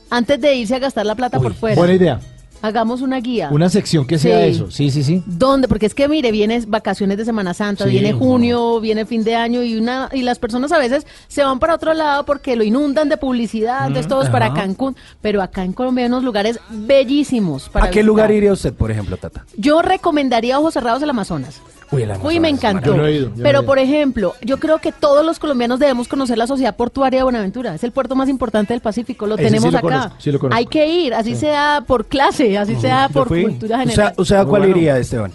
[0.10, 1.78] antes de irse a gastar la plata por fuera.
[1.78, 2.20] Buena idea.
[2.62, 3.50] Hagamos una guía.
[3.52, 4.50] Una sección que sea Sí.
[4.52, 4.70] eso.
[4.72, 5.24] Sí, sí, sí.
[5.26, 5.68] ¿Dónde?
[5.68, 8.20] Porque es que mire, viene vacaciones de Semana Santa, Sí, viene no.
[8.20, 11.74] junio, viene fin de año y una y las personas a veces se van para
[11.76, 14.52] otro lado porque lo inundan de publicidad, entonces todos para.
[14.54, 18.06] Cancún, pero acá en Colombia hay unos lugares bellísimos para ¿A qué visitar.
[18.06, 19.46] lugar iría usted, por ejemplo, Tata?
[19.58, 21.62] Yo recomendaría Ojos Cerrados el Amazonas.
[21.92, 22.96] Uy, el Uy, me encantó.
[22.96, 23.66] Yo he ido, yo no he Pero, ido.
[23.66, 27.76] por ejemplo, yo creo que todos los colombianos debemos conocer la Sociedad Portuaria de Buenaventura.
[27.76, 29.28] Es el puerto más importante del Pacífico.
[29.28, 29.88] Lo Ese sí tenemos lo acá.
[29.88, 30.58] conozco, sí lo conozco.
[30.58, 33.44] Hay que ir, así sea por clase, así sea por fui.
[33.44, 34.14] cultura O sea, general.
[34.18, 34.78] o sea, ¿cuál bueno.
[34.78, 35.32] iría, Esteban?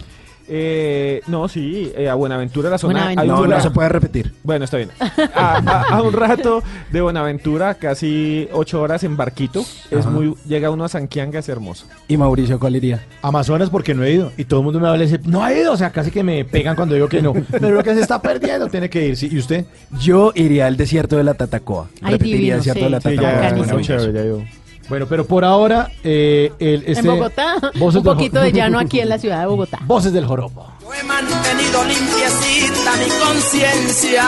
[0.49, 2.93] Eh, no, sí, eh, a Buenaventura, la zona.
[3.05, 3.47] Buenaventura.
[3.47, 4.33] No, no se puede repetir.
[4.43, 4.89] Bueno, está bien.
[5.35, 9.61] A, a- a un rato de Buenaventura, casi ocho horas en barquito.
[9.91, 10.09] Es Ajá.
[10.09, 11.85] muy, llega uno a Sanquianga, es hermoso.
[12.07, 13.05] ¿Y Mauricio cuál iría?
[13.21, 14.31] Amazonas porque no he ido.
[14.37, 15.73] Y todo el mundo me habla y dice, no ha ido.
[15.73, 17.33] O sea, casi que me pegan cuando digo que no.
[17.51, 19.17] Pero lo que se está perdiendo tiene que ir.
[19.17, 19.65] Sí, ¿Y usted?
[19.99, 21.87] Yo iría al desierto de la Tatacoa.
[22.01, 22.83] Ay, Repetiría divino, el desierto sí.
[22.85, 23.31] de la Sí, Tatacoa.
[23.31, 24.11] ya, maravilloso.
[24.11, 24.41] ya yo.
[24.89, 28.99] Bueno, pero por ahora, eh, el, este, en Bogotá, Voces un poquito de llano aquí
[28.99, 29.79] en la ciudad de Bogotá.
[29.85, 30.65] Voces del Joropo.
[30.81, 34.23] Yo he mantenido limpiecita mi conciencia,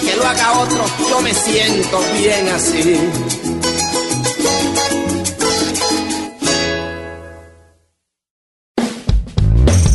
[0.00, 3.10] que lo haga otro, yo me siento bien así.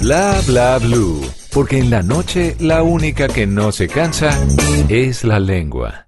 [0.01, 1.22] Bla bla blue.
[1.53, 4.38] Porque en la noche la única que no se cansa
[4.89, 6.05] es la lengua.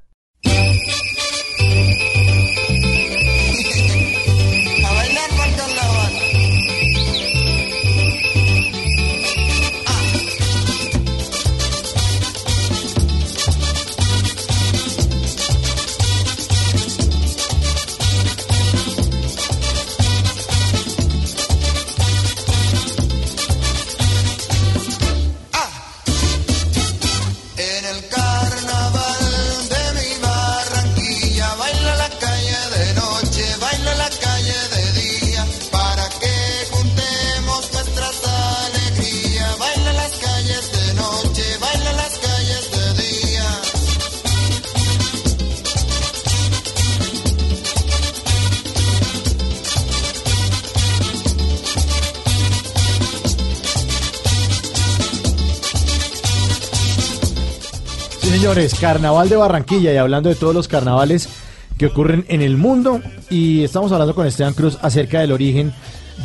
[58.58, 61.30] Señores, Carnaval de Barranquilla y hablando de todos los carnavales
[61.78, 65.74] que ocurren en el mundo y estamos hablando con Esteban Cruz acerca del origen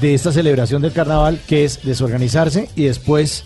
[0.00, 3.44] de esta celebración del carnaval que es desorganizarse y después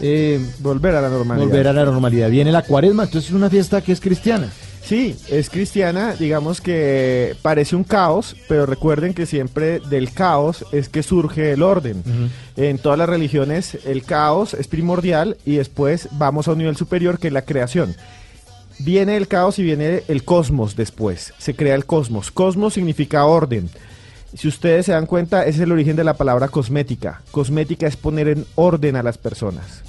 [0.00, 1.46] eh, Volver a la normalidad.
[1.46, 2.30] volver a la normalidad.
[2.30, 4.48] Viene la cuaresma, entonces es una fiesta que es cristiana.
[4.82, 10.88] Sí, es cristiana, digamos que parece un caos, pero recuerden que siempre del caos es
[10.88, 12.02] que surge el orden.
[12.56, 17.18] En todas las religiones el caos es primordial y después vamos a un nivel superior
[17.18, 17.94] que es la creación.
[18.78, 21.32] Viene el caos y viene el cosmos después.
[21.38, 22.30] Se crea el cosmos.
[22.30, 23.70] Cosmos significa orden.
[24.34, 27.22] Si ustedes se dan cuenta, ese es el origen de la palabra cosmética.
[27.30, 29.82] Cosmética es poner en orden a las personas.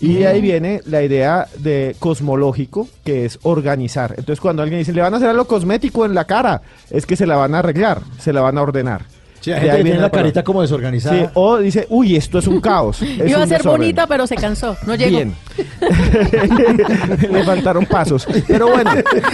[0.00, 4.14] Y de ahí viene la idea de cosmológico, que es organizar.
[4.18, 7.16] Entonces, cuando alguien dice, le van a hacer algo cosmético en la cara, es que
[7.16, 9.06] se la van a arreglar, se la van a ordenar.
[9.44, 10.22] Sí, hay gente ahí que viene tiene la palabra.
[10.22, 11.16] carita como desorganizada.
[11.26, 13.02] Sí, o dice, uy, esto es un caos.
[13.02, 13.80] es Iba a un ser desorden".
[13.80, 14.74] bonita, pero se cansó.
[14.86, 15.10] No llegó.
[15.18, 15.34] Bien.
[17.30, 18.26] Le faltaron pasos.
[18.46, 18.90] Pero bueno,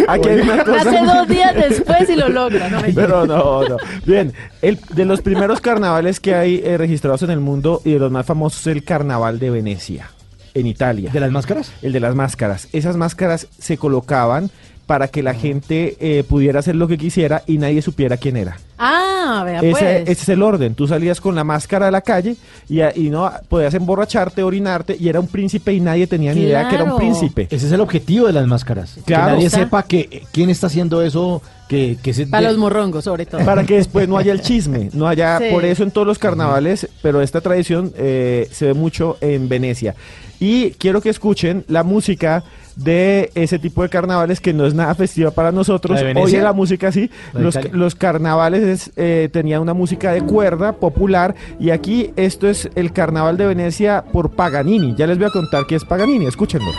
[0.08, 0.80] aquí hay una cosa.
[0.80, 2.68] Hace dos días después y lo logra.
[2.68, 3.76] No me Pero no, no.
[4.04, 4.32] Bien,
[4.62, 8.10] el, de los primeros carnavales que hay eh, registrados en el mundo y de los
[8.10, 10.10] más famosos es el Carnaval de Venecia,
[10.54, 11.10] en Italia.
[11.12, 11.72] ¿De las máscaras?
[11.82, 12.68] El de las máscaras.
[12.72, 14.50] Esas máscaras se colocaban
[14.90, 18.58] para que la gente eh, pudiera hacer lo que quisiera y nadie supiera quién era.
[18.76, 19.84] Ah, vea Ese, pues.
[19.84, 20.74] ese es el orden.
[20.74, 22.34] Tú salías con la máscara a la calle
[22.68, 26.40] y, a- y no podías emborracharte, orinarte y era un príncipe y nadie tenía ni
[26.40, 27.46] idea que era un príncipe.
[27.52, 28.96] Ese es el objetivo de las máscaras.
[29.04, 29.26] Claro.
[29.26, 29.58] Que nadie Está.
[29.58, 33.44] sepa que quién está haciendo eso, que, que se Para los morrongos, sobre todo.
[33.44, 35.44] Para que después no haya el chisme, no haya, Sí.
[35.52, 39.94] por eso en todos los carnavales, pero esta tradición eh, se ve mucho en Venecia.
[40.40, 42.42] Y quiero que escuchen la música
[42.76, 45.94] de ese tipo de carnavales que no es nada festiva para nosotros.
[45.94, 46.24] ¿La de Venecia?
[46.24, 47.70] Oye la música así, ¿La de los, Italia?
[47.74, 53.36] los carnavales eh, tenían una música de cuerda popular y aquí esto es el carnaval
[53.36, 54.94] de Venecia por Paganini.
[54.96, 56.70] Ya les voy a contar qué es Paganini, escúchenlo.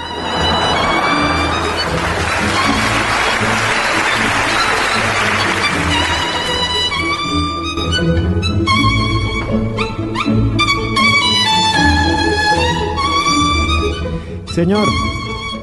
[14.53, 14.87] Señor,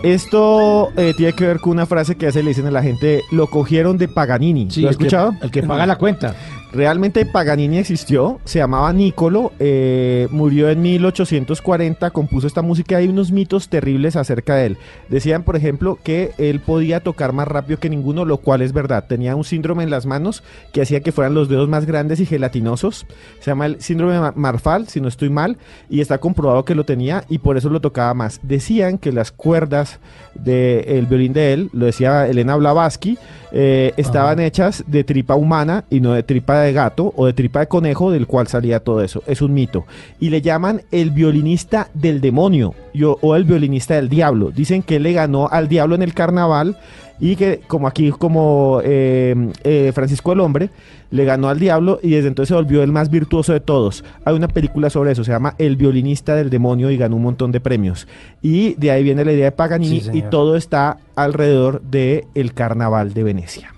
[0.02, 3.22] esto eh, tiene que ver con una frase que veces le dicen a la gente,
[3.30, 4.68] lo cogieron de Paganini.
[4.70, 5.34] Sí, ¿Lo ha el que- escuchado?
[5.42, 6.34] el que paga la cuenta.
[6.70, 12.98] Realmente Paganini existió, se llamaba Nicolo, eh, murió en 1840, compuso esta música.
[12.98, 14.78] Hay unos mitos terribles acerca de él.
[15.08, 19.06] Decían, por ejemplo, que él podía tocar más rápido que ninguno, lo cual es verdad.
[19.08, 20.42] Tenía un síndrome en las manos
[20.72, 23.06] que hacía que fueran los dedos más grandes y gelatinosos.
[23.40, 25.56] Se llama el síndrome de Ma- Marfal, si no estoy mal,
[25.88, 28.40] y está comprobado que lo tenía y por eso lo tocaba más.
[28.42, 30.00] Decían que las cuerdas
[30.34, 33.16] del violín de él, lo decía Elena Blavatsky,
[33.52, 37.60] eh, estaban hechas de tripa humana y no de tripa de gato o de tripa
[37.60, 39.22] de conejo, del cual salía todo eso.
[39.26, 39.84] Es un mito.
[40.20, 44.50] Y le llaman el violinista del demonio y o, el violinista del diablo.
[44.50, 46.76] Dicen que él le ganó al diablo en el carnaval
[47.20, 50.70] y que como aquí como eh, eh, Francisco el Hombre
[51.10, 54.04] le ganó al diablo y desde entonces se volvió el más virtuoso de todos.
[54.24, 57.52] Hay una película sobre eso, se llama El violinista del demonio y ganó un montón
[57.52, 58.06] de premios.
[58.42, 62.52] Y de ahí viene la idea de Paganini Sí, y todo está alrededor de el
[62.52, 63.74] carnaval de Venecia.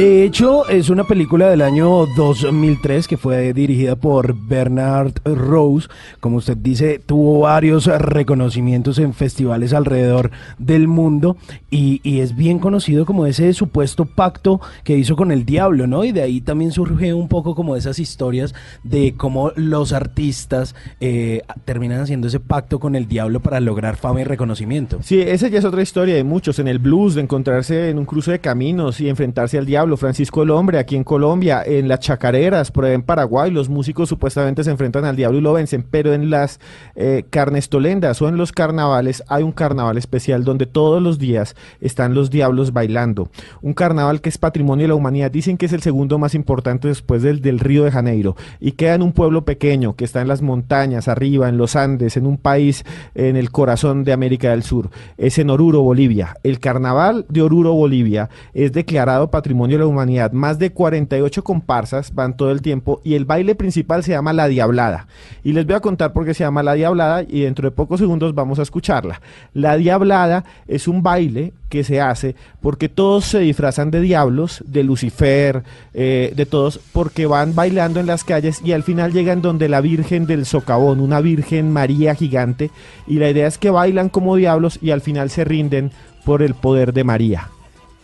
[0.00, 5.88] De hecho, es una película del año 2003 que fue dirigida por Bernard Rose.
[6.20, 11.36] Como usted dice, tuvo varios reconocimientos en festivales alrededor del mundo
[11.70, 16.02] y, es bien conocido como ese supuesto pacto que hizo con el diablo, ¿no?
[16.04, 21.42] Y de ahí también surge un poco como esas historias de cómo los artistas eh,
[21.66, 25.00] terminan haciendo ese pacto con el diablo para lograr fama y reconocimiento.
[25.02, 26.58] Sí, esa ya es otra historia de muchos.
[26.58, 29.89] En el blues, de encontrarse en un cruce de caminos y enfrentarse al diablo.
[29.96, 31.62] Francisco el Hombre, aquí en Colombia.
[31.64, 35.52] En las chacareras, por en Paraguay, los músicos supuestamente se enfrentan al diablo y lo
[35.52, 35.84] vencen.
[35.88, 36.60] Pero en las
[36.94, 42.14] eh, carnestolendas o en los carnavales hay un carnaval especial donde todos los días están
[42.14, 43.30] los diablos bailando.
[43.62, 45.30] Un carnaval que es patrimonio de la humanidad.
[45.30, 48.36] Dicen que es el segundo más importante después del, del Río de Janeiro.
[48.60, 52.16] Y queda en un pueblo pequeño que está en las montañas, arriba, en los Andes,
[52.16, 52.84] en un país
[53.14, 54.90] en el corazón de América del Sur.
[55.16, 56.36] Es en Oruro, Bolivia.
[56.42, 60.32] El carnaval de Oruro, Bolivia es declarado patrimonio la humanidad.
[60.32, 64.46] Más de 48 comparsas van todo el tiempo y el baile principal se llama La
[64.46, 65.08] Diablada.
[65.42, 68.00] Y les voy a contar por qué se llama La Diablada y dentro de pocos
[68.00, 69.20] segundos vamos a escucharla.
[69.52, 74.84] La Diablada es un baile que se hace porque todos se disfrazan de diablos, de
[74.84, 75.62] Lucifer,
[75.94, 79.80] eh, de todos, porque van bailando en las calles y al final llegan donde la
[79.80, 82.70] Virgen del Socavón, una Virgen María gigante,
[83.06, 85.92] y la idea es que bailan como diablos y al final se rinden
[86.24, 87.48] por el poder de María.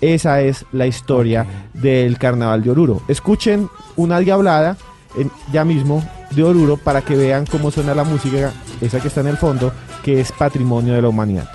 [0.00, 3.02] Esa es la historia del carnaval de Oruro.
[3.08, 4.76] Escuchen una diablada
[5.16, 9.20] en- ya mismo de Oruro para que vean cómo suena la música, esa que está
[9.22, 11.48] en el fondo, que es patrimonio de la humanidad.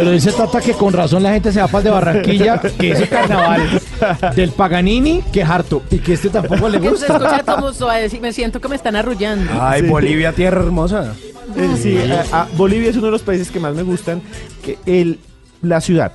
[0.00, 2.90] Pero dice Tata que con razón la gente se va para el de Barranquilla, que
[2.92, 3.80] ese carnaval
[4.34, 7.06] del Paganini, que es harto, y que este tampoco le se gusta.
[7.16, 9.50] escucha como suave, sí, me siento que me están arrullando.
[9.60, 9.88] Ay, Sí.
[9.88, 11.14] Bolivia, tierra hermosa.
[11.56, 11.98] Eh, sí,
[12.32, 14.22] a- a- Bolivia es uno de los países que más me gustan.
[14.64, 15.18] Que el,
[15.62, 16.12] la ciudad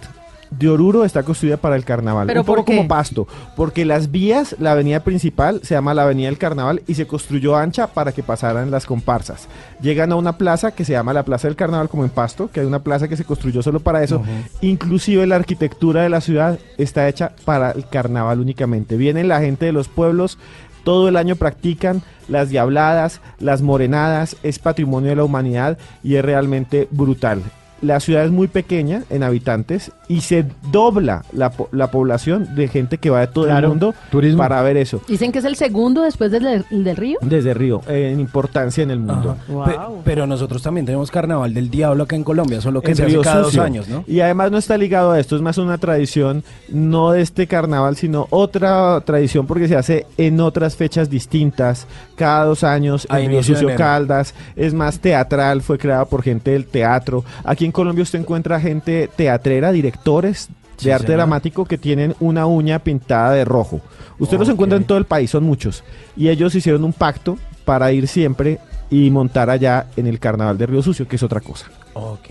[0.57, 2.27] de Oruro está construida para el carnaval.
[2.27, 2.77] ¿Pero un poco por qué?
[2.77, 3.27] como pasto.
[3.56, 7.56] Porque las vías, la avenida principal se llama la avenida del carnaval y se construyó
[7.56, 9.48] ancha para que pasaran las comparsas.
[9.82, 12.61] Llegan a una plaza que se llama la Plaza del Carnaval como en Pasto, que
[12.61, 14.22] hay una plaza que se construyó solo para eso.
[14.61, 18.98] Inclusive la arquitectura de la ciudad está hecha para el carnaval únicamente.
[18.98, 20.38] Vienen la gente de los pueblos,
[20.84, 26.23] todo el año practican las diabladas, las morenadas, es patrimonio de la humanidad y es
[26.23, 27.41] realmente brutal.
[27.86, 32.68] La ciudad es muy pequeña en habitantes y se dobla la, po- la población de
[32.68, 34.40] gente que va de todo Claro, el mundo turismo.
[34.40, 35.02] para ver eso.
[35.07, 37.20] Dicen que es el segundo después del, del río.
[37.22, 39.38] Desde Río, eh, en importancia en el mundo.
[39.66, 43.03] Pe- pero nosotros también tenemos carnaval del diablo acá en Colombia, solo que En se
[43.06, 43.60] hace cada Sucio.
[43.62, 44.03] dos años, ¿no?
[44.07, 47.95] Y además no está ligado a esto, es más una tradición, no de este carnaval,
[47.95, 53.30] sino otra tradición porque se hace en otras fechas distintas, cada dos años, A en
[53.30, 53.70] Río Sucio.
[53.76, 57.24] Caldas, es más teatral, fue creada por gente del teatro.
[57.44, 60.48] Aquí en Colombia usted encuentra gente teatrera, directores
[60.78, 61.18] de Sí, arte señor.
[61.20, 63.82] dramático que tienen una uña pintada de rojo.
[64.20, 65.84] Usted los encuentra en todo el país, son muchos.
[66.18, 70.66] Y ellos hicieron un pacto para ir siempre y montar allá en el carnaval de
[70.68, 71.66] Río Sucio, que es otra cosa.
[71.94, 72.28] Ok.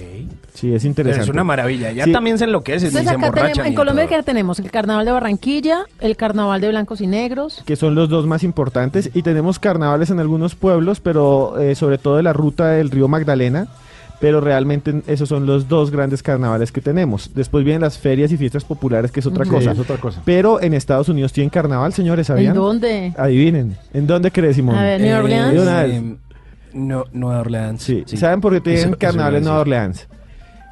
[0.52, 1.22] Sí, es Pero interesante.
[1.24, 1.90] es una maravilla.
[1.90, 2.12] Ya Sí.
[2.12, 5.12] también se enloquece, Entonces se acá emborrachan tenemos, en Colombia que tenemos el carnaval de
[5.12, 7.62] Barranquilla, el carnaval de blancos y negros.
[7.64, 11.96] que son los dos más importantes y tenemos carnavales en algunos pueblos, pero eh, sobre
[11.98, 13.68] todo de la ruta del río Magdalena,
[14.20, 17.32] pero realmente esos son los dos grandes carnavales que tenemos.
[17.34, 19.72] Después vienen las ferias y fiestas populares, que es otra Sí, cosa.
[19.72, 20.22] es otra cosa.
[20.24, 22.54] Pero en Estados Unidos tienen carnaval, señores, ¿En ¿sabían?
[22.54, 23.12] dónde?
[23.18, 24.76] Adivinen, ¿en dónde crees, Simón?
[24.76, 25.54] A ver, New Eh, Orleans.
[25.94, 26.16] eh,
[26.74, 27.82] no, Nueva Orleans.
[27.82, 28.04] Sí.
[28.06, 29.60] ¿Saben por qué tienen Eso- carnaval en Nueva.
[29.60, 30.08] Orleans?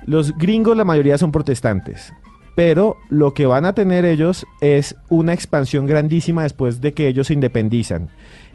[0.07, 2.13] Los gringos, la mayoría son protestantes.
[2.55, 7.29] Pero lo que van a tener ellos es una expansión grandísima después de que ellos
[7.29, 8.11] se independizan.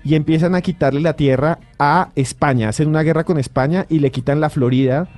[0.08, 2.70] Y empiezan a quitarle la tierra a España.
[2.70, 5.10] Hacen una guerra con España y le quitan la Florida.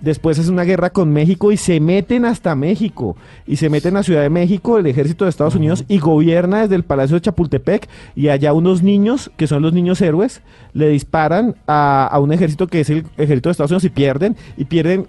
[0.00, 3.14] Después es una guerra con México y se meten hasta México.
[3.46, 6.74] Y se meten a Ciudad de México, el ejército de Estados Unidos, y gobierna desde
[6.74, 7.88] el Palacio de Chapultepec.
[8.16, 10.42] Y allá unos niños, que son los niños héroes,
[10.72, 14.36] le disparan a, a un ejército que es el ejército de Estados Unidos y pierden.
[14.56, 15.06] Y pierden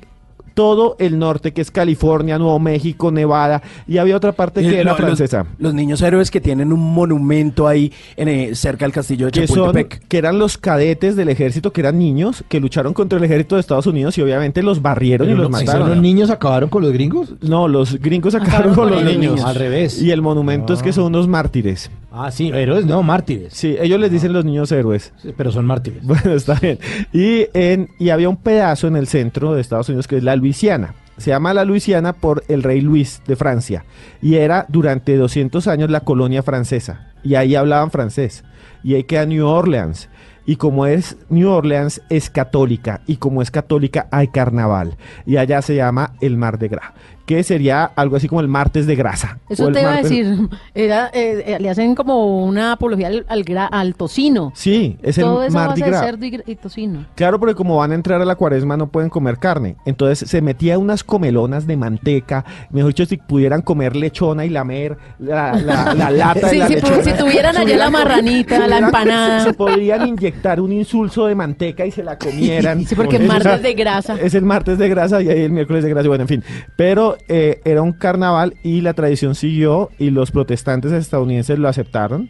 [0.53, 3.61] todo el norte, que es California, Nuevo México, Nevada.
[3.87, 5.45] Y había otra parte Eh, que era lo- los- francesa.
[5.57, 9.47] Los, niños héroes que tienen un monumento ahí en, eh, cerca del castillo de que
[9.47, 9.73] son
[10.07, 13.61] que eran los cadetes del ejército que eran niños que lucharon contra el ejército de
[13.61, 15.89] Estados Unidos y obviamente los barrieron y los no- mataron.
[15.89, 17.33] ¿Los niños acabaron con los gringos?
[17.41, 19.43] No, los gringos acabaron Acabaron con con los niños.
[19.43, 20.01] Al revés.
[20.01, 21.89] Y el monumento es que son unos mártires.
[22.15, 23.53] Ah, sí, héroes, no, mártires.
[23.55, 25.11] Sí, ellos les dicen los niños héroes.
[25.17, 26.03] Sí, Pero son mártires.
[26.03, 26.77] Bueno, está bien.
[27.11, 30.35] Y, en, y había un pedazo en el centro de Estados Unidos que es la
[30.35, 30.93] Luisiana.
[31.17, 33.83] Se llama la Luisiana por el rey Luis de Francia.
[34.21, 37.13] Y era durante 200 años la colonia francesa.
[37.23, 38.43] Y ahí hablaban francés.
[38.83, 40.07] Y ahí queda New Orleans.
[40.45, 43.01] Y como es New Orleans, es católica.
[43.07, 44.97] Y como es católica, hay carnaval.
[45.25, 46.91] Y allá se llama el Mar de Gras.
[47.25, 49.39] Que sería algo así como el martes de grasa.
[49.47, 50.49] Eso el te iba a martes- decir.
[50.75, 54.51] Era, eh, eh, le hacen como una apología al, al, gra- al tocino.
[54.55, 57.05] Sí, es el Todo eso a Mardi base de cerdo y, y tocino.
[57.15, 59.77] Claro, porque como van a entrar a la cuaresma no pueden comer carne.
[59.85, 62.43] Entonces se metía unas comelonas de manteca.
[62.71, 66.67] Mejor dicho, si pudieran comer lechona y lamer la, la- la lata Sí, de la
[66.67, 67.03] si lechona.
[67.03, 69.39] si tuvieran allá la marranita, la empanada.
[69.39, 72.83] Se, se podrían inyectar un insulso de manteca y se la comieran.
[72.85, 74.15] Sí, porque Es- martes de grasa.
[74.21, 76.07] Es el martes de grasa y ahí el miércoles de grasa.
[76.09, 76.43] Bueno, en fin.
[76.75, 82.29] Pero eh, era un carnaval y la tradición siguió y los protestantes estadounidenses lo aceptaron.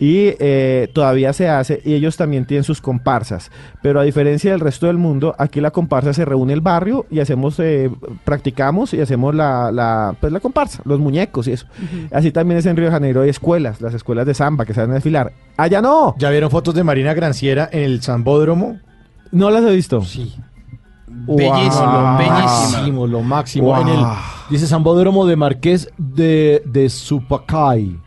[0.00, 3.50] Y eh, todavía se hace y ellos también tienen sus comparsas.
[3.82, 7.18] Pero a diferencia del resto del mundo, aquí la comparsa se reúne el barrio y
[7.18, 7.90] hacemos, eh,
[8.24, 11.66] practicamos y hacemos la, la, pues la comparsa, los muñecos y eso.
[12.12, 14.92] Así también es en Río de Janeiro, hay escuelas, las escuelas de samba que saben
[14.92, 15.32] desfilar.
[15.56, 18.78] Allá no, ¿Ya vieron fotos de Marina Granciera en el Zambódromo?
[19.32, 20.02] no las he visto.
[20.02, 20.34] Sí.
[21.26, 22.40] Bellísimo, Lo bellísima.
[22.42, 23.66] máximo, lo máximo.
[23.68, 23.80] Wow.
[23.82, 24.04] En el,
[24.50, 27.98] dice Zambódromo de Marqués de, de Supacay.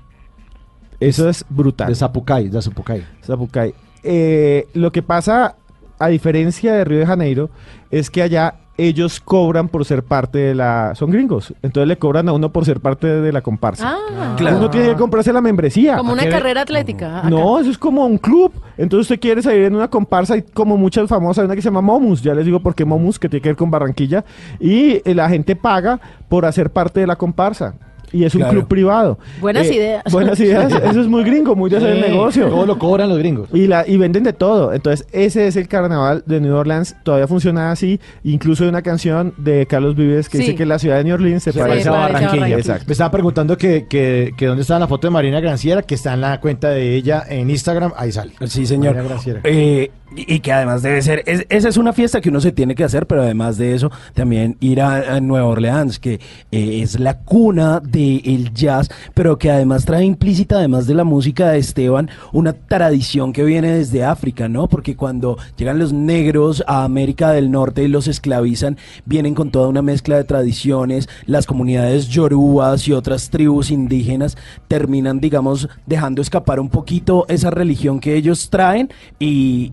[0.99, 1.89] Eso es brutal.
[1.89, 3.03] De Zapucay, de Zapucay.
[3.23, 3.73] Zapucay.
[4.03, 5.55] Eh, lo que pasa,
[5.99, 7.49] a diferencia de Río de Janeiro,
[7.89, 10.93] es que allá ellos cobran por ser parte de la...
[10.95, 13.95] Son gringos, entonces le cobran a uno por ser parte de la comparsa.
[13.97, 15.97] Ah, Uno tiene que comprarse la membresía.
[15.97, 17.19] como una carrera atlética.
[17.19, 17.29] acá.
[17.29, 18.51] No, eso es como un club.
[18.77, 21.67] Entonces usted quiere salir en una comparsa y como muchas famosas, hay una que se
[21.67, 24.23] llama Momus, ya les digo por qué Momus, que tiene que ver con Barranquilla,
[24.59, 25.99] y eh, la gente paga
[26.29, 27.75] por hacer parte de la comparsa.
[28.13, 28.53] Y es un Claro.
[28.53, 29.19] club privado.
[29.39, 30.03] Buenas Eh, ideas.
[30.11, 30.71] Buenas ideas.
[30.83, 32.47] Eso es muy gringo, muy de hacer el negocio.
[32.47, 33.49] Todo lo cobran los gringos.
[33.53, 34.73] Y, la, y venden de todo.
[34.73, 36.95] Entonces, ese es el carnaval de New Orleans.
[37.03, 37.99] Todavía funciona así.
[38.23, 40.43] Incluso hay una canción de Carlos Vives que Sí.
[40.43, 42.27] dice que la ciudad de New Orleans se Se parece a Barranquilla.
[42.31, 42.57] Barranquilla.
[42.57, 42.83] Exacto.
[42.87, 46.13] Me estaba preguntando que, que, que dónde estaba la foto de Marina Granciera, que está
[46.13, 47.93] en la cuenta de ella en Instagram.
[47.95, 48.33] Ahí sale.
[48.45, 48.93] Sí, señor.
[48.95, 49.41] Marina Granciera.
[49.43, 52.75] Eh, y que además debe ser, es- esa es una fiesta que uno se tiene
[52.75, 56.15] que hacer, pero además de eso, también ir a, Nueva Orleans, que
[56.51, 61.49] eh, es la cuna del jazz, pero que además trae implícita, además de la música
[61.49, 64.67] de Esteban, una tradición que viene desde África, ¿no?
[64.67, 69.67] Porque cuando llegan los negros a América del Norte y los esclavizan, vienen con toda
[69.67, 76.59] una mezcla de tradiciones, las comunidades yorubas y otras tribus indígenas terminan, digamos, dejando escapar
[76.59, 78.89] un poquito esa religión que ellos traen
[79.19, 79.71] y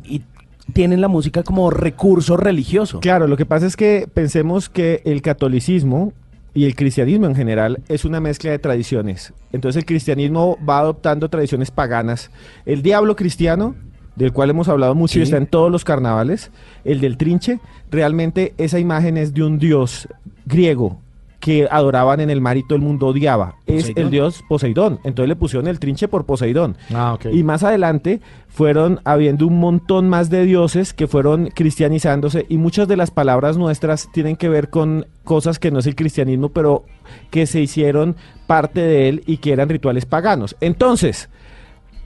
[0.72, 3.00] tienen la música como recurso religioso.
[3.00, 6.12] Claro, lo que pasa es que pensemos que el catolicismo
[6.54, 9.32] y el cristianismo en general es una mezcla de tradiciones.
[9.52, 12.30] Entonces el cristianismo va adoptando tradiciones paganas.
[12.66, 13.74] El diablo cristiano,
[14.16, 16.50] del cual hemos hablado mucho y está en todos los carnavales,
[16.84, 20.08] el del trinche, realmente esa imagen es de un dios
[20.46, 21.00] griego
[21.48, 23.54] que adoraban en el mar y todo el mundo odiaba.
[23.64, 24.04] Es ¿Poseidón?
[24.04, 25.00] el dios Poseidón.
[25.02, 26.76] Entonces le pusieron el trinche por Poseidón.
[26.92, 27.16] Ah.
[27.32, 32.86] Y más adelante fueron habiendo un montón más de dioses que fueron cristianizándose y muchas
[32.86, 36.84] de las palabras nuestras tienen que ver con cosas que no es el cristianismo, pero
[37.30, 38.16] que se hicieron
[38.46, 40.54] parte de él y que eran rituales paganos.
[40.60, 41.30] Entonces,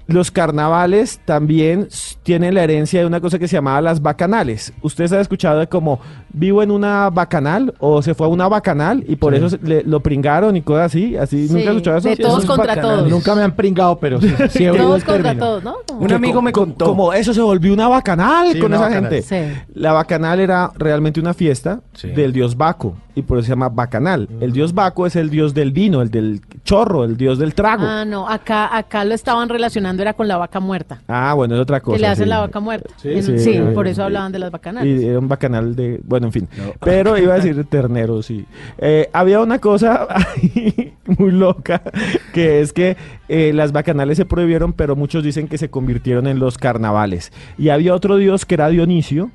[0.07, 1.89] los carnavales también
[2.23, 4.73] tienen la herencia de una cosa que se llamaba las bacanales.
[4.83, 6.01] ¿Ustedes han escuchado de como
[6.33, 9.39] vivo en una bacanal o se fue a una bacanal y por Sí.
[9.39, 11.17] eso se- le- lo pringaron y cosas así?
[11.17, 12.09] así Sí, ¿Nunca han escuchado eso?
[12.09, 12.97] de todos eso es contra bacanal.
[12.99, 13.11] todos.
[13.11, 15.75] Nunca me han pringado, pero sí, sí he Todos el contra todos, ¿no?
[15.87, 16.85] Como- Un Que amigo co- me co- contó.
[16.87, 19.11] Como eso se volvió una bacanal Sí, con una esa bacanal.
[19.13, 19.23] gente.
[19.23, 19.61] Sí.
[19.75, 22.09] La bacanal era realmente una fiesta Sí.
[22.09, 24.29] del dios Baco y por eso se llama bacanal.
[24.41, 27.85] El dios Baco es el dios del vino, el del chorro, el dios del trago.
[27.87, 31.01] Ah, no, acá, acá lo estaban relacionando, era con la vaca muerta.
[31.09, 31.97] Ah, bueno, es otra cosa.
[31.97, 32.29] que le hacen sí.
[32.31, 32.89] la vaca muerta.
[32.97, 33.61] Sí, En- sí, Sí, sí.
[33.75, 35.03] por eso hablaban de las bacanales.
[35.03, 36.01] Y era un bacanal de.
[36.05, 36.49] Bueno, en fin.
[36.81, 38.47] Pero iba a decir ternero, sí.
[38.79, 41.83] Eh, había una cosa ahí muy loca,
[42.33, 42.97] que es que
[43.29, 47.33] eh, las bacanales se prohibieron, pero muchos dicen que se convirtieron en los carnavales.
[47.59, 49.31] Y había otro dios que era Dionisio.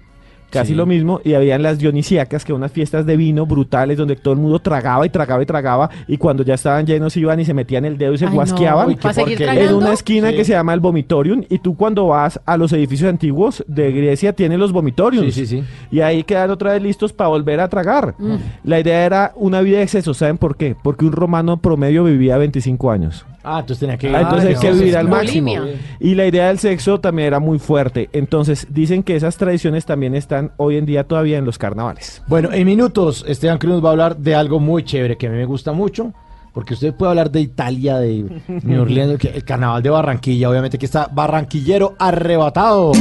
[0.50, 0.76] Casi Sí.
[0.76, 4.34] lo mismo, y habían las dionisíacas, que eran unas fiestas de vino brutales donde todo
[4.34, 7.54] el mundo tragaba y tragaba y tragaba, y cuando ya estaban llenos iban y se
[7.54, 8.36] metían el dedo y se Ay, no.
[8.36, 9.70] guasqueaban Uy, qué ¿Para seguir porquería.
[9.70, 10.36] en una esquina Sí.
[10.38, 14.32] que se llama el vomitorium y tú cuando vas a los edificios antiguos de Grecia
[14.34, 15.64] tienes los vomitoriums Sí, sí, sí.
[15.92, 18.16] y ahí quedan otra vez listos para volver a tragar.
[18.18, 18.36] Mm.
[18.64, 20.76] La idea era una vida de exceso, ¿saben por qué?
[20.82, 23.26] Porque un romano promedio vivía 25 años.
[23.50, 25.52] Ah, entonces tenía que Ah, entonces hay no, que sí, vivir al máximo.
[25.56, 25.80] Bulimia.
[26.00, 28.10] Y la idea del sexo también era muy fuerte.
[28.14, 32.22] Entonces dicen que esas tradiciones también están hoy en día todavía en los carnavales.
[32.28, 35.30] Bueno, en minutos, Esteban Cruz nos va a hablar de algo muy chévere que a
[35.30, 36.14] mí me gusta mucho.
[36.54, 38.26] Porque usted puede hablar de Italia, de
[38.64, 42.94] New Orleans, que- el carnaval de Barranquilla, obviamente que está barranquillero arrebatado.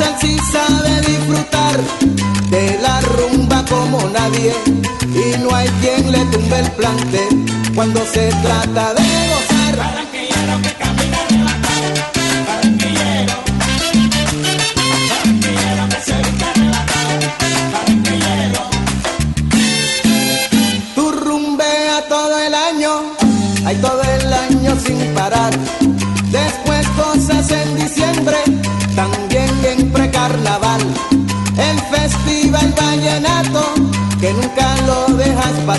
[0.00, 1.80] Él sí sabe disfrutar
[2.50, 4.52] de la rumba como nadie.
[5.02, 7.20] Y no hay quien le tumbe el plante
[7.74, 9.23] cuando se trata de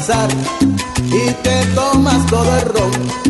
[0.07, 3.24] Y te tomas todo el ron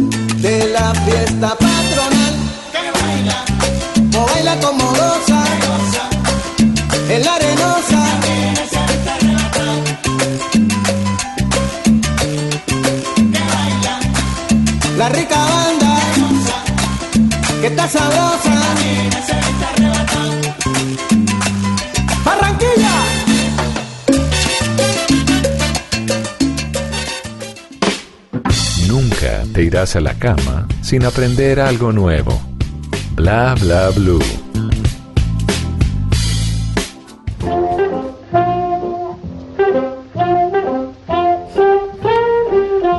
[29.96, 32.40] a la cama sin aprender algo nuevo.
[33.16, 34.20] Bla bla blue.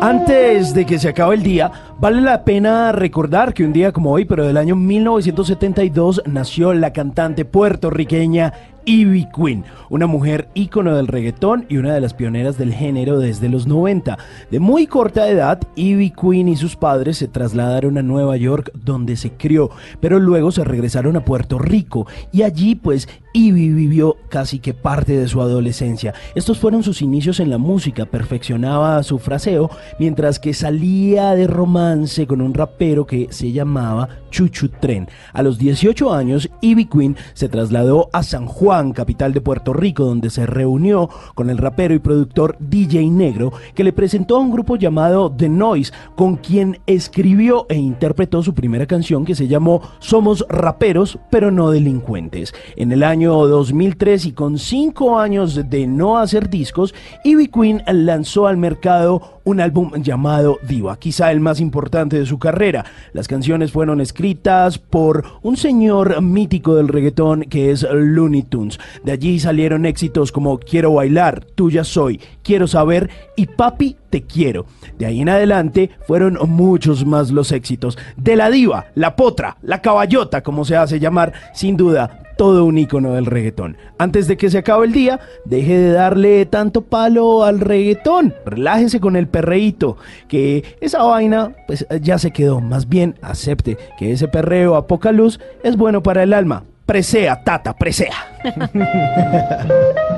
[0.01, 4.13] Antes de que se acabe el día, vale la pena recordar que un día como
[4.13, 8.53] hoy, pero del año 1972, nació la cantante puertorriqueña
[8.87, 13.49] Ivy Queen, una mujer ícono del reggaetón y una de las pioneras del género desde
[13.49, 14.17] los 90.
[14.49, 19.17] De muy corta edad, Ivy Queen y sus padres se trasladaron a Nueva York donde
[19.17, 19.71] se crió,
[20.01, 25.19] pero luego se regresaron a Puerto Rico y allí pues Ivy vivió casi que parte
[25.19, 26.15] de su adolescencia.
[26.37, 29.69] Estos fueron sus inicios en la música, perfeccionaba su fraseo
[29.99, 31.86] mientras que salía de romance
[32.27, 35.09] con un rapero que se llamaba Chuchu Tren.
[35.33, 40.05] A los 18 años, Ivy Queen se trasladó a San Juan, capital de Puerto Rico,
[40.05, 44.51] donde se reunió con el rapero y productor DJ Negro, que le presentó a un
[44.51, 49.81] grupo llamado The Noise, con quien escribió e interpretó su primera canción que se llamó
[50.01, 52.53] Somos raperos, pero no delincuentes.
[52.75, 58.49] En el año 2003 y con 5 años de no hacer discos, Ivy Queen lanzó
[58.49, 62.85] al mercado un álbum llamado Diva, quizá el más importante de su carrera.
[63.13, 68.79] Las canciones fueron escritas por un señor mítico del reggaetón que es Looney Tunes.
[69.05, 74.67] De allí salieron éxitos como Quiero bailar, Tuya soy, Quiero saber y Papi te quiero.
[74.99, 77.97] De ahí en adelante fueron muchos más los éxitos.
[78.17, 82.79] De la diva, la potra, la caballota, como se hace llamar, sin duda, todo un
[82.79, 83.77] icono del reggaetón.
[83.99, 88.35] Antes de que se acabe el día, deje de darle tanto palo al reggaetón.
[88.45, 89.97] Relájese con el perreíto,
[90.29, 92.61] que esa vaina pues ya se quedó.
[92.61, 96.65] Más bien acepte que ese perreo a poca luz es bueno para el alma.
[96.85, 98.15] Presea, tata, presea.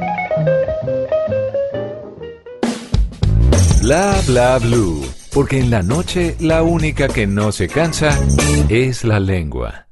[3.81, 5.03] Bla bla blue.
[5.33, 8.11] Porque en la noche la única que no se cansa
[8.69, 9.87] es la lengua.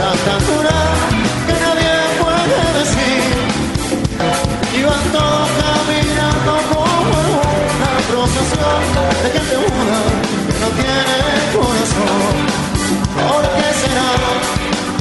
[0.00, 0.98] Tan duras
[1.46, 3.22] que nadie puede decir.
[4.74, 6.96] Y van todos caminando como
[7.76, 8.82] una procesión
[9.22, 10.00] de gente una
[10.46, 11.16] que no tiene
[11.52, 12.34] corazón.
[13.20, 14.10] ¿Por qué será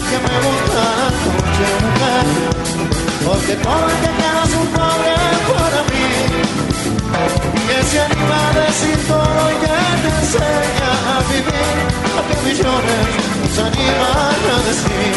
[0.09, 2.25] que me gusta la noche mujer?
[3.25, 5.13] Porque todo el que quiera es un padre
[5.47, 6.07] para mí
[7.67, 13.05] que se anima a decir todo y que te enseña a vivir lo que millones
[13.41, 15.13] nos animan a decir.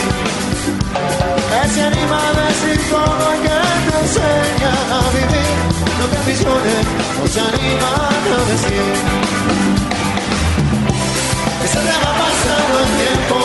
[1.50, 5.52] Que se anima a decir todo y que te enseña a vivir
[5.98, 6.84] lo que millones
[7.18, 8.86] nos animan a decir.
[11.60, 13.38] Que se te va pasando el tiempo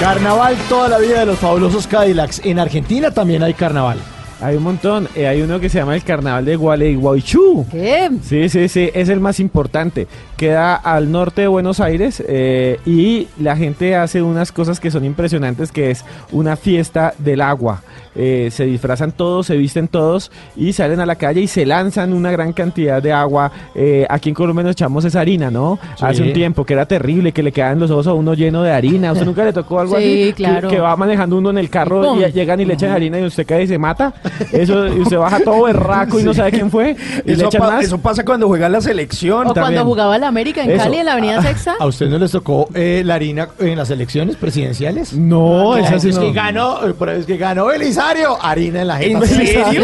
[0.00, 2.40] Carnaval toda la vida de los fabulosos Cadillacs.
[2.42, 3.98] En Argentina también hay carnaval.
[4.42, 5.06] Hay un montón.
[5.14, 7.66] Eh, hay uno que se llama el Carnaval de Gualeguaychú.
[7.70, 8.10] ¿Qué?
[8.22, 10.06] Sí, sí, sí, es el más importante.
[10.36, 15.04] Queda al norte de Buenos Aires eh, y la gente hace unas cosas que son
[15.04, 17.82] impresionantes, que es una fiesta del agua.
[18.16, 22.12] Eh, se disfrazan todos, se visten todos y salen a la calle y se lanzan
[22.12, 23.52] una gran cantidad de agua.
[23.74, 25.78] Eh, aquí en Colombia nos echamos esa harina, ¿no?
[25.96, 26.04] Sí.
[26.04, 28.72] Hace un tiempo que era terrible, que le quedaban los ojos a uno lleno de
[28.72, 29.10] harina.
[29.10, 30.14] ¿A usted nunca le tocó algo Sí, así?
[30.28, 30.68] Que- claro.
[30.70, 32.20] Que, va manejando uno en el carro ¡Pum!
[32.20, 34.12] y llegan y le echan harina y usted cae y se mata.
[34.52, 36.96] Eso, y usted baja todo berraco y no sabe quién fue.
[37.24, 37.84] Y le Eso, echan pa- más.
[37.84, 39.74] eso pasa cuando juega la selección O también.
[39.76, 40.82] cuando jugaba la América en Eso.
[40.84, 41.74] Cali, en la Avenida Sexta.
[41.78, 45.12] ¿A usted no les tocó eh, la harina en las elecciones presidenciales?
[45.14, 46.22] No, la esa gente sí es no.
[46.22, 49.18] que ganó, eh, por ahí es que ganó Belisario, harina en la jeta.
[49.18, 49.82] ¿En serio?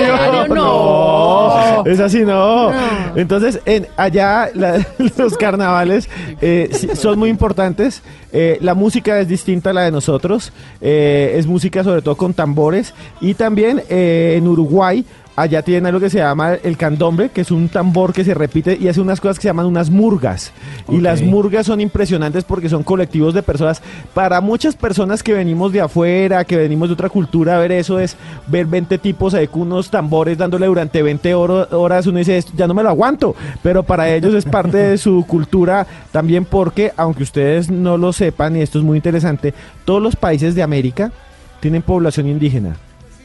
[0.49, 1.85] No, no.
[1.87, 2.71] es así no.
[3.15, 4.85] Entonces, en, allá la-
[5.17, 6.09] los carnavales
[6.41, 8.03] eh, sí, son muy importantes.
[8.33, 10.53] Eh, la música es distinta a la de nosotros.
[10.81, 12.93] Eh, es música sobre todo con tambores.
[13.21, 15.05] Y también eh, en Uruguay
[15.39, 18.79] allá tienen algo que se llama el candombe, que es un tambor que se repite
[18.81, 20.51] y hace unas cosas que se llaman unas murgas.
[20.89, 23.83] Y las murgas son impresionantes porque son colectivos de personas.
[24.15, 28.17] Para muchas personas que venimos de afuera, que venimos de otra cultura, ver eso es
[28.47, 32.07] ver 20 tipos ahí con unos tambores dándole durante 20 horo- horas.
[32.07, 33.37] Uno dice, "Esto ya no me lo aguanto.
[33.63, 38.57] Pero para ellos es parte de su cultura también porque, aunque ustedes no lo sepan,
[38.57, 39.53] y esto es muy interesante,
[39.85, 41.13] todos los países de América
[41.61, 42.77] tienen población indígena.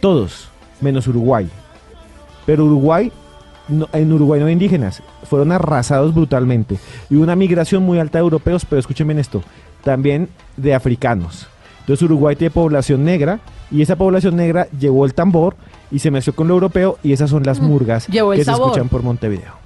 [0.02, 0.50] Todos,
[0.82, 1.48] menos Uruguay.
[2.45, 3.12] Pero Uruguay,
[3.68, 6.78] no- en Uruguay no hay indígenas, fueron arrasados brutalmente.
[7.10, 9.44] Y hubo una migración muy alta de europeos, pero escuchen bien esto,
[9.84, 11.48] también de africanos.
[11.82, 13.40] Entonces Uruguay tiene población negra
[13.72, 15.56] y esa población negra llevó el tambor
[15.91, 19.03] y se mezcló con lo europeo y esas son las murgas que se escuchan por
[19.03, 19.61] Montevideo.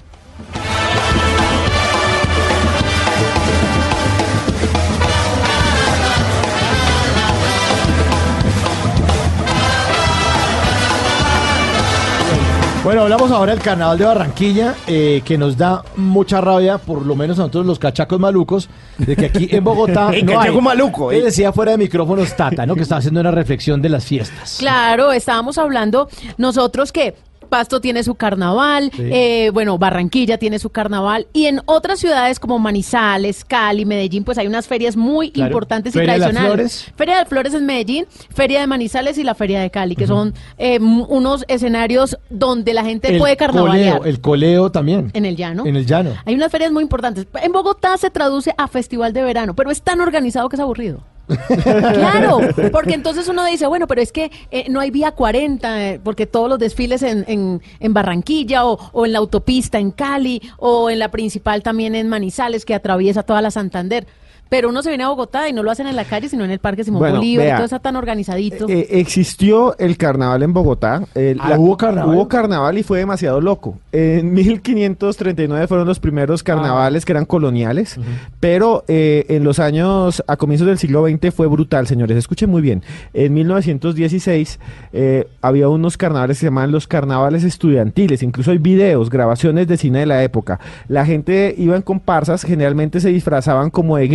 [12.86, 17.16] Bueno, hablamos ahora del carnaval de Barranquilla, eh, que nos da mucha rabia, por lo
[17.16, 20.38] menos a nosotros los cachacos malucos, de que aquí en Bogotá El no hay.
[20.38, 21.24] cachaco maluco, Él eh.
[21.24, 22.76] decía fuera de micrófonos Tata, ¿no?
[22.76, 24.58] Que estaba haciendo una reflexión de las fiestas.
[24.60, 26.08] Claro, estábamos hablando
[26.38, 27.16] nosotros que
[27.46, 29.04] Pasto tiene su carnaval, Sí.
[29.12, 34.38] eh, bueno, Barranquilla tiene su carnaval y en otras ciudades como Manizales, Cali, Medellín, pues
[34.38, 35.50] hay unas ferias muy Claro.
[35.52, 36.54] importantes y Feria de tradicionales.
[36.84, 36.94] Flores.
[36.98, 40.34] Feria de Flores en Medellín, Feria de Manizales y la Feria de Cali, que son
[40.58, 43.98] eh, unos escenarios donde la gente El puede carnavalear.
[44.00, 45.12] coleo, el coleo también.
[45.14, 45.66] En el llano.
[45.66, 46.12] En el llano.
[46.26, 47.28] Hay unas ferias muy importantes.
[47.42, 51.04] En Bogotá se traduce a Festival de Verano, pero es tan organizado que es aburrido.
[51.28, 52.40] Claro,
[52.72, 56.26] porque entonces uno dice, bueno, pero es que eh, no hay vía 40, eh, porque
[56.26, 60.90] todos los desfiles en, en, en Barranquilla o, o en la autopista en Cali o
[60.90, 64.08] en la principal también en Manizales que atraviesa toda la Santander.
[64.50, 66.52] Pero uno se viene a Bogotá y no lo hacen en la calle, sino en
[66.52, 68.68] el Parque Simón Bueno, Bolívar, y vea, todo está tan organizadito.
[68.70, 71.02] Eh, existió el carnaval en Bogotá.
[71.16, 72.16] el- Ah, ¿hubo carnaval?
[72.16, 73.80] Hubo carnaval y fue demasiado loco.
[73.92, 78.00] En 1539 fueron los primeros carnavales que eran coloniales,
[78.40, 82.18] pero eh, en los años, a comienzos del siglo XX fue brutal, señores.
[82.18, 82.84] Escuchen muy bien.
[83.14, 84.60] En 1916
[84.94, 88.24] eh, había unos carnavales que se llamaban los carnavales estudiantiles.
[88.24, 90.60] Incluso hay videos, grabaciones de cine de la época.
[90.88, 94.08] La gente iba en comparsas, generalmente se disfrazaban como de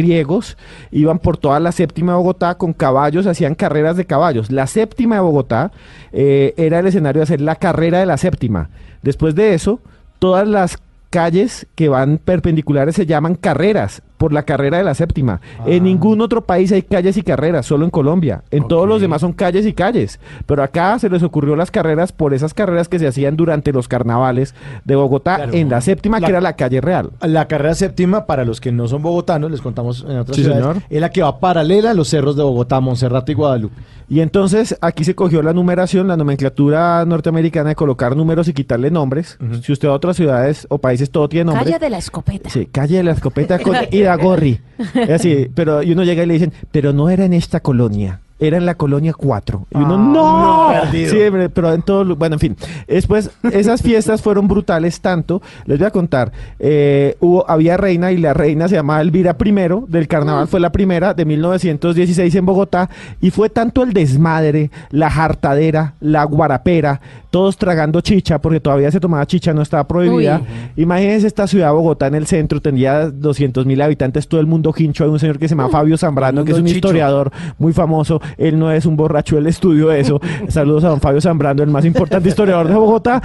[0.91, 4.51] iban por toda la séptima de Bogotá con caballos, hacían carreras de caballos.
[4.51, 5.73] La séptima de Bogotá
[6.13, 8.71] eh, era el escenario de hacer la carrera de la séptima.
[9.03, 9.81] Después de eso,
[10.19, 10.79] todas las
[11.11, 15.41] calles que van perpendiculares se llaman carreras por la carrera de la séptima.
[15.65, 18.43] En ningún otro país hay calles y carreras, solo en Colombia.
[18.51, 20.21] En todos los demás son calles y calles.
[20.45, 23.89] Pero acá se les ocurrió las carreras por esas carreras que se hacían durante los
[23.89, 25.55] carnavales de Bogotá Claro.
[25.55, 27.13] en la séptima, La- que era la calle real.
[27.23, 30.65] La carrera séptima, para los que no son bogotanos, les contamos en otras Sí, ciudades,
[30.67, 30.83] señor.
[30.91, 33.81] es la que va paralela a los cerros de Bogotá, Monserrate y Guadalupe.
[34.11, 38.91] Y entonces aquí se cogió la numeración, la nomenclatura norteamericana de colocar números y quitarle
[38.91, 39.39] nombres.
[39.63, 41.65] Si usted va a otras ciudades o países, todo tiene nombre.
[41.65, 42.51] Calle de la escopeta.
[42.51, 43.75] Sí, calle de la escopeta con
[44.15, 44.61] Iragorri.
[44.95, 48.21] Es así, pero y uno llega y le dicen, pero no era en esta colonia.
[48.43, 49.67] Era en la colonia 4.
[49.71, 50.69] Y uno, ¡no!
[50.73, 51.11] no, perdido.
[51.11, 52.17] Sí, hombre, pero en todo.
[52.17, 52.57] Bueno, en fin.
[52.89, 55.43] Después, esas fiestas fueron brutales tanto.
[55.67, 56.33] Les voy a contar.
[56.59, 59.53] eh, hubo, había reina y la reina se llamaba Elvira I.
[59.89, 62.89] Del carnaval fue la primera de 1916 en Bogotá.
[63.21, 69.01] Y fue tanto el desmadre, la jartadera, la guarapera, todos tragando chicha, porque todavía se
[69.01, 70.43] tomaba chicha, no estaba prohibida.
[70.77, 75.05] Imagínense esta ciudad, Bogotá, en el centro, tenía 200 mil habitantes, todo el mundo hincho.
[75.05, 76.77] Hay un señor que se llama Fabio Zambrano, que es un chicho.
[76.77, 78.21] historiador muy famoso.
[78.37, 80.21] Él no es un borracho, él estudió eso.
[80.49, 83.23] Saludos a don Fabio Zambrano, el más importante historiador de Bogotá.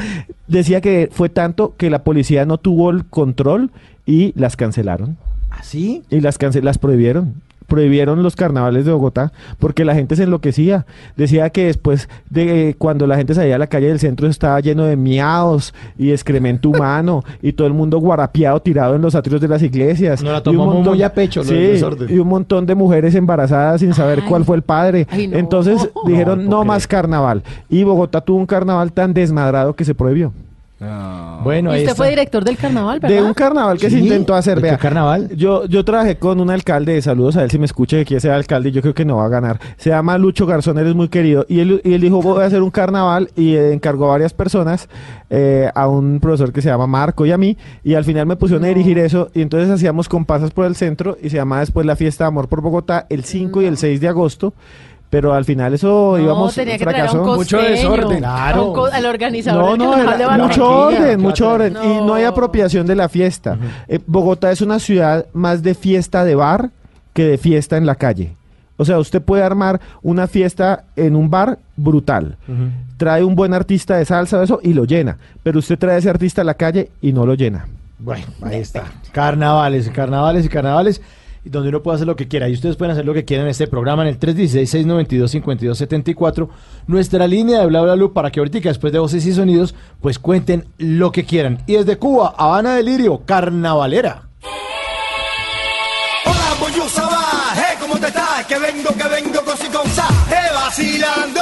[0.47, 3.71] Decía que fue tanto que la policía no tuvo el control
[4.05, 5.17] y las cancelaron.
[5.49, 6.03] ¿Así?
[6.09, 7.41] Y las, las prohibieron.
[7.67, 10.85] Prohibieron los carnavales de Bogotá porque la gente se enloquecía.
[11.15, 14.85] Decía que después de cuando la gente salía a la calle del centro estaba lleno
[14.85, 19.47] de miados y excremento humano y todo el mundo guarapiado tirado en los atrios de
[19.47, 20.21] las iglesias.
[20.21, 21.73] Nos la Y un tomamos muy a pecho, Sí,
[22.09, 24.29] y un montón de mujeres embarazadas sin saber Ay.
[24.29, 25.07] cuál fue el padre.
[25.09, 25.37] Ay, no.
[25.37, 27.43] Entonces dijeron No, no, más carnaval.
[27.69, 30.31] Y Bogotá tuvo un carnaval tan desmadrado que se prohibió.
[30.77, 31.95] Bueno, Y usted está.
[31.95, 33.23] fue director del carnaval, De ¿verdad?
[33.27, 34.77] un carnaval que se intentó hacer, ¿de vea.
[34.77, 35.29] carnaval?
[35.35, 38.31] Yo, yo trabajé con un alcalde, saludos a él si me escucha, que quiere ser
[38.31, 39.59] alcalde, y yo creo que no va a ganar.
[39.77, 41.45] Se llama Lucho Garzón, él es muy querido.
[41.47, 44.33] Y él, y él dijo, voy a hacer un carnaval, y eh, encargó a varias
[44.33, 44.89] personas,
[45.29, 48.35] eh, a un profesor que se llama Marco y a mí, y al final me
[48.35, 51.85] pusieron a dirigir eso, y entonces hacíamos comparsas por el centro, y se llamaba después
[51.85, 54.53] la Fiesta de Amor por Bogotá, el 5 y el 6 de agosto.
[55.15, 58.17] Pero al final eso No, íbamos tenía que traer a un Mucho desorden.
[58.17, 58.73] Claro.
[58.73, 61.77] un al organizador No, no, carnaval era de mucho orden, mucho orden.
[61.81, 63.57] Y no hay apropiación de la fiesta.
[63.87, 66.71] Eh, Bogotá es una ciudad más de fiesta de bar
[67.13, 68.35] que de fiesta en la calle.
[68.75, 72.35] O sea, usted puede armar una fiesta en un bar brutal.
[72.97, 75.17] Trae un buen artista de salsa o eso y lo llena.
[75.43, 77.67] Pero usted trae a ese artista a la calle y no lo llena.
[77.99, 78.83] Bueno, ahí está.
[79.13, 81.01] Carnavales, carnavales y carnavales,
[81.45, 82.47] donde uno puede hacer lo que quiera.
[82.49, 86.49] Y ustedes pueden hacer lo que quieran en este programa en el 316-692-5274.
[86.87, 90.19] Nuestra línea de bla bla bla para que ahorita después de voces y sonidos, pues
[90.19, 91.63] cuenten lo que quieran.
[91.67, 94.23] Y desde Cuba, Habana Delirio, carnavalera.
[96.25, 96.57] Hola,
[97.55, 98.45] hey, ¿cómo te estás?
[98.47, 99.85] Que vengo, que vengo con si con
[100.53, 101.41] vacilando.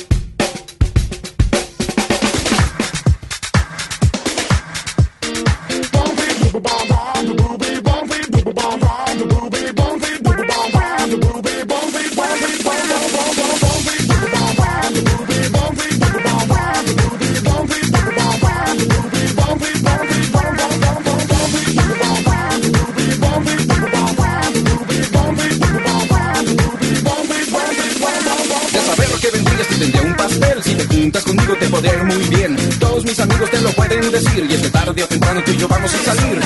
[29.81, 30.63] Tendría un pastel.
[30.63, 32.55] Si te juntas conmigo te podré ir muy bien.
[32.79, 34.45] Todos mis amigos te lo pueden decir.
[34.49, 36.39] Y es que tarde o temprano tú y yo vamos a salir.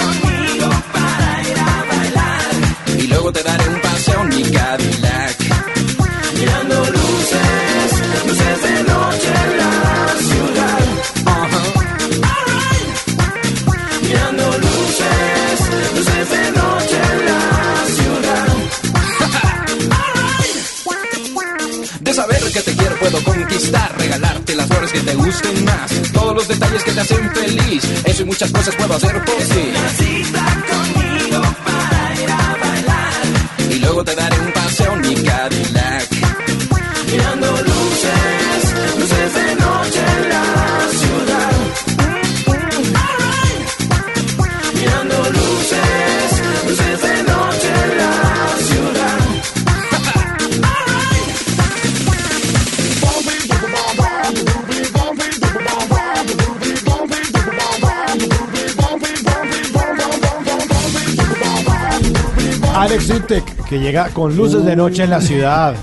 [0.00, 5.01] Conmigo para ir a bailar Y luego te daré un paseo en mi Cadillac
[24.92, 25.90] que te gusten más.
[26.12, 27.84] Todos los detalles que te hacen feliz.
[28.04, 29.72] Eso y muchas cosas puedo hacer por ti.
[30.70, 33.70] Conmigo para ir a bailar.
[33.70, 34.31] Y luego te daré
[62.82, 65.76] Alex Intec, que llega con luces de noche en la ciudad.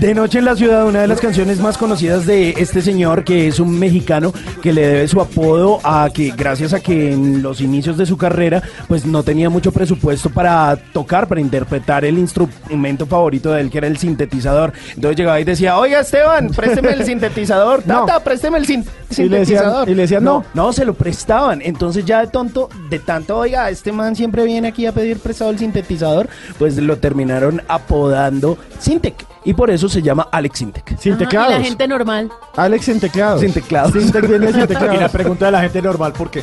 [0.00, 3.48] De Noche en la Ciudad, una de las canciones más conocidas de este señor, que
[3.48, 4.32] es un mexicano
[4.62, 8.16] que le debe su apodo a que, gracias a que en los inicios de su
[8.16, 13.70] carrera, pues no tenía mucho presupuesto para tocar, para interpretar el instrumento favorito de él,
[13.70, 14.72] que era el sintetizador.
[14.94, 18.06] Entonces llegaba y decía, oiga Esteban, présteme el sintetizador, No.
[18.06, 18.80] Tata, présteme el sin-
[19.18, 19.88] Y le decían- sintetizador.
[19.90, 20.44] y le decían, no.
[20.54, 21.60] No, se lo prestaban.
[21.62, 25.50] Entonces ya de tonto, de tanto, oiga, este man siempre viene aquí a pedir prestado
[25.50, 26.26] el sintetizador,
[26.58, 29.26] pues lo terminaron apodando Sintec.
[29.44, 30.98] Y por eso se llama Alex Sintec.
[30.98, 32.30] Sin Ajá, y la gente normal.
[32.56, 33.40] Alex sin teclados.
[33.40, 33.92] Sin teclados.
[33.92, 34.94] Sintec viene sin teclados.
[34.96, 36.42] Y la pregunta de la gente normal, ¿por qué?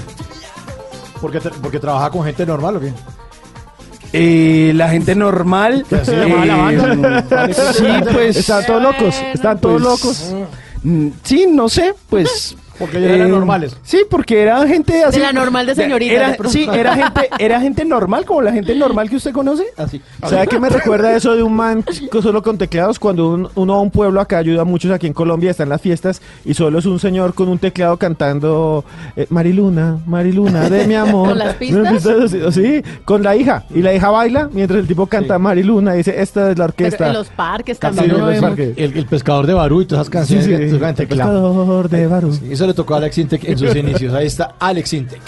[1.21, 2.93] ¿Porque, tra- porque trabaja con gente normal o qué?
[4.13, 5.85] Eh, la gente normal.
[5.87, 7.53] Que así llamaba la banda.
[7.73, 8.37] sí, pues.
[8.37, 9.15] Están todos locos.
[9.33, 10.35] Están todos pues, locos.
[10.83, 12.55] mm, Sí, no sé, pues.
[12.79, 13.75] Porque ellos eran normales.
[13.83, 15.19] Sí, porque era gente así.
[15.19, 16.53] De la normal de señorita, Era- de pronto.
[16.53, 19.63] sí, era gente, era gente normal, como la gente normal que usted conoce.
[19.77, 20.01] Así.
[20.27, 21.83] ¿Sabe qué me recuerda eso de un man
[22.21, 22.99] solo con teclados?
[22.99, 25.69] Cuando un- uno va a un pueblo acá, ayuda a muchos aquí en Colombia, están
[25.69, 28.83] las fiestas y solo es un señor con un teclado cantando
[29.15, 31.29] eh, Mariluna, Mariluna de mi amor.
[31.29, 32.03] ¿Con las pistas?
[32.29, 32.37] Sí,
[32.67, 33.63] Sí, con la hija.
[33.73, 36.87] Y la hija baila mientras el tipo canta Mariluna y dice, esta es la Pero
[36.87, 37.07] orquesta.
[37.07, 38.73] en los parques Sí, también.
[38.77, 40.57] El, el pescador de Barú y todas esas canciones Sí, sí.
[40.57, 42.33] que El pescador de Barú.
[42.33, 44.13] Sí, eso le tocó a Alex Intec en sus inicios.
[44.13, 45.21] Ahí está Alex Intec.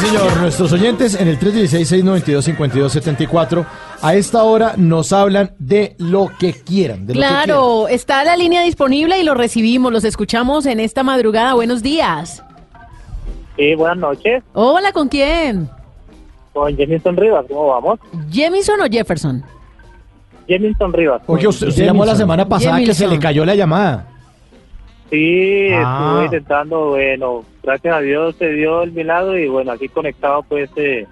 [0.00, 0.40] Señor.
[0.40, 3.66] Nuestros oyentes en el 316-692-5274
[4.02, 7.06] a esta hora nos hablan de lo que quieran.
[7.06, 7.44] De lo que quieran.
[7.44, 11.54] Claro, está la línea disponible y lo recibimos, los escuchamos en esta madrugada.
[11.54, 12.42] Buenos días.
[13.56, 14.42] Sí, buenas noches.
[14.52, 15.68] Hola, ¿con quién?
[16.52, 18.00] Con Jemison Rivas, ¿cómo vamos?
[18.30, 19.42] ¿Jemison o Jefferson?
[20.46, 21.22] Jemilson Rivas.
[21.26, 24.06] Oye, usted, usted llamó la semana pasada que se le cayó la llamada.
[25.10, 26.02] Sí, Ah.
[26.20, 30.68] estuve intentando, bueno, gracias a Dios se dio el milagro y bueno, aquí conectado pues
[30.76, 31.06] eh,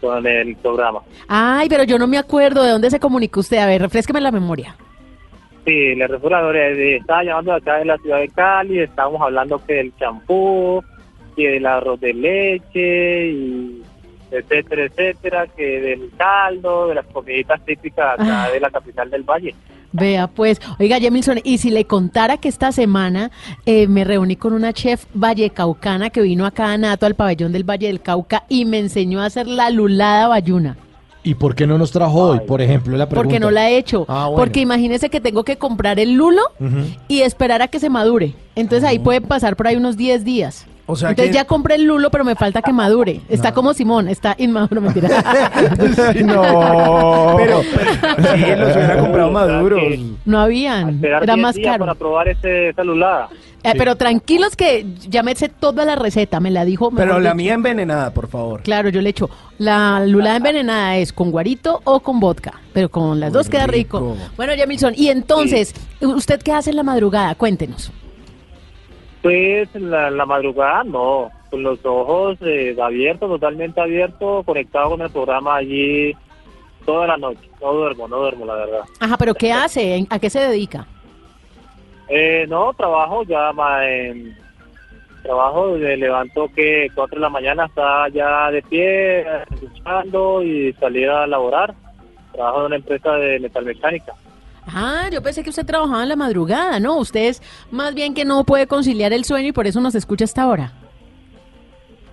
[0.00, 1.00] con el programa.
[1.28, 3.58] Ay, pero yo no me acuerdo de dónde se comunicó usted.
[3.58, 4.74] A ver, refresqueme la memoria.
[5.64, 9.62] Sí, le recuerdo, eh, estaba llamando de acá de la ciudad de Cali, estábamos hablando
[9.64, 10.82] que del champú,
[11.36, 13.82] que del arroz de leche, y
[14.30, 18.50] etcétera, etcétera, que del caldo, de las comiditas típicas acá Ah.
[18.50, 19.54] de la capital del valle.
[19.92, 23.32] Vea, pues, oiga, Jemilson, y si le contara que esta semana
[23.66, 27.64] eh, me reuní con una chef vallecaucana que vino acá a Nato al pabellón del
[27.68, 30.76] Valle del Cauca y me enseñó a hacer la lulada bayuna.
[31.24, 32.96] ¿Y por qué no nos trajo hoy, por ejemplo?
[32.96, 33.24] La pregunta.
[33.28, 34.06] Porque no la he hecho.
[34.08, 34.36] Ah, bueno.
[34.38, 36.40] Porque imagínese que tengo que comprar el lulo
[37.08, 38.32] y esperar a que se madure.
[38.54, 40.66] Entonces ahí puede pasar por ahí unos 10 días.
[40.90, 43.20] O sea Entonces que- ya compré el lulo, pero me falta que madure.
[43.28, 45.08] Está como Simón, está inmaduro, mentira.
[46.24, 47.34] no.
[47.36, 49.82] Pero, pero sí, los hubiera comprado maduros.
[50.24, 51.80] No habían, era 10 más caro.
[51.80, 53.28] para probar ese, lulada.
[53.62, 56.90] Eh, Pero tranquilos que ya me sé toda la receta, me la dijo.
[56.90, 57.34] Pero la dicho.
[57.36, 58.62] mía envenenada, por favor.
[58.62, 59.28] Claro, yo le echo.
[59.58, 64.16] La lulada envenenada es con guarito o con vodka, pero con las dos queda rico.
[64.36, 67.34] Bueno, Jamilson, y entonces, ¿usted qué hace en la madrugada?
[67.34, 67.92] Cuéntenos.
[69.22, 75.10] Pues la, la madrugada no, con los ojos eh, abiertos, totalmente abiertos, conectado con el
[75.10, 76.14] programa allí
[76.86, 77.48] toda la noche.
[77.60, 78.80] No duermo, no duermo, la verdad.
[78.98, 79.96] Ajá, pero ¿qué hace?
[79.96, 80.86] ¿En- ¿A qué se dedica?
[82.08, 83.50] Eh, no, trabajo ya
[83.86, 84.34] en
[85.22, 89.26] trabajo, me levanto que 4 de la mañana está ya de pie,
[89.60, 91.74] luchando y salir a laborar.
[92.32, 94.14] Trabajo en una empresa de metalmecánica.
[94.72, 96.96] Ah, yo pensé que usted trabajaba en la madrugada, ¿no?
[96.98, 100.24] Usted es más bien que no puede conciliar el sueño y por eso nos escucha
[100.24, 100.72] hasta ahora.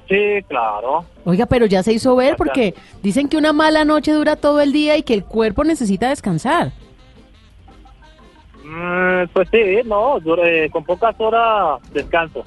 [0.10, 1.06] Sí, claro.
[1.26, 2.74] Oiga, pero ya se hizo ver porque
[3.04, 6.72] dicen que una mala noche dura todo el día y que el cuerpo necesita descansar.
[8.64, 12.44] Mm, pues sí, no, dure- con pocas horas descanso.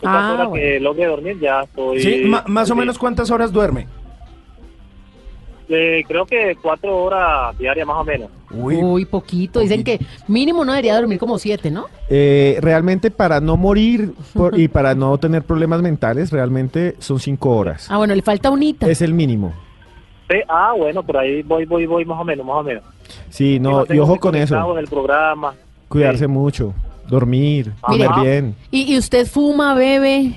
[0.04, 0.52] Ah, horas bueno.
[0.54, 2.00] que logre dormir ya estoy...
[2.02, 2.78] Sí, más o sí.
[2.78, 3.86] menos cuántas horas duerme.
[5.68, 8.28] Eh, creo que cuatro horas diarias más o menos.
[8.50, 9.60] Uy, poquito.
[9.60, 9.98] Dicen que
[10.28, 11.86] mínimo uno debería dormir como siete, ¿no?
[12.10, 17.56] Eh, realmente para no morir por- y para no tener problemas mentales, realmente son cinco
[17.56, 17.86] horas.
[17.90, 18.88] Ah, bueno, le falta unita.
[18.90, 19.54] Es el mínimo.
[20.28, 22.82] Sí, ah, bueno, por ahí voy, voy, voy más o menos, más o menos.
[23.30, 24.72] Sí, no, y ojo con eso.
[24.72, 25.54] en el programa.
[25.88, 26.74] Cuidarse mucho,
[27.08, 28.56] dormir, comer bien.
[28.70, 30.34] ¿Y, y usted fuma, bebe?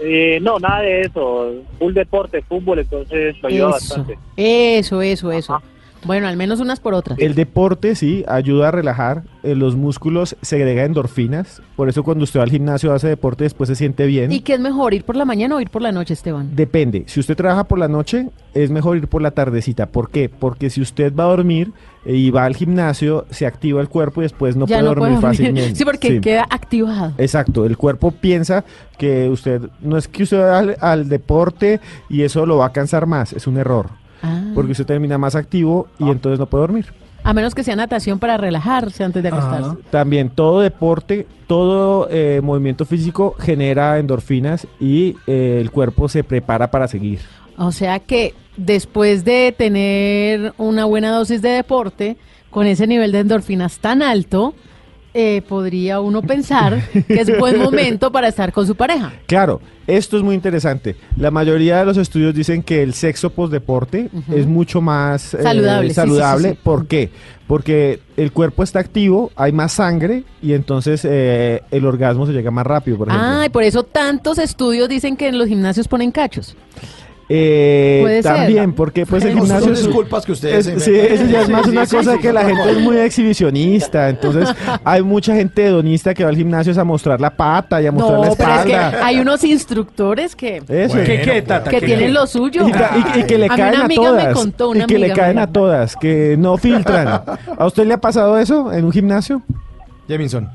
[0.00, 1.52] Eh, no, nada de eso.
[1.78, 4.18] Full deporte, fútbol, entonces lo ayuda Eso, bastante.
[4.36, 5.62] eso, eso, eso.
[6.04, 7.18] Bueno, al menos unas por otras.
[7.18, 9.24] El deporte, sí, ayuda a relajar.
[9.42, 11.60] eh, los músculos segrega endorfinas.
[11.74, 14.30] Por eso cuando usted va al gimnasio hace deporte, después se siente bien.
[14.30, 16.54] ¿Y qué es mejor, ir por la mañana o ir por la noche, Esteban?
[16.54, 17.02] Depende.
[17.06, 19.86] Si usted trabaja por la noche, es mejor ir por la tardecita.
[19.86, 20.28] ¿Por qué?
[20.28, 21.72] Porque si usted va a dormir
[22.08, 25.18] y va al gimnasio, se activa el cuerpo y después no ya puede no dormir
[25.20, 25.74] fácilmente.
[25.76, 26.20] Sí, porque Sí.
[26.20, 27.12] queda activado.
[27.18, 28.64] Exacto, el cuerpo piensa
[28.96, 32.72] que usted, no es que usted va al, al deporte y eso lo va a
[32.72, 33.90] cansar más, es un error.
[34.22, 34.42] Ah.
[34.54, 36.86] Porque usted termina más activo y entonces no puede dormir.
[37.24, 39.76] A menos que sea natación para relajarse antes de acostarse.
[39.90, 46.70] También todo deporte, todo eh, movimiento físico genera endorfinas y eh, el cuerpo se prepara
[46.70, 47.20] para seguir.
[47.58, 52.16] O sea que después de tener una buena dosis de deporte,
[52.50, 54.54] con ese nivel de endorfinas tan alto,
[55.14, 59.12] eh, podría uno pensar que es buen momento para estar con su pareja.
[59.26, 60.96] Claro, esto es muy interesante.
[61.16, 65.88] La mayoría de los estudios dicen que el sexo postdeporte es mucho más eh, Saludable,
[65.88, 66.50] sí, sí, sí, saludable.
[66.50, 66.58] sí.
[66.62, 67.10] ¿Por qué?
[67.46, 72.50] Porque el cuerpo está activo, hay más sangre y entonces eh, el orgasmo se llega
[72.50, 73.28] más rápido, por ejemplo.
[73.28, 76.54] Ah, y por eso tantos estudios dicen que en los gimnasios ponen cachos.
[77.30, 78.34] Eh, Puede ser.
[78.36, 81.12] también, porque pues el No, son gimnasio es- disculpas que ustedes es- sí, inventan.
[81.14, 82.96] eso ya es más Sí, una sí, cosa sí, que sí, la gente es muy
[82.96, 84.48] exhibicionista, entonces
[84.82, 87.92] hay mucha gente hedonista que va al gimnasio es a mostrar la pata y a
[87.92, 89.06] mostrar la No, pero es que espalda.
[89.06, 90.88] hay unos instructores que, que
[91.70, 92.66] ¿Qué, tienen lo suyo.
[92.66, 94.26] Y, ca- y- y que le a caen una a todas.
[94.28, 95.42] me contó, una y que le caen mira.
[95.42, 97.08] a todas, que no filtran.
[97.58, 99.42] ¿A usted le ha pasado eso en un gimnasio?
[100.08, 100.48] Jaminson.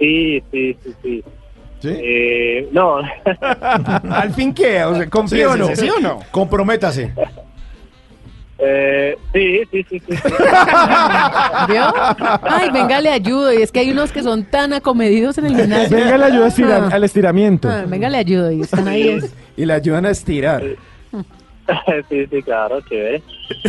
[0.00, 1.24] Sí, sí, sí, sí.
[1.98, 2.98] Eh, no.
[4.10, 4.82] ¿Al fin qué?
[4.84, 5.74] O sea, ¿confío o no?
[5.76, 6.20] ¿Sí o no?
[6.30, 7.12] Comprométase.
[8.58, 10.16] Eh, sí, sí, sí, sí.
[10.16, 10.32] sí.
[11.68, 11.82] ¿Vio?
[12.42, 13.52] Ay, venga, le ayudo.
[13.52, 15.94] Y es que hay unos que son tan acomedidos en el gimnasio.
[15.96, 16.94] Venga, le ayuda a estirar- Ah.
[16.94, 17.68] al estiramiento.
[17.68, 18.50] Ah, venga, le ayudo.
[18.52, 19.18] Y están ahí.
[19.58, 20.62] Y la ayudan a estirar.
[22.10, 23.22] sí, sí, claro, chévere.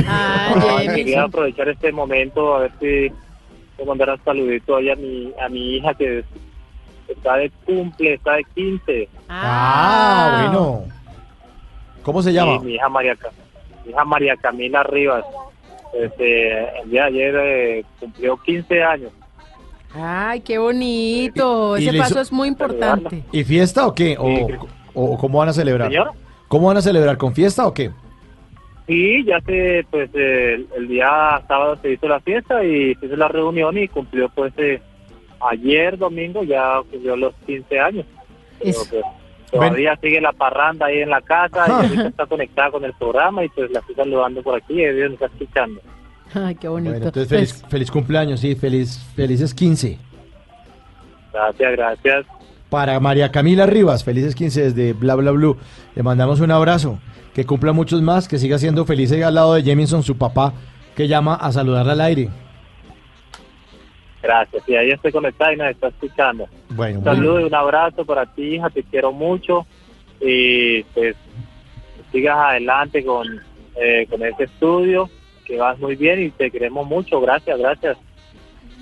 [0.05, 3.09] Ah, No, quería aprovechar este momento a ver si
[3.77, 6.25] puedo mandar un saludito ahí a mi, a mi hija que
[7.07, 9.09] está de cumple, está de 15.
[9.29, 10.83] Ah, bueno.
[12.03, 12.59] ¿Cómo se llama?
[12.59, 13.17] Sí, mi hija María,
[13.85, 15.23] mi hija María Camila Rivas.
[15.93, 19.11] eh, el día de ayer eh, cumplió 15 años.
[19.95, 21.77] Ay, qué bonito.
[21.77, 23.23] ¿Y- y Ese paso hizo- es muy importante.
[23.31, 24.15] ¿Y fiesta o qué?
[24.19, 24.47] ¿O,
[24.93, 25.87] o cómo van a celebrar?
[25.89, 26.11] Señor.
[26.47, 27.17] ¿Cómo van a celebrar?
[27.17, 27.91] ¿Con fiesta o qué?
[28.85, 33.05] Sí, ya se, pues eh, el, el día sábado se hizo la fiesta y se
[33.07, 34.81] hizo la reunión y cumplió pues eh,
[35.39, 38.05] ayer domingo ya cumplió los 15 años.
[38.59, 39.03] Pero, pues,
[39.51, 43.43] todavía sigue la parranda ahí en la casa y ahorita está conectada con el programa
[43.43, 45.81] y pues la estoy saludando por aquí y Dios nos está escuchando.
[46.33, 46.91] Ay, qué bonito.
[46.91, 49.97] Bueno, entonces feliz, feliz cumpleaños, sí, feliz, felices 15.
[51.33, 52.25] Gracias, gracias.
[52.69, 55.57] Para María Camila Rivas, felices 15 desde Bla Bla Blue.
[55.95, 56.99] Le mandamos un abrazo,
[57.33, 60.53] que cumpla muchos más, que siga siendo feliz ahí al lado de Jemison, su papá,
[60.95, 62.29] que llama a saludarla al aire.
[64.21, 64.63] Gracias.
[64.67, 66.47] Y ahí estoy conectada y nos está escuchando.
[66.69, 69.65] Bueno, Un saludo y un abrazo para ti, hija, te quiero mucho
[70.19, 71.15] y pues
[72.11, 73.27] sigas adelante con,
[73.79, 75.09] eh, con este estudio,
[75.45, 77.97] que vas muy bien y te queremos mucho, gracias, gracias.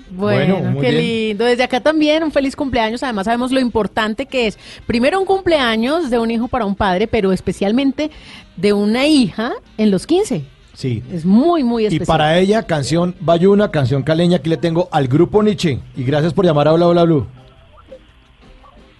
[0.08, 1.02] Bueno, Bueno, muy qué bien.
[1.02, 1.44] lindo.
[1.44, 3.02] Desde acá también un feliz cumpleaños.
[3.02, 4.56] Además sabemos lo importante que es,
[4.86, 8.10] primero un cumpleaños de un hijo para un padre, pero especialmente
[8.56, 10.44] de una hija en los 15.
[10.76, 11.02] Sí.
[11.10, 12.06] Es muy, muy Y especial.
[12.18, 15.80] para ella, canción Bayuna, canción caleña, aquí le tengo al grupo Nietzsche.
[15.96, 17.26] Y gracias por llamar a Bla Bla Blue.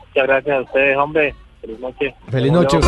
[0.08, 1.34] Muchas gracias a ustedes, hombre.
[1.60, 2.14] Feliz noche.
[2.30, 2.78] Feliz noche.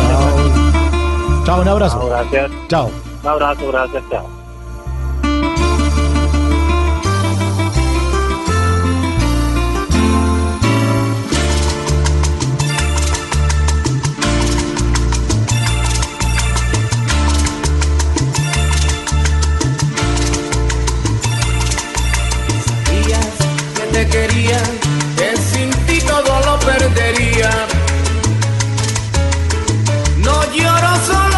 [1.45, 1.99] Chao, un abrazo.
[1.99, 2.51] Chao, gracias.
[2.67, 2.89] Chao.
[3.21, 4.38] Un abrazo, gracias, chao.
[23.99, 24.61] Te quería,
[25.17, 27.49] que sin ti todo lo perdería.
[30.17, 31.28] No lloro solo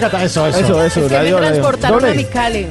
[0.00, 0.58] vueltica, eso, eso.
[0.58, 1.38] Eso, eso, Es que me radio,
[2.08, 2.66] a mi Cali.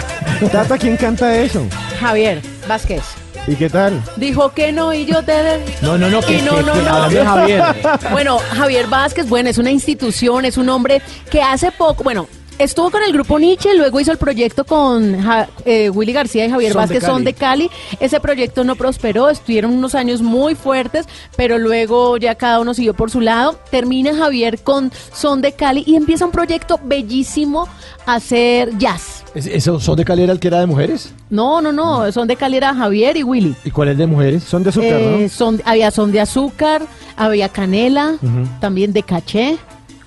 [0.52, 1.66] Tata, ¿quién canta eso?
[2.00, 3.02] Javier Vázquez.
[3.46, 4.02] ¿Y qué tal?
[4.16, 5.34] Dijo que no y yo te...
[5.82, 6.94] No, no, no, que, no, que- no, que no.
[6.94, 7.62] háblame de Javier.
[8.10, 12.26] Bueno, Javier Vázquez, bueno, es una institución, es un hombre que hace poco, bueno,
[12.58, 16.50] estuvo con el grupo Nietzsche, luego hizo el proyecto con Ja- eh, Willy García y
[16.50, 17.24] Javier Son de Vázquez, son Cali.
[17.24, 17.70] de Cali.
[18.00, 21.06] Ese proyecto no prosperó, estuvieron unos años muy fuertes,
[21.36, 23.58] pero luego ya cada uno siguió por su lado.
[23.70, 27.68] Termina Javier con Son de Cali y empieza un proyecto bellísimo
[28.06, 29.24] a hacer jazz.
[29.34, 31.12] ¿Es- ¿Esos son de Calera el que era de mujeres?
[31.30, 33.54] No, no, no, son de Calera Javier y Willy.
[33.64, 34.44] ¿Y cuál es de mujeres?
[34.44, 36.82] Son de azúcar, Eh, son, había son de azúcar,
[37.16, 38.14] había canela,
[38.60, 39.56] también de caché.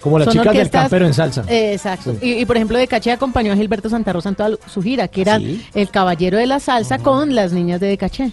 [0.08, 1.44] Como las Son chicas del campero en salsa.
[1.48, 2.14] Eh, exacto.
[2.20, 2.26] Sí.
[2.26, 5.08] Y, y, por ejemplo, de caché acompañó a Gilberto Santa Rosa en toda su gira,
[5.08, 5.66] que era Sí.
[5.74, 8.32] el caballero de la salsa con las niñas de, de caché.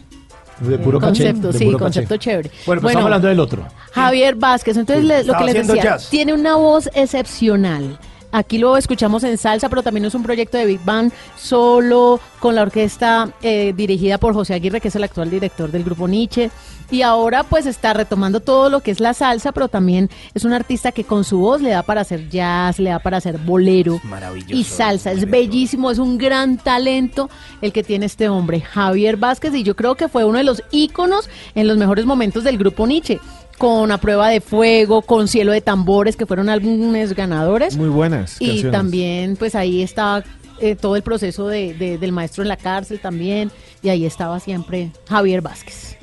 [0.60, 2.30] De puro caché, concepto, de sí, puro concepto caché.
[2.30, 2.50] chévere.
[2.64, 3.64] Bueno, pues estamos hablando del otro.
[3.92, 6.08] Javier Vázquez, entonces Sí, le- lo estaba que les decía, jazz.
[6.10, 7.98] tiene una voz excepcional.
[8.34, 12.56] Aquí lo escuchamos en salsa, pero también es un proyecto de Big Band solo con
[12.56, 16.50] la orquesta eh, dirigida por José Aguirre, que es el actual director del grupo Nietzsche.
[16.90, 20.52] Y ahora pues está retomando todo lo que es la salsa, pero también es un
[20.52, 24.00] artista que con su voz le da para hacer jazz, le da para hacer bolero
[24.48, 25.12] y salsa.
[25.12, 27.30] Es bellísimo, es un gran talento
[27.62, 30.60] el que tiene este hombre, Javier Vázquez, y yo creo que fue uno de los
[30.72, 33.20] íconos en los mejores momentos del grupo Nietzsche.
[33.58, 37.76] Con A Prueba de Fuego, con Cielo de Tambores, que fueron álbumes ganadores.
[37.76, 38.72] Muy buenas Y canciones.
[38.72, 40.24] también, pues ahí está
[40.60, 43.50] eh, todo el proceso de, de- del maestro en la cárcel también.
[43.82, 45.96] Y ahí estaba siempre Javier Vázquez.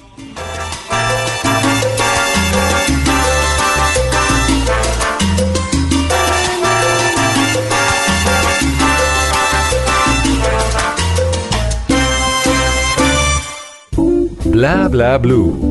[14.45, 15.70] Bla bla blue.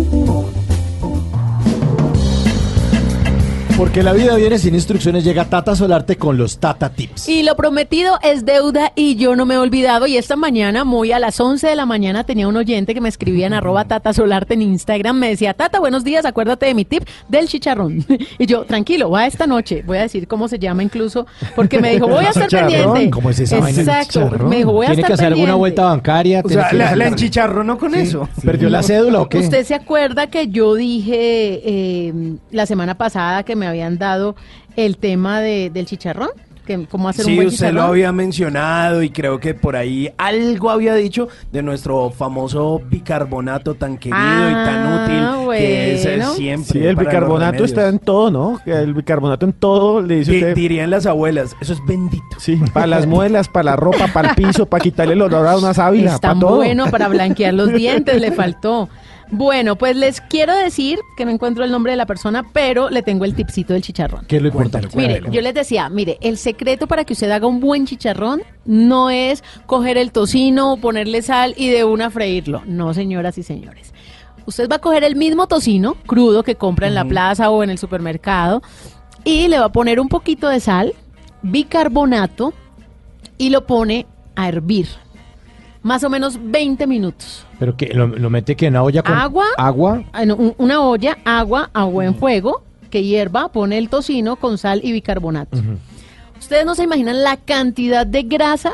[3.81, 7.27] Porque la vida viene sin instrucciones, llega Tata Solarte con los Tata Tips.
[7.27, 10.05] Y lo prometido es deuda y yo no me he olvidado.
[10.05, 13.09] Y esta mañana, muy a las 11 de la mañana, tenía un oyente que me
[13.09, 15.17] escribía en arroba Tata Solarte en Instagram.
[15.17, 18.05] Me decía, Tata, buenos días, acuérdate de mi tip del chicharrón.
[18.37, 19.81] y yo, tranquilo, va esta noche.
[19.83, 21.25] Voy a decir cómo se llama incluso,
[21.55, 23.09] porque me dijo, voy a estar pendiente.
[23.09, 24.25] ¿cómo es esa vaina Exacto.
[24.25, 24.47] chicharrón?
[24.47, 26.43] Me dijo, voy a Tiene estar que hacer alguna vuelta bancaria.
[26.45, 28.29] O sea, que- la, la enchicharronó con eso.
[28.45, 29.39] ¿Perdió la cédula o qué?
[29.39, 31.15] ¿Usted se acuerda que yo dije
[31.65, 32.13] eh,
[32.51, 34.35] la semana pasada que me habían dado
[34.75, 36.29] el tema de, del chicharrón?
[36.65, 40.11] Que, ¿Cómo hacer un Sí, buen usted lo había mencionado y creo que por ahí
[40.19, 46.03] algo había dicho de nuestro famoso bicarbonato tan querido y tan Ah, útil que es
[46.05, 46.33] bueno.
[46.33, 46.71] siempre.
[46.79, 48.59] Sí, el bicarbonato está en todo, ¿no?
[48.67, 50.55] El bicarbonato en todo, le dice Di- usted.
[50.55, 52.23] dirían las abuelas, eso es bendito.
[52.37, 55.57] Sí, para las muelas, para la ropa, para el piso, para quitarle el olor a
[55.57, 56.57] una sábila, Es para tan todo.
[56.57, 58.87] bueno para blanquear los dientes, le faltó.
[59.31, 63.01] Bueno, pues les quiero decir que no encuentro el nombre de la persona, pero le
[63.01, 64.25] tengo el tipcito del chicharrón.
[64.25, 64.89] ¿Qué es lo importante?
[64.93, 69.09] Mire, yo les decía, mire, el secreto para que usted haga un buen chicharrón no
[69.09, 72.61] es coger el tocino, ponerle sal y de una freírlo.
[72.65, 73.93] No, señoras y señores.
[74.45, 77.69] Usted va a coger el mismo tocino crudo que compra en la plaza o en
[77.69, 78.61] el supermercado
[79.23, 80.93] y le va a poner un poquito de sal,
[81.41, 82.53] bicarbonato
[83.37, 84.89] y lo pone a hervir.
[85.83, 87.45] Más o menos 20 minutos.
[87.61, 89.45] ¿Pero que lo, lo mete que en una olla con Agua.
[89.55, 90.03] agua?
[90.15, 94.81] En un- una olla, agua a buen fuego, que hierva, pone el tocino con sal
[94.83, 95.59] y bicarbonato.
[96.39, 98.71] Ustedes no se imaginan la cantidad de grasa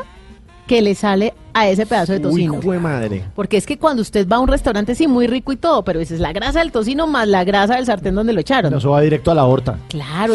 [0.66, 2.62] que le sale a ese pedazo de Uy, tocino.
[2.62, 3.24] jue madre.
[3.34, 6.00] Porque es que cuando usted va a un restaurante, sí, muy rico y todo, pero
[6.00, 8.72] esa es la grasa del tocino más la grasa del sartén donde lo echaron.
[8.72, 9.76] Eso va directo a la horta.
[9.88, 10.34] Claro.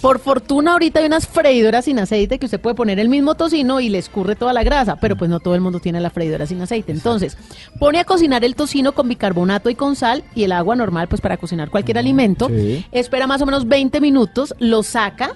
[0.00, 3.80] Por fortuna ahorita hay unas freidoras sin aceite que usted puede poner el mismo tocino
[3.80, 6.46] y le escurre toda la grasa, pero pues no todo el mundo tiene la freidora
[6.46, 6.92] sin aceite.
[6.92, 7.36] Entonces,
[7.78, 11.20] pone a cocinar el tocino con bicarbonato y con sal y el agua normal pues
[11.20, 12.48] para cocinar cualquier alimento.
[12.48, 12.86] Sí.
[12.92, 15.34] Espera más o menos 20 minutos, lo saca,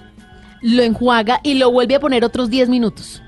[0.61, 3.21] lo enjuaga y lo vuelve a poner otros 10 minutos.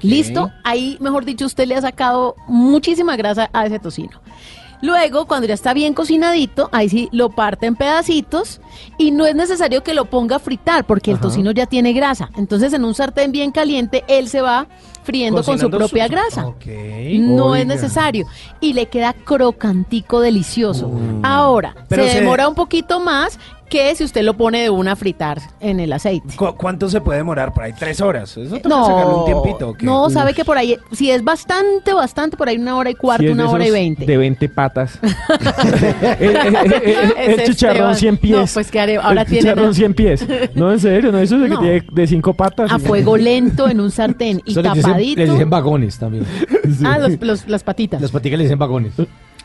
[0.00, 0.50] ¿Listo?
[0.64, 4.20] Ahí, mejor dicho, usted le ha sacado muchísima grasa a ese tocino.
[4.82, 8.60] Luego, cuando ya está bien cocinadito, ahí sí lo parte en pedacitos
[8.98, 12.30] y no es necesario que lo ponga a fritar porque el tocino ya tiene grasa.
[12.36, 14.66] Entonces, en un sartén bien caliente, él se va
[15.04, 16.46] friendo con su propia su- grasa.
[17.20, 18.26] No es necesario.
[18.60, 20.88] Y le queda crocantico delicioso.
[20.88, 21.24] Mm.
[21.24, 23.38] Ahora, Pero se se- demora un poquito más
[23.72, 26.36] que si usted lo pone de una a fritar en el aceite.
[26.36, 27.54] ¿Cu- ¿Cuánto se puede demorar?
[27.54, 28.36] Por ahí tres horas.
[28.36, 29.68] Eso toca sacarle un tiempito.
[29.70, 29.86] ¿o qué?
[29.86, 33.32] no, sabe que por ahí, si es bastante, bastante, por ahí una hora y cuarto,
[33.32, 34.04] una hora y veinte.
[34.04, 34.98] De 20 patas.
[36.20, 36.72] el, el- el-
[37.16, 37.94] el- el chicharrón.
[37.94, 38.36] 100 pies.
[38.36, 38.96] No, pues, ¿qué haré?
[38.96, 40.26] Ahora el tiene chicharrón 100 pies.
[40.54, 41.60] No, en serio, no, eso es de que No.
[41.60, 42.70] tiene de 5 patas.
[42.70, 45.20] A fuego lento en un sartén y les dicen, tapadito.
[45.20, 46.26] les dicen vagones también.
[46.84, 48.00] Ah, los- los- las patitas.
[48.02, 48.92] Las paticas le dicen vagones.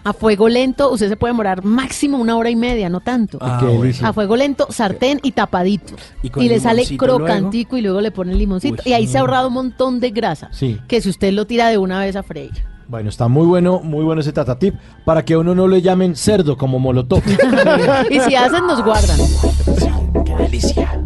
[0.03, 3.37] A fuego lento, usted se puede demorar máximo una hora y media, no tanto.
[3.41, 3.61] Ah.
[4.03, 5.95] A fuego lento, sartén y tapadito.
[6.21, 7.17] Y le sale luego.
[7.17, 8.83] crocantico y luego le pone el limoncito.
[8.85, 10.49] y ahí se ha ahorrado un montón de grasa.
[10.51, 10.79] Sí.
[10.87, 12.51] Que si usted lo tira de una vez a freír.
[12.87, 15.81] Bueno, está muy bueno, muy bueno ese Tata Tip para que a uno no le
[15.81, 17.21] llamen cerdo como molotov.
[18.09, 19.19] y si hacen, nos guardan.
[20.25, 21.01] Qué delicia.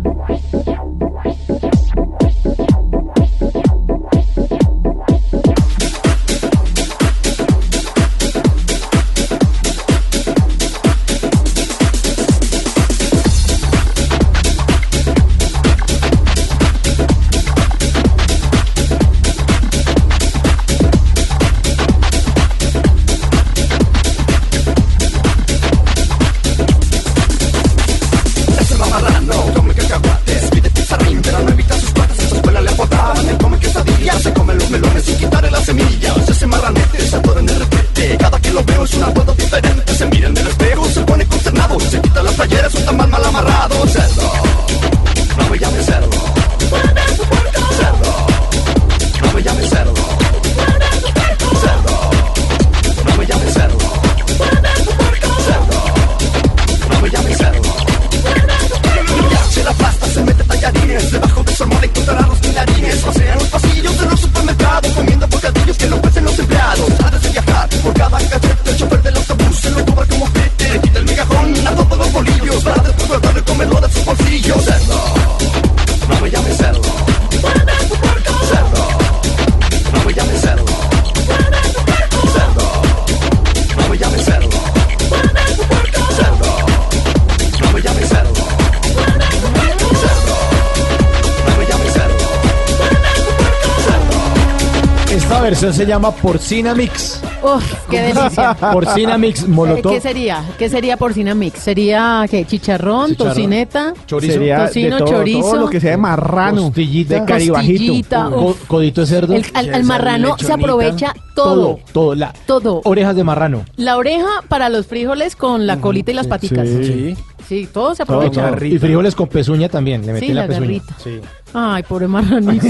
[95.72, 97.22] Versión se llama Porcina Mix.
[97.43, 98.53] Uf, qué delicia.
[98.73, 99.93] Porcina Mix Molotov.
[99.93, 100.43] ¿Qué sería?
[100.60, 101.60] ¿Qué sería porcina mix?
[101.60, 102.45] ¿Sería qué?
[102.45, 103.34] ¿Chicharrón, Chicharrón.
[103.34, 103.93] tocineta?
[104.06, 104.34] Chorizo.
[104.34, 105.39] Sería de Tocino, todo, chorizo.
[105.41, 107.15] todo lo que sea de marrano, Costillita.
[107.22, 108.30] de caribajito.
[108.31, 109.34] Co- codito de cerdo.
[109.34, 111.53] El- al, al marrano se aprovecha todo.
[111.56, 112.15] Todo, todo.
[112.15, 112.81] La, Todo.
[112.84, 113.65] Orejas de marrano.
[113.77, 116.68] La oreja para los frijoles con la colita y las paticas.
[116.68, 117.15] Sí.
[117.48, 118.52] Sí, todo se aprovecha.
[118.56, 118.65] todo.
[118.65, 120.06] Y frijoles con pezuña también.
[120.06, 120.81] Le metí Sí, la, la pezuña.
[121.03, 121.19] Sí.
[121.53, 122.65] Ay, pobre marranito.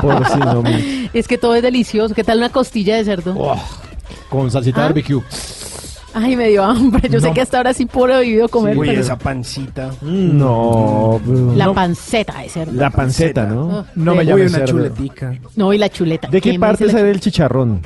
[0.00, 1.10] Porcino mix.
[1.14, 2.14] es que todo es delicioso.
[2.14, 3.34] ¿Qué tal una costilla de cerdo?
[3.36, 3.56] Oh,
[4.28, 4.84] con salsita ¿Ah?
[4.86, 5.22] barbecue.
[6.14, 7.08] Ay, me dio hambre.
[7.10, 8.76] Yo sé que hasta ahora sí puedo prohibido comer.
[8.76, 9.90] Uy, pero- esa pancita.
[10.00, 11.54] No, bro.
[11.54, 12.72] La No, panceta de cerdo.
[12.72, 13.66] la panceta, ¿no?
[13.80, 14.66] Oh, No me Uy, una cerdo.
[14.66, 15.34] chuletica.
[15.56, 16.28] No, y la chuleta.
[16.28, 17.82] ¿De qué ¿Quién me parte sale el chicharrón?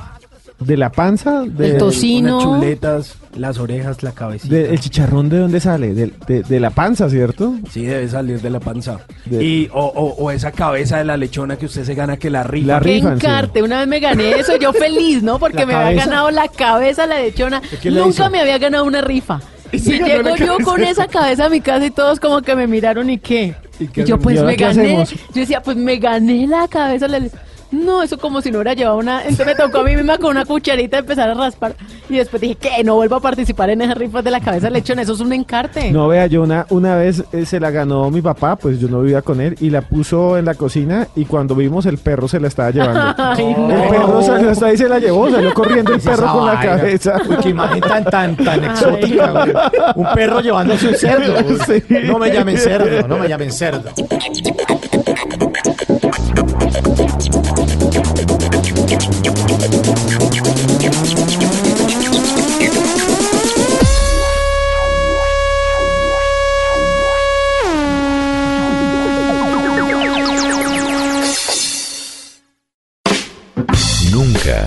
[0.61, 1.43] ¿De la panza?
[1.47, 2.37] De, El tocino.
[2.37, 4.55] Unas chuletas, las orejas, la cabecita.
[4.55, 5.95] de- ¿El chicharrón de dónde sale?
[5.95, 7.55] De, de- de la panza, ¿cierto?
[7.71, 8.99] Sí, debe salir de la panza.
[9.25, 12.29] De- Y, o, o- o esa cabeza de la lechona que usted se gana que
[12.29, 12.81] la rifa.
[12.81, 15.39] La encarte, una vez me gané eso, yo feliz, ¿no?
[15.39, 17.63] Porque ¿La me había ganado la cabeza la lechona.
[17.85, 19.41] Nunca me había ganado una rifa.
[19.73, 22.55] Y, se ganó llego yo con esa cabeza a mi casa y todos como que
[22.57, 23.55] me miraron y qué.
[23.79, 24.83] ¿Y Y, qué yo pues ¿Y me gané.
[24.83, 25.11] hacemos?
[25.13, 27.07] Yo decía, pues me gané la cabeza.
[27.09, 27.31] la le-
[27.71, 29.21] No, eso como si no hubiera llevado una...
[29.23, 31.75] Entonces me tocó a mí misma con una cucharita empezar a raspar.
[32.09, 32.83] Y después dije, ¿qué?
[32.83, 35.03] No vuelvo a participar en esas rifas de la cabeza lechona.
[35.03, 35.93] Eso es un encarte.
[35.93, 39.03] No, vea, yo una, una vez eh, se la ganó mi papá, pues yo no
[39.03, 42.41] vivía con él, y la puso en la cocina, y cuando vimos el perro se
[42.41, 43.15] la estaba llevando.
[43.23, 43.71] Ay, no.
[43.85, 46.77] El perro salió hasta ahí se la llevó, salió corriendo el perro con la vaina.
[46.77, 47.21] cabeza.
[47.29, 49.53] Uy, qué imagen tan, tan, tan exótica, güey.
[49.95, 51.33] Un perro llevándose un cerdo.
[51.45, 51.83] güey.
[52.11, 53.91] No me llamen cerdo, no me llamen cerdo.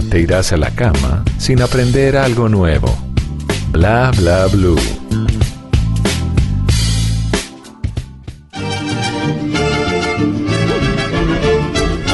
[0.09, 2.95] Te irás a la cama sin aprender algo nuevo.
[3.71, 4.77] Bla bla blue.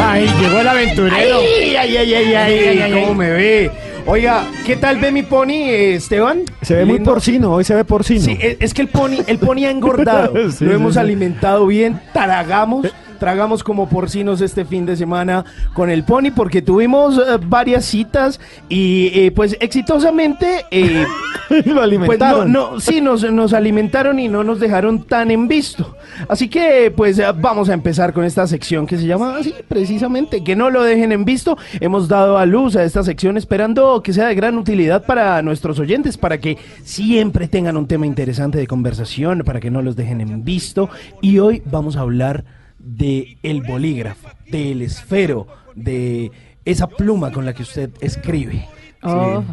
[0.02, 1.38] Ay, llegó el aventurero.
[1.40, 3.72] Ay, ay, ay, ay, ay, ay, ¿cómo me ve?
[4.06, 6.42] Oiga, ¿qué tal ve mi pony, eh, Esteban?
[6.62, 7.12] Se ve muy Lindo.
[7.12, 8.22] porcino, hoy se ve porcino.
[8.26, 10.34] Sí, es, es que el pony, el pony ha engordado.
[10.52, 11.00] Sí, Lo sí, hemos sí.
[11.00, 12.88] alimentado bien, tragamos,
[13.20, 18.40] tragamos como porcinos este fin de semana con el pony porque tuvimos eh, varias citas
[18.70, 21.06] y eh, pues exitosamente eh,
[21.50, 22.52] Lo pues no, alimentaron.
[22.52, 25.96] no, sí, nos, nos alimentaron y no nos dejaron tan en visto.
[26.28, 30.56] Así que, pues, vamos a empezar con esta sección que se llama así, precisamente, que
[30.56, 31.58] no lo dejen en visto.
[31.80, 35.80] Hemos dado a luz a esta sección esperando que sea de gran utilidad para nuestros
[35.80, 40.22] oyentes, para que siempre tengan un tema interesante de conversación, para que no los dejen
[40.22, 40.90] en visto.
[41.22, 42.44] Y hoy vamos a hablar
[42.80, 46.32] de el bolígrafo, del esfero, de
[46.66, 48.68] esa pluma con la que usted escribe.
[49.04, 49.44] Oh.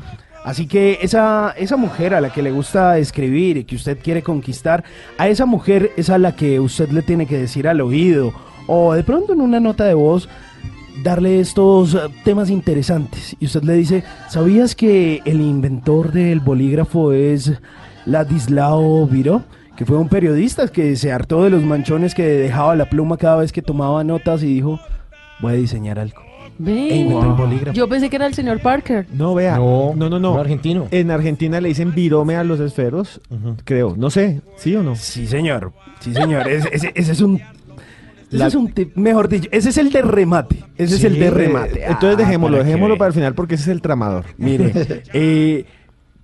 [0.44, 4.22] Así que esa, esa mujer a la que le gusta escribir y que usted quiere
[4.22, 4.84] conquistar,
[5.18, 8.32] a esa mujer es a la que usted le tiene que decir al oído
[8.68, 10.28] o de pronto en una nota de voz
[11.02, 13.36] darle estos eh, temas interesantes.
[13.40, 17.52] Y usted le dice, ¿sabías que el inventor del bolígrafo es
[18.04, 19.42] Ladislao Viro?
[19.76, 23.36] Que fue un periodista que se hartó de los manchones que dejaba la pluma cada
[23.36, 24.80] vez que tomaba notas y dijo,
[25.40, 26.22] voy a diseñar algo.
[26.58, 27.02] Ve.
[27.02, 27.72] E.
[27.74, 29.06] Yo pensé que era el señor Parker.
[29.12, 29.58] No, vea.
[29.58, 30.86] No, No, no, argentino.
[30.90, 33.20] En Argentina le dicen virome a los esferos,
[33.64, 33.94] creo.
[33.98, 34.96] No sé, ¿sí o no?
[34.96, 35.72] Sí, señor.
[36.00, 36.48] Sí, señor.
[36.48, 37.40] Ese, ese- ese es un.
[38.32, 40.64] Ese es un tip- mejor dicho, ese es el de remate.
[40.78, 41.84] Ese es el de remate.
[41.84, 44.24] Entonces Ah, dejémoslo, dejémoslo para el final porque ese es el tramador.
[44.38, 44.72] Mire,
[45.12, 45.64] eh,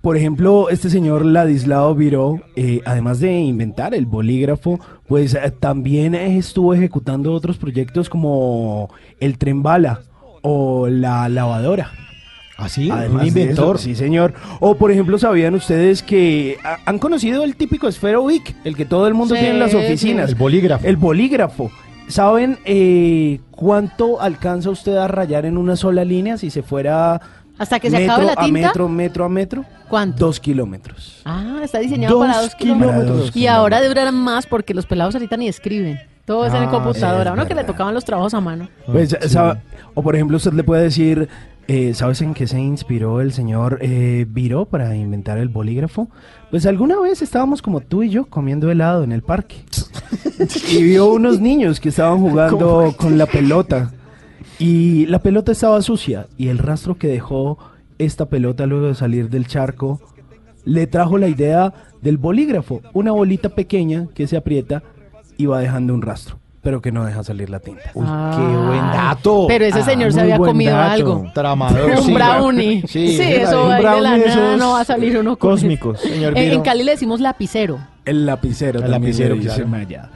[0.03, 4.77] por ejemplo, este señor Ladislao Viró, eh, además de inventar el bolígrafo,
[5.07, 8.89] pues eh, también estuvo ejecutando otros proyectos como
[9.21, 10.01] el tren bala
[10.41, 11.89] o la lavadora.
[12.57, 12.91] ¿Así?
[12.91, 13.77] Además un inventor.
[13.77, 14.33] eso, sí, señor.
[14.59, 18.83] O, por ejemplo, ¿sabían ustedes que ah, han conocido el típico esfero Vic, el que
[18.83, 19.77] todo el mundo Sí, tiene en las sí.
[19.77, 20.27] oficinas?
[20.31, 20.85] El bolígrafo.
[20.85, 21.71] El bolígrafo.
[22.09, 27.21] ¿Saben eh, cuánto alcanza usted a rayar en una sola línea si se fuera
[27.63, 28.67] Hasta que se metro acabe la a tinta.
[28.67, 29.65] metro, metro a metro?
[29.89, 30.25] ¿Cuánto?
[30.25, 31.21] Dos kilómetros.
[31.25, 33.01] Ah, está diseñado Dos para dos kilómetros.
[33.03, 33.35] kilómetros.
[33.35, 35.99] Y ahora durarán más porque los pelados ahorita ni escriben.
[36.25, 37.31] Todo es en Ah, computadora.
[37.31, 38.69] es Uno que le tocaban los trabajos a mano.
[38.85, 39.59] Pues, sabe-
[39.93, 41.27] o por ejemplo, usted le puede decir,
[41.67, 46.07] eh, ¿sabes en qué se inspiró el señor eh, Viró para inventar el bolígrafo?
[46.49, 49.57] Pues alguna vez estábamos como tú y yo comiendo helado en el parque.
[50.71, 53.91] y vio unos niños que estaban jugando con la pelota.
[54.63, 56.27] Y la pelota estaba sucia.
[56.37, 57.57] Y el rastro que dejó
[57.97, 59.99] esta pelota luego de salir del charco
[60.65, 62.81] le trajo la idea del bolígrafo.
[62.93, 64.81] Una bolita pequeña que se aprieta
[65.37, 67.91] y va dejando un rastro, pero que no deja salir la tinta.
[67.93, 69.45] Uy, qué buen dato.
[69.49, 70.91] Pero ese Ah, señor se había comido dato.
[70.91, 71.31] algo.
[71.33, 71.89] Tramador.
[71.97, 72.13] Un sí.
[72.13, 72.83] brownie.
[72.87, 75.99] Sí, eso un ahí de la nada no va a salir uno con cósmicos.
[75.99, 76.13] eso.
[76.13, 76.61] Señor En.
[76.61, 77.79] Cali le decimos lapicero.
[78.05, 79.69] El lapicero El también lapicero, le dice claro.
[79.69, 80.09] Maya.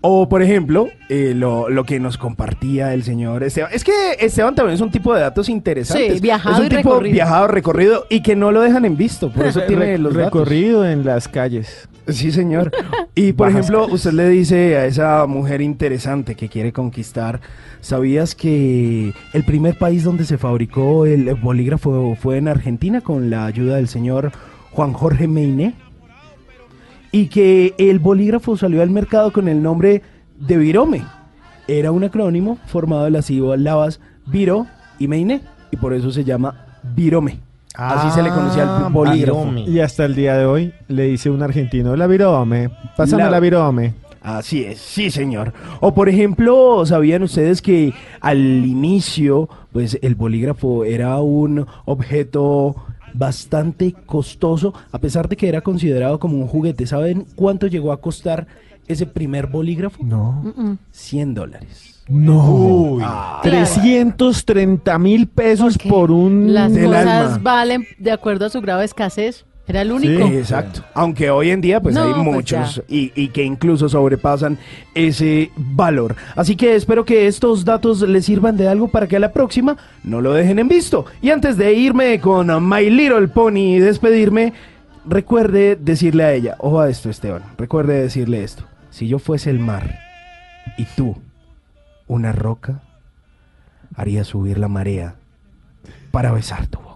[0.00, 3.70] O, por ejemplo, eh, lo, lo que nos compartía el señor Esteban.
[3.72, 6.14] Es que Esteban también es un tipo de datos interesantes.
[6.14, 7.12] Sí, viajado es un y tipo recorrido.
[7.12, 9.30] viajado, recorrido y que no lo dejan en visto.
[9.30, 10.32] Por eso tiene Re- los datos.
[10.42, 11.88] recorrido en las calles.
[12.08, 12.70] Sí, señor.
[13.16, 17.40] Y por Bajas ejemplo, usted le dice a esa mujer interesante que quiere conquistar,
[17.80, 23.46] ¿sabías que el primer país donde se fabricó el bolígrafo fue en Argentina con la
[23.46, 24.32] ayuda del señor
[24.72, 25.74] Juan Jorge Meiné?
[27.14, 30.02] Y que el bolígrafo salió al mercado con el nombre
[30.38, 31.04] de Virome.
[31.68, 34.66] Era un acrónimo formado de las sílabas Viro
[34.98, 36.66] y Meiné, y por eso se llama
[36.96, 37.38] Virome.
[37.76, 39.52] Así se le conocía Ah, al bolígrafo.
[39.66, 43.40] Y hasta el día de hoy le dice un argentino, la virome, pásame La- la,
[43.40, 43.94] virome.
[44.22, 45.52] Así es, sí señor.
[45.80, 52.74] O por ejemplo, ¿sabían ustedes que al inicio, pues el bolígrafo era un objeto
[53.14, 56.86] bastante costoso, a pesar de que era considerado como un juguete?
[56.86, 58.46] ¿Saben cuánto llegó a costar
[58.86, 60.04] ese primer bolígrafo?
[60.04, 60.42] No.
[60.44, 60.78] Mm-mm.
[60.90, 62.02] 100 dólares.
[62.08, 62.98] No.
[63.00, 66.52] Ah, 330 mil pesos por un...
[66.52, 67.38] Las Del cosas alma.
[67.42, 69.46] valen de acuerdo a su grado de escasez.
[69.66, 70.26] Era el Sí, único.
[70.28, 70.82] exacto.
[70.92, 74.58] Aunque hoy en día pues No, hay pues muchos y, y que incluso sobrepasan
[74.94, 76.16] ese valor.
[76.36, 79.76] Así que espero que estos datos les sirvan de algo para que a la próxima
[80.02, 81.06] no lo dejen en visto.
[81.22, 84.52] Y antes de irme con My Little Pony y despedirme,
[85.06, 88.64] recuerde decirle a ella, ojo a esto Esteban, recuerde decirle esto.
[88.90, 89.98] Si yo fuese el mar
[90.76, 91.16] y tú
[92.06, 92.82] una roca,
[93.96, 95.14] haría subir la marea
[96.10, 96.93] para besar tu boca.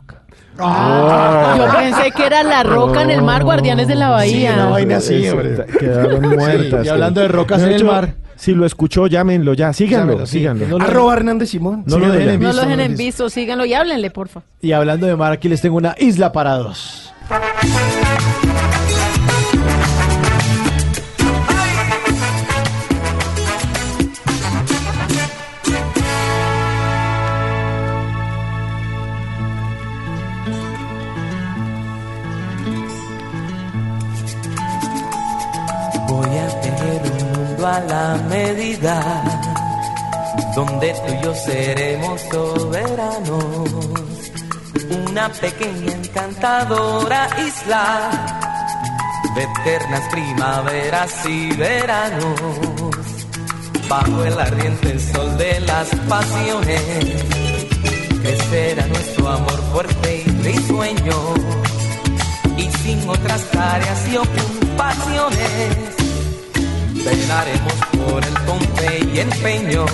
[0.58, 4.54] Ah, Yo pensé que era la roca en el mar, guardianes de la bahía.
[4.54, 5.66] una vaina así, Eso, hombre.
[5.78, 6.84] Quedaron muertas.
[6.86, 8.14] y hablando de rocas en el mar.
[8.36, 9.72] Si lo escuchó, llámenlo ya.
[9.72, 10.38] Síganlo, Llámenlo, sí.
[10.38, 10.68] síganlo.
[10.68, 11.82] No lo- Arroba Hernández Simón.
[11.86, 14.42] No lo dejen en No lo dejen en visto, síganlo y háblenle, porfa.
[14.60, 17.12] Y hablando de mar, aquí les tengo una isla para dos.
[36.18, 39.22] Voy a tener un mundo a la medida,
[40.56, 43.70] donde tú y yo seremos soberanos.
[45.08, 48.10] Una pequeña encantadora isla,
[49.36, 52.40] de eternas primaveras y veranos.
[53.88, 56.82] Bajo el ardiente sol de las pasiones,
[58.22, 61.34] crecerá nuestro amor fuerte y risueño
[62.56, 66.07] y sin otras tareas y ocupaciones.
[67.04, 69.86] Velaremos por el pompe y empeño.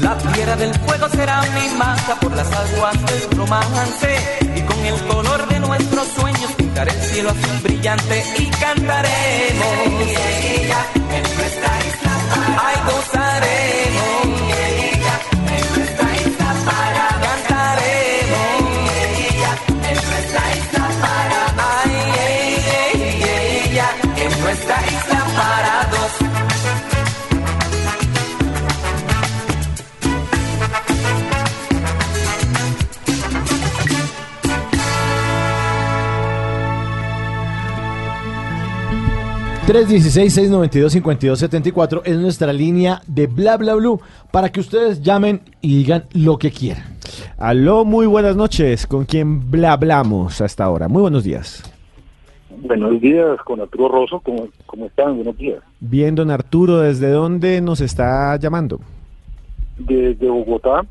[0.00, 4.40] La tierra del fuego será mi marca por las aguas del romance.
[4.56, 9.72] Y con el color de nuestros sueños pintaré el cielo azul brillante y cantaremos.
[11.10, 12.12] En nuestra isla
[39.72, 43.98] 316-692-5274 es nuestra línea de bla bla blue
[44.30, 46.84] para que ustedes llamen y digan lo que quieran.
[47.38, 48.86] Aló, muy buenas noches.
[48.86, 50.88] ¿Con quién bla hablamos hasta ahora?
[50.88, 51.62] Muy buenos días.
[52.50, 55.16] Buenos días, con Arturo Rosso, ¿cómo, cómo están?
[55.16, 55.62] Buenos días.
[55.80, 58.78] Bien, don Arturo, ¿desde dónde nos está llamando?
[59.78, 60.82] Desde Bogotá,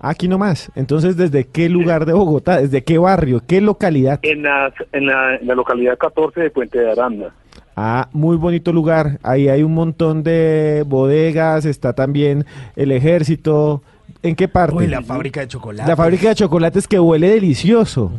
[0.00, 0.70] Aquí nomás.
[0.76, 2.60] Entonces, ¿desde qué lugar de Bogotá?
[2.60, 3.42] ¿Desde qué barrio?
[3.46, 4.20] ¿Qué localidad?
[4.22, 7.34] en la, en la, en la localidad 14 de Puente de Aranda.
[7.80, 9.20] Ah, muy bonito lugar.
[9.22, 12.44] Ahí hay un montón de bodegas, está también
[12.74, 13.82] el ejército.
[14.20, 14.74] ¿En qué parte?
[14.74, 15.88] Uy, la fábrica de chocolate.
[15.88, 18.10] La fábrica de chocolates que huele delicioso.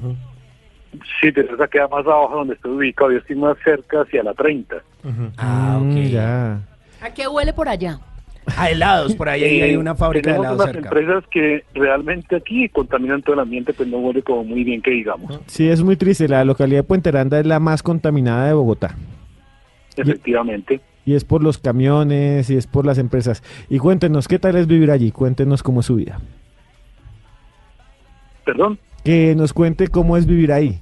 [1.20, 3.12] Sí, pero esa queda más abajo donde estoy ubicado.
[3.12, 4.78] Yo estoy más cerca hacia la 30.
[5.38, 5.98] Ah, Mm, ok.
[6.10, 6.60] ya.
[7.02, 8.00] ¿A qué huele por allá?
[8.58, 10.90] A helados, por ahí hay Eh, una fábrica de tenemos helados unas cerca.
[11.00, 14.92] empresas que realmente aquí contaminan todo el ambiente, pues no huele como muy bien que
[14.92, 15.38] digamos.
[15.48, 16.30] Sí, es muy triste.
[16.30, 18.96] La localidad de Puente Aranda es la más contaminada de Bogotá.
[20.02, 20.82] Efectivamente.
[21.06, 23.44] Y es por los camiones y es por las empresas.
[23.70, 25.12] Y cuéntenos, ¿qué tal es vivir allí?
[25.12, 26.20] Cuéntenos cómo es su vida.
[28.46, 28.80] Perdón.
[29.04, 30.80] Que nos cuente cómo es vivir ahí.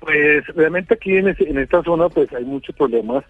[0.00, 1.28] Pues realmente aquí en,
[1.58, 3.24] esta zona pues hay muchos problemas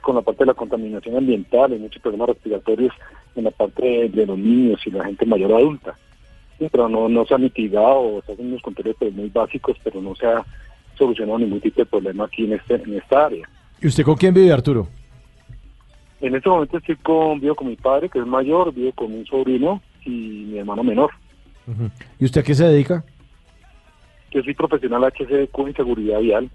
[0.00, 2.92] con la parte de la contaminación ambiental, hay muchos problemas respiratorios
[3.36, 5.94] en la parte de, de los niños y la gente mayor adulta.
[6.58, 10.00] Sí, pero no, no se ha mitigado, se hacen unos controles pues, muy básicos, pero
[10.00, 10.44] no se ha
[10.96, 13.48] solucionado ningún tipo de problema aquí en, este, en esta área.
[13.80, 14.88] ¿Y usted con quién vive, Arturo?
[16.20, 19.26] En este momento estoy con, vivo con mi padre, que es mayor, vivo con un
[19.26, 20.10] sobrino y
[20.50, 21.10] mi hermano menor.
[22.18, 23.04] ¿Y usted a qué se dedica?
[24.30, 26.50] Yo soy profesional HCQ en seguridad vial.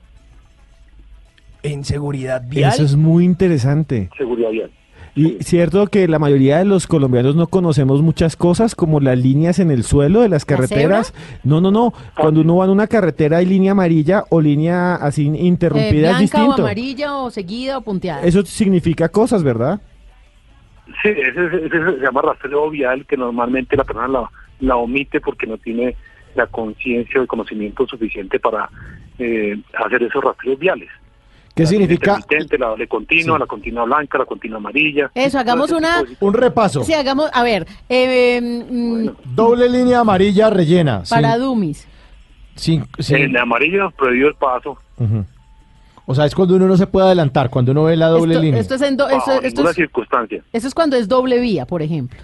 [1.64, 2.72] En seguridad vial.
[2.74, 4.10] Eso es muy interesante.
[4.18, 4.72] Seguridad vial.
[5.14, 9.60] Y cierto que la mayoría de los colombianos no conocemos muchas cosas como las líneas
[9.60, 11.14] en el suelo de las carreteras.
[11.44, 11.94] No, no, no.
[12.18, 16.18] Cuando uno va en una carretera hay línea amarilla o línea así Eh, interrumpida es
[16.18, 16.62] ¿Blanca o distinto.
[16.62, 18.24] amarilla o seguida o punteada?
[18.24, 19.82] Eso significa cosas, ¿verdad?
[21.04, 24.30] Sí, ese, ese- ese se llama rastreo vial, que normalmente la persona la,
[24.62, 25.96] la omite porque no tiene
[26.36, 28.70] la conciencia o el conocimiento suficiente para
[29.20, 30.90] eh, hacer esos rastreos viales.
[31.62, 32.20] ¿Qué significa?
[32.60, 35.12] La doble continua, la continua blanca, la continua amarilla.
[35.16, 36.04] Eso, hagamos una...
[36.20, 36.84] Un repaso.
[36.84, 37.30] Sí, hagamos...
[37.34, 41.04] A ver, eh, mm, Doble línea amarilla rellena.
[41.10, 41.88] para sin- Dumis.
[42.56, 44.78] sin- sin- En la amarilla nos prohibió el paso.
[46.06, 48.44] O sea, es cuando uno no se puede adelantar, cuando uno ve la doble Esto,
[48.44, 48.60] línea.
[48.60, 50.44] esto es en do- esto, bajo esto ninguna es, circunstancia.
[50.52, 52.20] esto es cuando es doble vía, por ejemplo.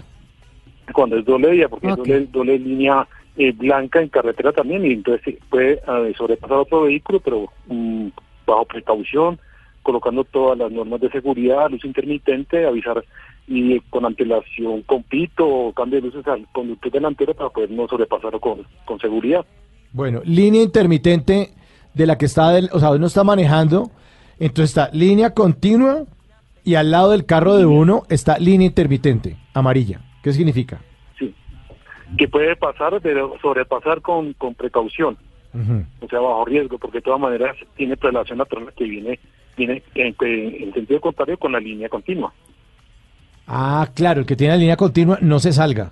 [0.92, 4.92] Cuando es doble vía, porque es doble, doble línea eh, blanca en carretera también, y
[4.92, 8.08] entonces sí, puede eh, sobrepasar otro vehículo, pero mm,
[8.48, 9.38] bajo precaución,
[9.82, 13.04] colocando todas las normas de seguridad, luz intermitente, avisar
[13.46, 17.88] y con antelación con pito o cambio de luces al conductor delantero para poder no
[17.88, 19.44] sobrepasarlo con, con seguridad.
[19.92, 21.50] Bueno, línea intermitente
[21.94, 23.90] de la que está, del, o sea, uno está manejando,
[24.38, 26.04] entonces está línea continua
[26.62, 30.00] y al lado del carro de uno está línea intermitente, amarilla.
[30.22, 30.80] ¿Qué significa?
[31.18, 31.34] Sí.
[32.18, 35.16] Que puede pasar, pero sobrepasar con, con precaución.
[35.54, 39.18] O sea, bajo riesgo, porque de todas maneras tiene prelación la persona que viene,
[39.56, 42.32] viene en, en sentido contrario con la línea continua.
[43.46, 45.90] Ah, claro, el que tiene la línea continua no se salga.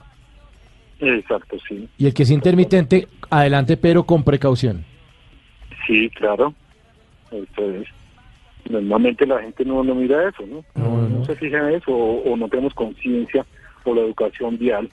[1.01, 1.89] Exacto, sí.
[1.99, 4.85] Y el que es intermitente, adelante, pero con precaución.
[5.86, 6.55] Sí, claro.
[7.31, 7.89] Eso es.
[8.68, 10.65] Normalmente la gente no, no mira eso, ¿no?
[10.75, 13.47] No, se fija en eso o, o no tenemos conciencia
[13.85, 14.91] o la educación vial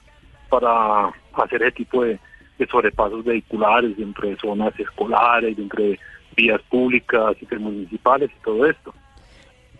[0.48, 2.18] para hacer ese tipo de,
[2.58, 5.98] de sobrepasos vehiculares dentro de zonas escolares, dentro de
[6.36, 8.94] vías públicas, intermunicipales y todo esto.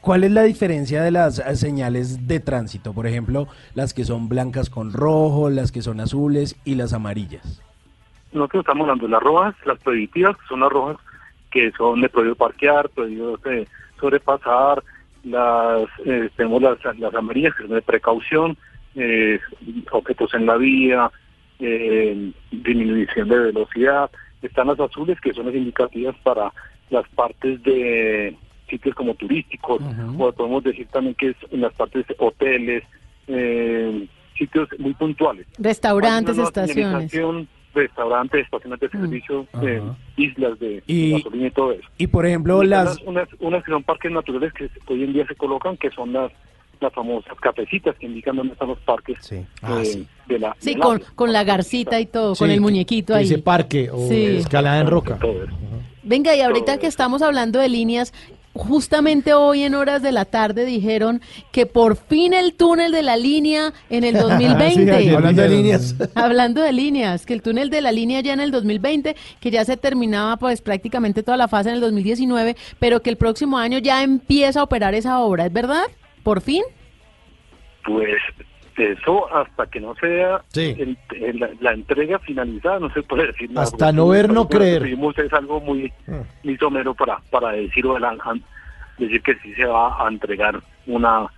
[0.00, 2.92] ¿Cuál es la diferencia de las señales de tránsito?
[2.92, 7.62] Por ejemplo, las que son blancas con rojo, las que son azules y las amarillas.
[8.32, 10.96] Nosotros estamos hablando de las rojas, las prohibitivas, que son las rojas
[11.50, 13.66] que son de prohibido parquear, prohibido eh,
[14.00, 14.82] sobrepasar,
[15.22, 18.58] las eh, tenemos las, las amarillas que son de precaución,
[18.96, 19.40] eh,
[19.92, 21.10] objetos en la vía,
[21.66, 24.10] eh, disminución de velocidad,
[24.42, 26.52] están las azules que son las indicativas para
[26.90, 28.36] las partes de
[28.68, 29.80] sitios como turísticos,
[30.18, 32.82] o podemos decir también que es en las partes de hoteles,
[33.28, 34.06] eh,
[34.38, 35.46] sitios muy puntuales.
[35.58, 37.12] Restaurantes, estaciones.
[37.74, 39.82] Restaurantes, estaciones de servicio, eh,
[40.16, 41.88] islas de Y- gasolina y todo eso.
[41.98, 43.00] Y por ejemplo, Y las...
[43.02, 46.12] unas, unas, unas que son parques naturales que hoy en día se colocan, que son
[46.12, 46.30] las
[46.80, 49.18] las famosas cafecitas que indican dónde están los parques
[49.62, 50.06] Ah, sí.
[50.28, 53.24] de la Sí, del con, la garcita y todo, con el muñequito ahí.
[53.24, 54.24] Dice parque o Sí.
[54.38, 55.18] escalada en roca.
[56.02, 58.12] Venga, y ahorita que estamos hablando de líneas,
[58.52, 61.20] justamente hoy en horas de la tarde dijeron
[61.50, 64.74] que por fin el túnel de la línea en el 2020.
[64.84, 65.94] Sí, ayer Hablando de líneas.
[66.14, 69.64] Hablando de líneas, que el túnel de la línea ya en el 2020, que ya
[69.64, 73.78] se terminaba pues prácticamente toda la fase en el 2019, pero que el próximo año
[73.78, 75.84] ya empieza a operar esa obra, ¿es verdad?
[76.24, 76.64] ¿Por fin?
[77.84, 78.16] Pues
[78.76, 80.74] Eso hasta que no sea Sí.
[80.76, 83.62] el- el- la, la entrega finalizada, no se puede decir nada.
[83.62, 84.82] Hasta no ver, no creer.
[84.84, 86.14] es algo muy, Mm.
[86.42, 88.16] muy somero para, para decir, o la-
[88.98, 91.28] decir que sí se va a entregar una,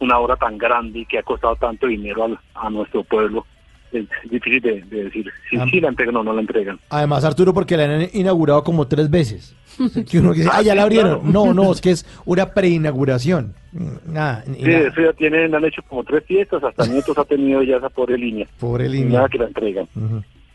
[0.00, 3.46] una obra tan grande y que ha costado tanto dinero al- a nuestro pueblo.
[3.90, 5.64] Es difícil de, de decir si Ah.
[5.70, 6.78] sí la entregan o no la entregan.
[6.90, 9.56] Además, Arturo, porque la han inaugurado como tres veces.
[10.10, 11.32] Que uno dice, ah, ya la abrieron.
[11.32, 13.54] No, no, es que es una preinauguración.
[13.72, 14.78] Mm, Nada, Sí, nada.
[14.88, 18.18] eso ya tienen, han hecho como tres fiestas, hasta nietos ha tenido ya esa pobre
[18.18, 18.46] línea.
[18.58, 19.18] Pobre línea.
[19.18, 19.86] Nada que la entregan.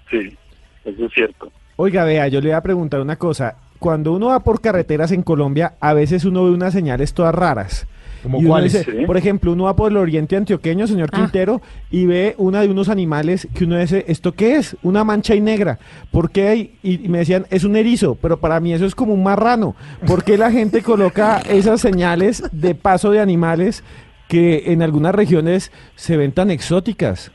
[0.09, 0.35] Sí,
[0.85, 1.51] eso es cierto.
[1.75, 3.55] Oiga, vea, yo le voy a preguntar una cosa.
[3.79, 7.87] Cuando uno va por carreteras en Colombia, a veces uno ve unas señales todas raras.
[8.31, 8.73] ¿Como cuáles?
[8.73, 9.05] dice, Sí.
[9.05, 11.17] Por ejemplo, uno va por el oriente antioqueño, señor Ah.
[11.17, 14.75] Quintero, y ve una de unos animales que uno dice, ¿esto qué es?
[14.83, 15.79] Una mancha y negra.
[16.11, 16.71] ¿Por qué hay?
[16.83, 19.75] Y y me decían, es un erizo, pero para mí eso es como un marrano.
[20.05, 23.83] ¿Por qué la gente coloca esas señales de paso de animales
[24.27, 27.31] que en algunas regiones se ven tan exóticas?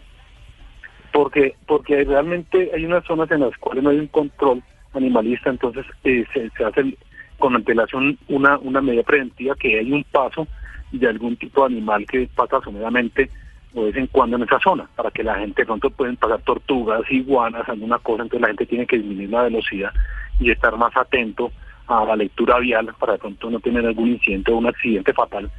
[1.13, 4.63] porque porque realmente hay unas zonas en las cuales no hay un control
[4.95, 6.97] animalista, entonces eh, se, se hace
[7.39, 10.47] con antelación una, una medida preventiva que hay un paso
[10.93, 13.31] de algún tipo de animal que pasa somedamente
[13.75, 16.17] o de vez en cuando en esa zona, para que la gente de pronto pueden
[16.17, 19.91] pasar tortugas, iguanas, alguna cosa, entonces la gente tiene que disminuir la velocidad
[20.39, 21.51] y estar más atento
[21.87, 25.51] a la lectura vial para de pronto no tener algún incidente o un accidente fatal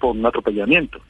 [0.00, 1.00] por un atropellamiento.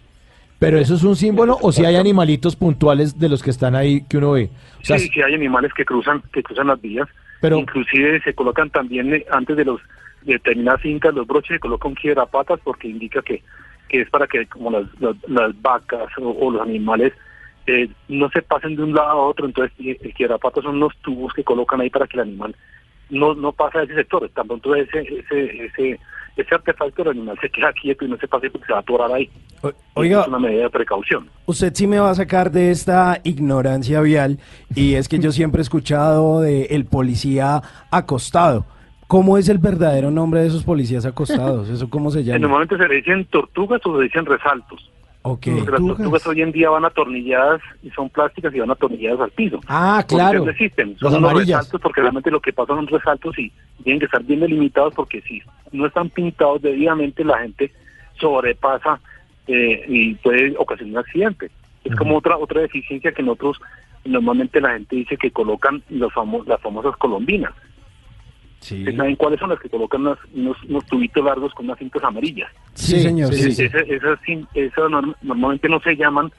[0.58, 4.04] Pero eso es un símbolo o si hay animalitos puntuales de los que están ahí
[4.06, 4.50] que uno ve.
[4.82, 7.08] O sea, sí, sí hay animales que cruzan que cruzan las vías.
[7.40, 9.80] Pero- Inclusive se colocan también eh, antes de los
[10.22, 13.42] de determinadas fincas los broches se colocan quiebrapatas porque indica que,
[13.90, 17.12] que es para que como las, las, las vacas o, o los animales
[17.66, 19.46] eh, no se pasen de un lado a otro.
[19.46, 22.54] Entonces el quiebrapatas son los tubos que colocan ahí para que el animal
[23.10, 24.28] no no pase a ese sector.
[24.30, 26.00] Tan pronto ese ese ese
[26.36, 28.82] ese artefacto el animal se queda quieto y no se pase porque se va a
[28.82, 29.28] atorar ahí.
[29.94, 31.28] Oiga, es una medida de precaución.
[31.46, 34.38] usted sí me va a sacar de esta ignorancia vial
[34.74, 37.60] y es que yo siempre he escuchado de el policía
[37.90, 38.64] acostado.
[39.10, 41.68] ¿Cómo es el verdadero nombre de esos policías acostados?
[41.68, 42.38] ¿Eso cómo se llama?
[42.38, 44.88] Normalmente se le dicen tortugas o se le dicen resaltos.
[45.22, 45.48] Ok.
[45.58, 49.30] Porque las tortugas hoy en día van atornilladas y son plásticas y van atornilladas al
[49.32, 49.58] piso.
[49.66, 50.44] Ah, ¿Por qué claro.
[50.44, 50.90] no existen?
[51.00, 51.58] Las Son amarillas.
[51.58, 53.50] resaltos porque realmente lo que pasa son resaltos y
[53.82, 57.72] tienen que estar bien delimitados porque si no están pintados debidamente la gente
[58.20, 59.00] sobrepasa
[59.48, 61.50] eh, y puede ocasionar un accidente.
[61.84, 63.60] Es como otra otra deficiencia que nosotros
[64.04, 67.52] normalmente la gente dice que colocan los famo- las famosas colombinas.
[68.60, 68.78] Sí.
[68.80, 72.04] ¿Ustedes ¿Saben cuáles son las que colocan unas- unos, unos tubitos largos con unas cintas
[72.04, 72.50] amarillas?
[72.74, 73.32] Sí, señor.
[73.34, 73.68] sí, sí.
[73.68, 74.44] sí.
[74.54, 74.90] Esas,
[75.22, 76.30] normalmente no se llaman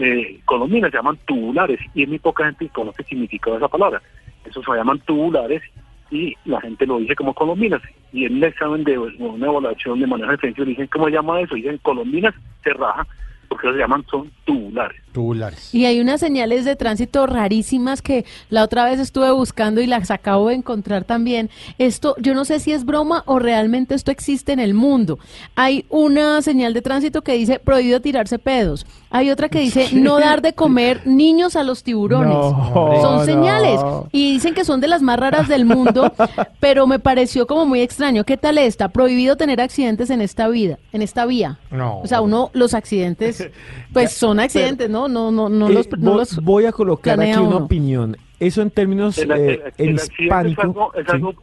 [0.00, 3.58] eh, colombinas, se llaman tubulares y es muy poca gente que conoce el significado de
[3.64, 4.02] esa palabra.
[4.44, 5.62] Esos se llaman tubulares
[6.10, 7.82] y la gente lo dice como colombinas.
[8.12, 11.54] Y en el examen de una evaluación de manejo defensivo dicen, ¿cómo se llama eso?
[11.54, 12.34] Dicen colombinas,
[12.64, 13.06] se raja,
[13.48, 15.00] porque se llaman son tubulares.
[15.18, 15.74] Tubulares.
[15.74, 20.12] Y hay unas señales de tránsito rarísimas que la otra vez estuve buscando y las
[20.12, 21.50] acabo de encontrar también.
[21.76, 25.18] Esto, yo no sé si es broma o realmente esto existe en el mundo.
[25.56, 28.86] Hay una señal de tránsito que dice prohibido tirarse pedos.
[29.10, 32.34] Hay otra que dice no dar de comer niños a los tiburones.
[32.34, 32.72] No,
[33.02, 33.24] son no.
[33.24, 33.80] señales
[34.12, 36.12] y dicen que son de las más raras del mundo,
[36.60, 38.22] pero me pareció como muy extraño.
[38.22, 38.90] ¿Qué tal esta?
[38.90, 41.58] Prohibido tener accidentes en esta vida, en esta vía.
[41.72, 41.98] No.
[42.02, 43.50] O sea, uno los accidentes
[43.92, 45.07] pues son accidentes, ¿no?
[45.08, 47.56] No no no Eh, los no voy, los voy a colocar aquí una uno.
[47.58, 48.16] opinión.
[48.40, 50.62] Eso en términos El, eh, el- el en accidente es hispánico.
[50.62, 51.12] algo, es, sí.
[51.12, 51.34] algo,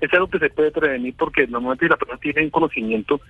[0.00, 3.20] es algo que se puede prevenir porque normalmente si la persona tiene un conocimiento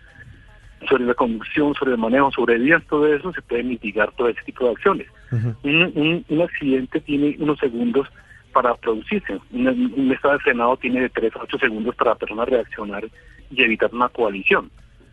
[0.89, 4.41] sobre la conducción, sobre el manejo, sobre vías, todo eso, se puede mitigar todo ese
[4.45, 5.07] tipo de acciones.
[5.33, 5.57] un,
[5.95, 8.07] un- un accidente tiene unos segundos
[8.53, 9.39] para producirse.
[9.53, 13.05] Un, un estado de frenado tiene de 3 a 8 segundos para la persona reaccionar
[13.51, 14.71] y evitar una coalición.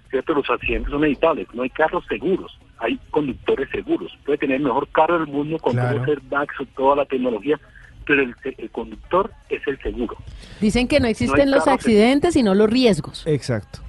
[0.09, 0.33] ¿Cierto?
[0.33, 1.47] Los accidentes son evitables.
[1.53, 4.11] No hay carros seguros, hay conductores seguros.
[4.25, 6.01] Puede tener el mejor carro del mundo con Claro.
[6.01, 7.59] todo el DAX o toda la tecnología,
[8.05, 10.17] pero el, el conductor es el seguro.
[10.59, 13.25] Dicen que no existen No los accidentes, sino los riesgos.
[13.27, 13.79] Exacto.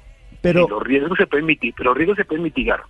[0.42, 2.80] Pero los riesgos se pueden mitigar, pero los riesgos se pueden mitigar.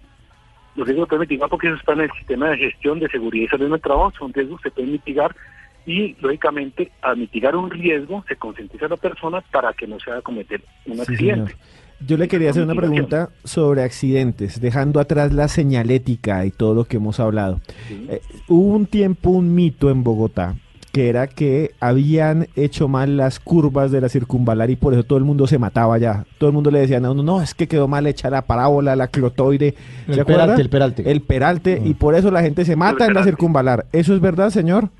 [0.74, 3.44] Los riesgos se pueden mitigar porque eso está en el sistema de gestión de seguridad
[3.44, 5.36] y salud en el trabajo, son riesgos que se pueden mitigar
[5.84, 10.10] y lógicamente al mitigar un riesgo se concientiza a la persona para que no se
[10.10, 11.52] haga cometer un Sí, accidente.
[11.52, 11.66] señor.
[12.06, 16.84] Yo le quería hacer una pregunta sobre accidentes, dejando atrás la señalética y todo lo
[16.84, 17.60] que hemos hablado.
[17.90, 20.56] Eh, hubo un tiempo un mito en Bogotá
[20.92, 25.18] que era que habían hecho mal las curvas de la circunvalar y por eso todo
[25.18, 26.26] el mundo se mataba ya.
[26.36, 28.94] Todo el mundo le decía a uno, no, es que quedó mal hecha la parábola,
[28.94, 29.74] la clotoide.
[30.06, 30.42] ¿Se El acuerda?
[30.42, 31.10] peralte, el peralte.
[31.10, 31.86] El peralte, Mm.
[31.86, 33.86] y por eso la gente se mata en la circunvalar.
[33.92, 34.90] ¿Eso es verdad, señor?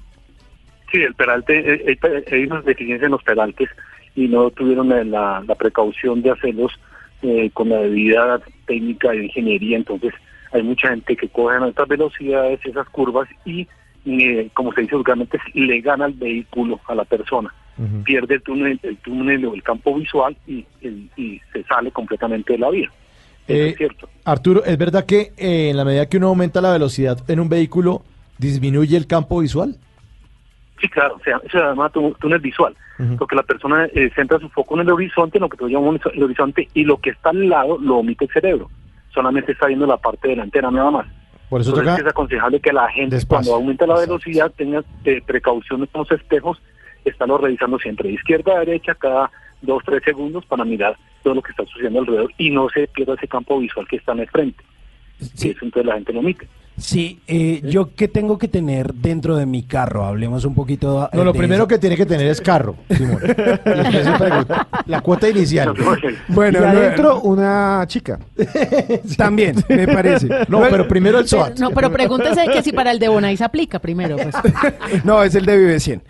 [0.91, 3.69] Sí, el peralte, eh, eh, hay unas deficiencias en los peraltes
[4.15, 6.73] y no tuvieron eh, la, la precaución de hacerlos
[7.23, 10.13] eh, con la debida técnica de ingeniería, entonces
[10.53, 13.67] hay mucha gente que coge a altas velocidades esas curvas y,
[14.05, 17.53] eh, como se dice vulgarmente, le gana el vehículo a la persona.
[18.05, 22.53] Pierde el túnel, el túnel o el campo visual y, el- y se sale completamente
[22.53, 22.91] de la vía.
[23.49, 24.09] Eh, es cierto.
[24.25, 27.49] Arturo, ¿es verdad que eh, en la medida que uno aumenta la velocidad en un
[27.49, 28.03] vehículo,
[28.39, 29.77] disminuye el campo visual?
[30.83, 32.75] Sí, claro, o sea, eso se llama tú- túnel visual,
[33.17, 36.01] porque la persona eh, centra su foco en el horizonte, en lo que tú llamas
[36.13, 38.69] el horizonte, y lo que está al lado lo omite el cerebro.
[39.15, 41.07] Solamente está viendo la parte delantera nada más.
[41.49, 43.53] Por eso Entonces toca es aconsejable que la gente despacio.
[43.53, 46.61] cuando aumenta la velocidad tenga eh, precauciones con los espejos,
[47.05, 49.31] estarlo revisando siempre de izquierda a derecha cada
[49.61, 53.15] dos, tres segundos para mirar todo lo que está sucediendo alrededor y no se pierda
[53.15, 54.65] ese campo visual que está en el frente.
[55.21, 56.49] Y eso entonces la gente lo omite.
[56.79, 60.05] Sí, eh, yo qué tengo que tener dentro de mi carro.
[60.05, 61.05] Hablemos un poquito.
[61.05, 61.69] eh, No, lo de primero eso.
[61.69, 63.21] que tiene que tener es carro, Simón.
[64.87, 65.75] La cuota inicial.
[66.29, 68.19] Bueno, y adentro una chica.
[69.17, 70.29] También, me parece.
[70.49, 71.59] No, pero primero el SOAT.
[71.61, 74.17] No, pero pregúntese que si para el de Bonai se aplica primero.
[74.17, 74.35] Pues.
[75.05, 76.03] No, es el de Vive 100.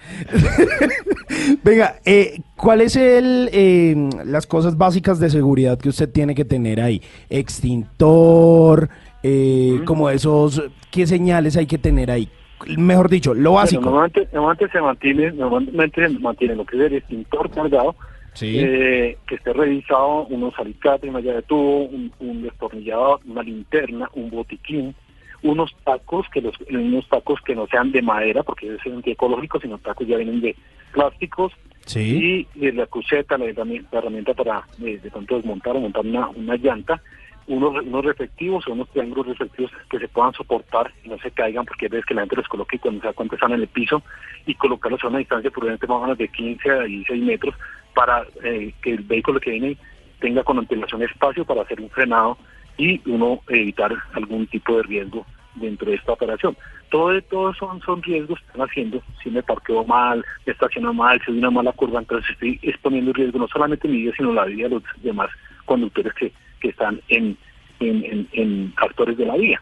[1.62, 6.44] Venga, eh, ¿cuál es el eh, las cosas básicas de seguridad que usted tiene que
[6.44, 7.02] tener ahí?
[7.30, 8.88] Extintor,
[9.22, 12.28] eh, como esos, ¿qué señales hay que tener ahí?
[12.76, 13.82] Mejor dicho, lo básico.
[13.82, 17.96] Bueno, normalmente, normalmente se mantiene, normalmente se mantiene lo que es el extintor cargado,
[18.40, 24.08] eh, que esté revisado, unos alicates, una llave de tubo, un, un destornillador, una linterna,
[24.14, 24.94] un botiquín,
[25.42, 29.78] unos tacos, que los, unos tacos que no sean de madera, porque es antiecológico, sino
[29.78, 30.54] tacos ya vienen de
[30.92, 31.52] plásticos,
[31.84, 32.46] Sí.
[32.56, 36.06] y eh, la cruceta, la herramienta, la herramienta para eh, de pronto desmontar o montar
[36.06, 37.02] una, una llanta,
[37.46, 41.64] unos, unos reflectivos o unos triángulos reflectivos que se puedan soportar y no se caigan
[41.64, 43.68] porque ves que la gente los coloque y cuando se da cuenta están en el
[43.68, 44.02] piso
[44.46, 47.54] y colocarlos a una distancia prudente más o menos de 15 a 16 metros
[47.94, 49.76] para eh, que el vehículo que viene
[50.20, 52.38] tenga con antelación espacio para hacer un frenado
[52.78, 56.56] y uno evitar algún tipo de riesgo dentro de esta operación.
[56.90, 59.02] Todo todos son, son riesgos que están haciendo.
[59.22, 63.10] Si me parqueo mal, me estaciono mal, si doy una mala curva, entonces estoy exponiendo
[63.10, 65.30] en riesgo no solamente mi vida, sino la vida de los demás
[65.64, 67.36] conductores que, que están en,
[67.80, 69.60] en, en, actores de la vía.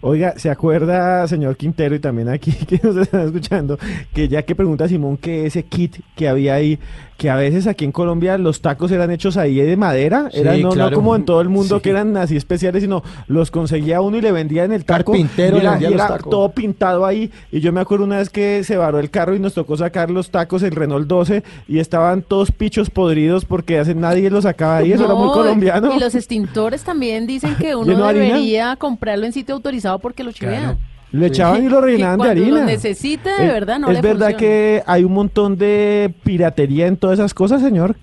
[0.00, 3.78] Oiga, ¿se acuerda, señor Quintero, y también aquí que nos están escuchando,
[4.14, 6.78] que ya que pregunta Simón que ese kit que había ahí,
[7.16, 10.60] que a veces aquí en Colombia los tacos eran hechos ahí de madera, Sí, eran
[10.60, 11.82] no, no como en todo el mundo Sí.
[11.82, 15.12] que eran así especiales, sino los conseguía uno y le vendía en el taco.
[15.12, 16.30] Carpintero y era, le vendía y los era tacos.
[16.30, 17.30] todo pintado ahí.
[17.50, 20.10] Y yo me acuerdo una vez que se varó el carro y nos tocó sacar
[20.10, 24.78] los tacos, el Renault 12, y estaban todos pichos podridos porque hace nadie los sacaba
[24.78, 24.92] ahí.
[24.92, 25.94] Eso era muy No, colombiano.
[25.96, 30.76] Y los extintores también dicen que uno debería comprarlo en sitio autorizado porque lo chivean.
[31.12, 32.60] Le echaban y lo rellenaban de harina.
[32.60, 34.38] lo necesite, de verdad, no Es le verdad funciona.
[34.38, 37.96] que hay un montón de piratería en todas esas cosas, señor.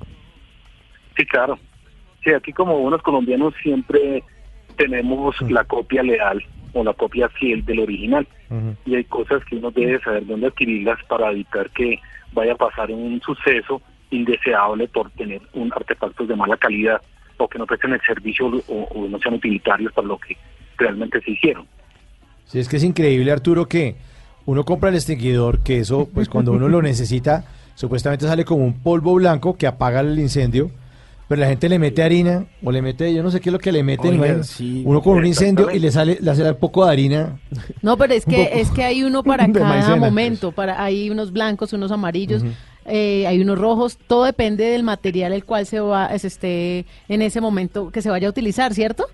[1.18, 1.60] Sí, claro.
[2.24, 4.24] Sí, aquí como buenos colombianos siempre
[4.78, 6.42] tenemos la copia leal
[6.74, 8.28] o la copia fiel del original.
[8.86, 12.00] Y hay cosas que uno debe saber dónde adquirirlas para evitar que
[12.34, 17.02] vaya a pasar un suceso indeseable por tener un artefactos de mala calidad
[17.38, 20.38] o que no presten el servicio o, o no sean utilitarios para lo que
[20.78, 21.68] realmente se hicieron.
[22.54, 23.96] Sí, es que es increíble, Arturo, que
[24.46, 28.76] uno compra el extinguidor, que eso, pues cuando uno lo necesita, supuestamente sale como un
[28.76, 30.70] polvo blanco que apaga el incendio,
[31.28, 33.58] pero la gente le mete harina o le mete, yo no sé qué es lo
[33.58, 34.44] que le meten, Oiga, ¿no?
[34.44, 34.84] sí.
[34.86, 37.40] uno con un incendio y le sale, le hace un poco de harina.
[37.82, 39.96] No, pero es que es que hay uno para cada maicena.
[39.96, 42.44] momento, para hay unos blancos, unos amarillos,
[42.86, 47.24] eh, hay unos rojos, todo depende del material el cual se va se esté en
[47.24, 49.08] ese momento que se vaya a utilizar, ¿cierto?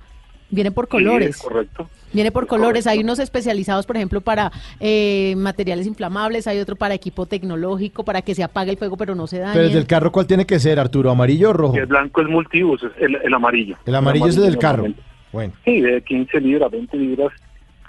[0.51, 1.35] Viene por colores.
[1.35, 1.89] Sí, es correcto.
[2.11, 6.95] Viene por colores, hay unos especializados, por ejemplo, para eh, materiales inflamables, hay otro para
[6.95, 9.53] equipo tecnológico, para que se apague el fuego pero no se dañe.
[9.53, 11.11] Pero el del carro, ¿cuál tiene que ser, Arturo?
[11.11, 11.77] ¿Amarillo o rojo?
[11.77, 13.77] El blanco es multiuso, es el, el amarillo.
[13.85, 14.87] El amarillo es el del carro.
[15.31, 15.53] Bueno.
[15.63, 17.31] Sí, de 15 libras, 20 libras,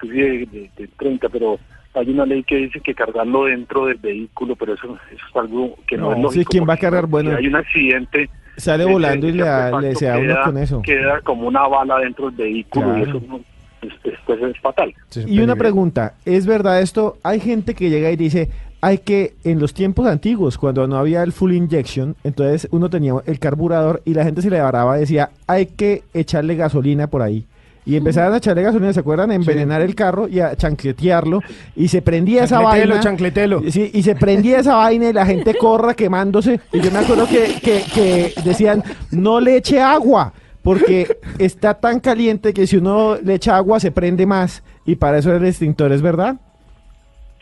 [0.03, 1.59] de, de 30, pero
[1.95, 5.77] hay una ley que dice que cargarlo dentro del vehículo, pero eso, eso es algo
[5.87, 6.51] que no, No, es sí, lógico.
[6.51, 7.07] ¿quién va a cargar?
[7.07, 10.59] Bueno, si hay un accidente, Sale volando y le, le se da uno queda- con
[10.59, 10.83] eso.
[10.83, 13.41] Queda como una bala dentro del vehículo y eso no-
[13.83, 14.93] es- después es fatal.
[15.27, 17.17] Y una pregunta, ¿es verdad esto?
[17.23, 18.51] Hay gente que llega y dice,
[18.83, 23.15] hay que, en los tiempos antiguos, cuando no había el full injection, entonces uno tenía
[23.27, 27.47] el carburador y la gente se le varaba, decía, hay que echarle gasolina por ahí.
[27.91, 29.33] Y empezaron a echarle gasolina, ¿se acuerdan?
[29.33, 31.41] A envenenar el carro y a chancletearlo.
[31.75, 33.01] Y se prendía esa vaina.
[33.01, 33.63] chancletelo.
[33.69, 36.61] Sí, y se prendía esa vaina y la gente corra quemándose.
[36.73, 41.99] Y yo me acuerdo que, que, que decían, no le eche agua, porque está tan
[41.99, 44.63] caliente que si uno le echa agua se prende más.
[44.87, 46.37] Y para eso el extintor, ¿es verdad?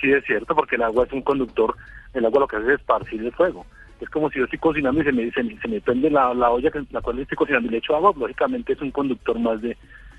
[0.01, 1.77] Sí, es cierto, porque el agua es un conductor,
[2.15, 3.67] el agua lo que hace es esparcir el fuego.
[4.01, 6.33] Es como si yo estoy cocinando y se me, se me, se me prende la,
[6.33, 9.39] la olla que la cual estoy cocinando y le echo agua, lógicamente es un conductor
[9.39, 9.77] más de,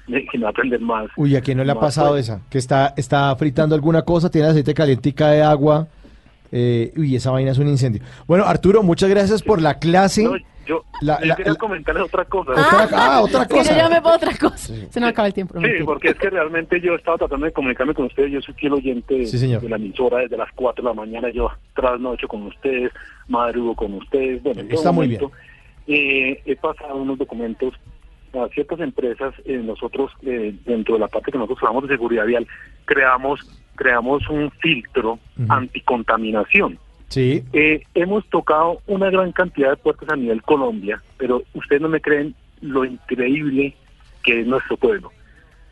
[0.31, 1.07] que me va a aprender más.
[1.17, 2.41] Uy, ¿a quién no le ha pasado esa?
[2.49, 5.87] Que está, está fritando alguna cosa, tiene aceite calientica de agua.
[6.51, 8.01] eh, uy, esa vaina es un incendio.
[8.27, 10.23] Bueno, Arturo, muchas gracias por la clase.
[10.23, 12.51] No, yo, La- yo la- quería la- comentarles otra cosa.
[12.51, 13.75] Otra- ah, otra Que yo cosa.
[13.77, 14.73] llame para otra cosa.
[14.89, 15.53] Se nos acaba el tiempo.
[15.55, 15.85] no Sí, mentira.
[15.85, 18.31] porque es que realmente yo estaba tratando de comunicarme con ustedes.
[18.31, 19.61] Yo soy fiel oyente Sí, señor.
[19.61, 21.29] de la emisora desde las 4 de la mañana.
[21.31, 22.91] Yo trasnocho con ustedes,
[23.27, 24.41] madrugo con ustedes.
[24.43, 25.31] Bueno, Está muy momento,
[25.87, 27.73] eh, he pasado unos documentos
[28.33, 29.33] a ciertas empresas.
[29.45, 32.47] eh, nosotros, eh, dentro de la parte que nosotros trabajamos de seguridad vial,
[32.85, 33.39] creamos,
[33.75, 36.77] creamos un filtro anticontaminación.
[37.07, 37.43] Sí.
[37.53, 42.01] Eh, hemos tocado una gran cantidad de puertos a nivel Colombia, pero ustedes no me
[42.01, 43.73] creen lo increíble
[44.23, 45.11] que es nuestro pueblo.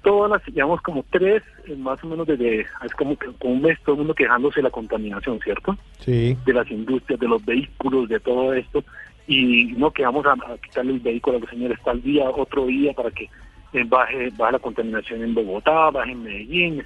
[0.01, 3.61] Todas las, llevamos como tres, eh, más o menos desde, es como, que- como un
[3.61, 5.77] mes todo el mundo quejándose de la contaminación, ¿cierto?
[5.99, 6.35] Sí.
[6.45, 8.83] De las industrias, de los vehículos, de todo esto,
[9.27, 12.65] y no que vamos a, a quitarle el vehículo a los señores tal día, otro
[12.65, 13.29] día, para que
[13.73, 16.83] eh, baje, baje la contaminación en Bogotá, baje en Medellín,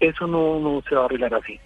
[0.00, 1.58] eso no, no se va a arreglar así.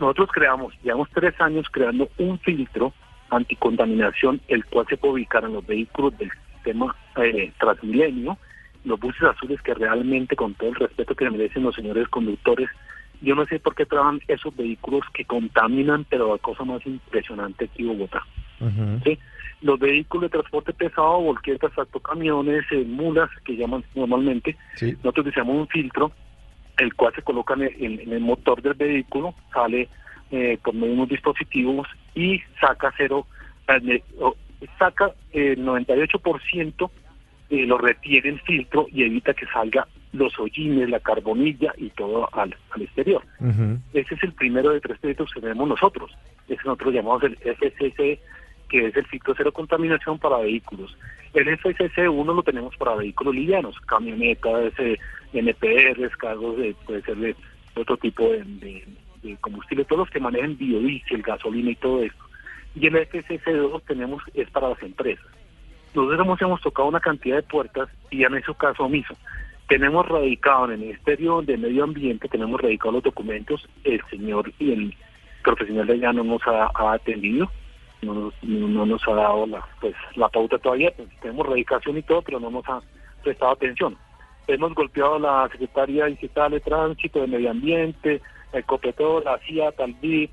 [0.00, 2.92] Nosotros creamos, llevamos tres años creando un filtro
[3.30, 8.36] anticontaminación, el cual se puede ubicar en los vehículos del sistema eh, Transmilenio,
[8.84, 12.68] los buses azules que realmente, con todo el respeto que merecen los señores conductores,
[13.22, 17.66] yo no sé por qué trabajan esos vehículos que contaminan, pero la cosa más impresionante
[17.66, 18.26] aquí en Bogotá.
[19.04, 19.18] ¿sí?
[19.62, 24.92] Los vehículos de transporte pesado, volquetas, tractocamiones, eh, mulas, que llaman normalmente, Sí.
[25.04, 26.12] nosotros utilizamos un filtro,
[26.78, 29.88] el cual se coloca en el, en- el motor del vehículo, sale
[30.30, 33.26] eh, por medio de unos dispositivos y saca cero,
[33.68, 34.02] eh,
[34.78, 36.90] saca eh, el 98%,
[37.50, 42.28] eh, lo retiene el filtro y evita que salga los hollines, la carbonilla y todo
[42.32, 43.22] al, al exterior.
[43.92, 46.10] Ese es el primero de tres filtros que tenemos nosotros.
[46.48, 48.20] Ese nosotros llamamos el FCC,
[48.72, 50.96] que es el filtro cero contaminación para vehículos.
[51.34, 54.98] El FCC 1 lo tenemos para vehículos livianos, camionetas, eh,
[55.34, 57.36] NPRs, cargos de, puede ser de
[57.76, 58.82] otro tipo de,
[59.42, 62.24] combustible, todos los que manejen biodiesel, gasolina y todo esto.
[62.74, 65.26] Y el FCC 2 tenemos es para las empresas.
[65.94, 69.14] Nosotros hemos, tocado una cantidad de puertas y han hecho caso omiso.
[69.68, 74.72] Tenemos radicado en el Ministerio de Medio Ambiente, tenemos radicado los documentos, el señor y
[74.72, 74.94] el
[75.44, 77.50] profesional de allá no nos ha atendido,
[78.02, 81.96] no nos, no, no nos ha dado la, pues, la pauta todavía, pues, tenemos radicación
[81.98, 82.80] y todo, pero no nos ha
[83.22, 83.96] prestado atención.
[84.48, 88.20] Hemos golpeado a la Secretaría Digital de Tránsito, de Medio Ambiente,
[88.52, 90.28] el Copetor, la CIA, Talví,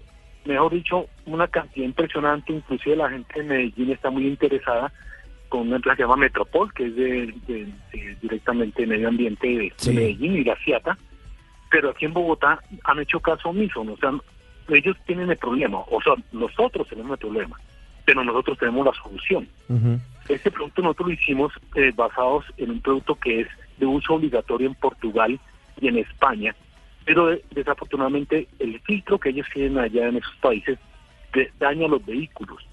[0.46, 4.92] mejor dicho, una cantidad impresionante, inclusive la gente de Medellín está muy interesada
[5.48, 9.08] con una empresa que se llama Metropol, que es de, de- de- directamente de medio
[9.08, 9.74] ambiente de.
[9.94, 10.98] Medellín y la CIATA,
[11.70, 13.94] pero aquí en Bogotá han hecho caso omiso, ¿no?
[13.94, 14.12] o sea,
[14.78, 17.60] ellos tienen el problema, o sea, nosotros tenemos el problema,
[18.06, 19.48] pero nosotros tenemos la solución.
[20.28, 24.68] Este producto nosotros lo hicimos eh, basados en un producto que es de uso obligatorio
[24.68, 25.40] en Portugal
[25.82, 26.56] y en España,
[27.06, 30.78] pero eh, desafortunadamente el filtro que ellos tienen allá en esos países
[31.34, 32.64] de- daña los vehículos.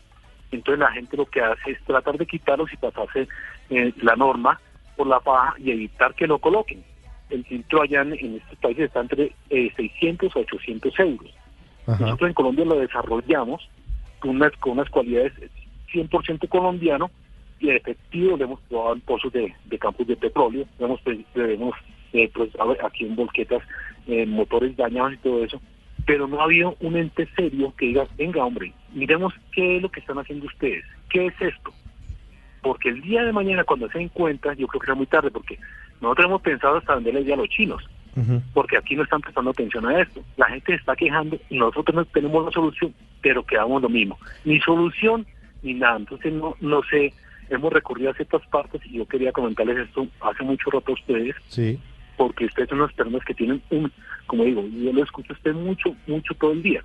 [0.53, 3.27] Entonces la gente lo que hace es tratar de quitarlos y pasarse
[3.71, 4.61] eh, la norma
[4.97, 6.85] por la faja y evitar que lo coloquen.
[7.31, 11.31] El filtro allá en, en estos países está entre eh, 600 a 800 euros.
[11.87, 13.69] Nosotros en Colombia lo desarrollamos
[14.19, 15.33] con unas, con unas cualidades
[15.93, 17.11] 100% colombiano
[17.61, 21.01] y efectivo, lo hemos probado en pozos de, de campos de petróleo, lo hemos,
[21.35, 21.75] hemos
[22.13, 23.63] eh, procesado aquí en volquetas,
[24.27, 25.61] motores dañados y todo eso,
[26.07, 29.91] pero no ha habido un ente serio que diga, venga hombre, miremos qué es lo
[29.91, 31.73] que están haciendo ustedes, qué es esto,
[32.63, 35.31] porque el día de mañana cuando se den cuenta, yo creo que será muy tarde,
[35.31, 35.59] porque
[36.01, 37.83] nosotros hemos pensado hasta venderle ya a los chinos,
[38.55, 40.23] porque aquí no están prestando atención a esto.
[40.37, 44.19] La gente está quejando y nosotros no tenemos la solución, pero quedamos lo mismo.
[44.45, 45.27] Ni solución
[45.63, 45.97] ni nada.
[45.99, 47.13] Entonces no, no sé,
[47.51, 51.35] hemos recurrido a ciertas partes y yo quería comentarles esto hace mucho rato a ustedes,
[51.49, 51.79] Sí.
[52.17, 53.93] porque ustedes son unas personas que tienen un,
[54.27, 56.83] como digo, yo lo escucho a usted mucho, mucho todo el día.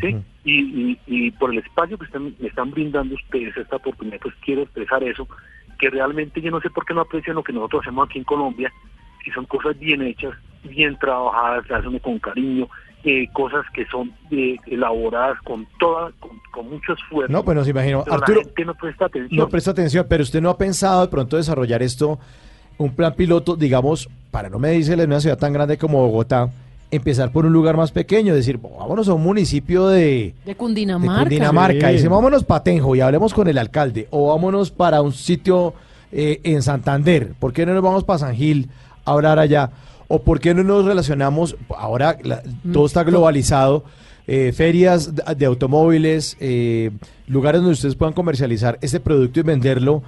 [0.00, 0.14] ¿sí?
[0.44, 0.60] y,
[0.92, 4.62] y, y por el espacio que están, me están brindando ustedes esta oportunidad, pues quiero
[4.62, 5.26] expresar eso,
[5.80, 8.24] que realmente yo no sé por qué no aprecian lo que nosotros hacemos aquí en
[8.24, 8.72] Colombia,
[9.24, 10.34] si son cosas bien hechas,
[10.64, 12.68] bien trabajadas, se hacen con cariño,
[13.04, 17.32] eh, cosas que son eh, elaboradas con toda, con, con mucho esfuerzo.
[17.32, 18.02] No, pues nos imagino.
[18.04, 19.38] Pero Arturo, la gente no presta atención.
[19.38, 22.18] No presta atención, pero usted no ha pensado de pronto desarrollar esto,
[22.78, 26.50] un plan piloto, digamos, para no me dice en una ciudad tan grande como Bogotá,
[26.90, 31.20] empezar por un lugar más pequeño, decir, vámonos a un municipio de, De de Cundinamarca.
[31.22, 31.94] Cundinamarca, Sí.
[31.94, 35.72] dice, vámonos para Tenjo y hablemos con el alcalde, o vámonos para un sitio
[36.12, 38.68] eh, en Santander, ¿por qué no nos vamos para San Gil
[39.04, 39.70] a hablar allá?
[40.12, 43.84] ¿O por qué no nos relacionamos, ahora la- todo está globalizado,
[44.26, 46.90] eh, ferias de, de automóviles, eh,
[47.28, 50.02] lugares donde ustedes puedan comercializar este producto y venderlo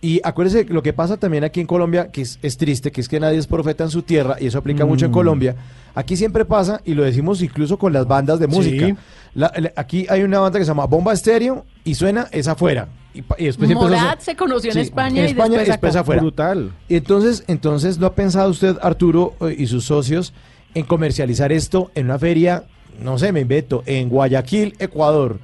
[0.00, 3.00] Y acuérdese que lo que pasa también aquí en Colombia, que es, es triste, que
[3.00, 5.14] es que nadie es profeta en su tierra, y eso aplica mucho en Mm.
[5.14, 5.56] Colombia.
[5.94, 8.86] Aquí siempre pasa, y lo decimos incluso con las bandas de música.
[8.86, 8.94] Sí.
[9.34, 12.86] La- la- aquí hay una banda que se llama Bomba Estéreo, y suena, es afuera.
[13.12, 16.00] Y, después siempre Morat se conoció en España en y España, después después acá.
[16.02, 16.20] afuera.
[16.22, 16.72] Brutal.
[16.88, 20.32] Y entonces, entonces, ¿no ha pensado usted, Arturo, eh, y sus socios,
[20.74, 22.64] en comercializar esto en una feria,
[23.02, 25.40] no sé, me invento, en Guayaquil, Ecuador,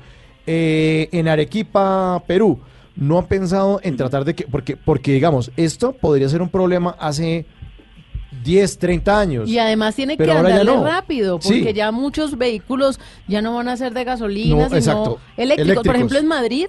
[0.47, 2.61] eh, en Arequipa, Perú?
[2.97, 6.95] ¿No han pensado en tratar de que, porque, porque digamos, esto podría ser un problema
[7.01, 7.45] hace
[8.45, 9.49] 10, 30 años?
[9.49, 10.85] Y además tiene que andarle no.
[10.85, 11.73] rápido, porque Sí.
[11.73, 15.85] ya muchos vehículos ya no van a ser de gasolina, No, sino eléctricos.
[15.85, 16.67] Por ejemplo, en Madrid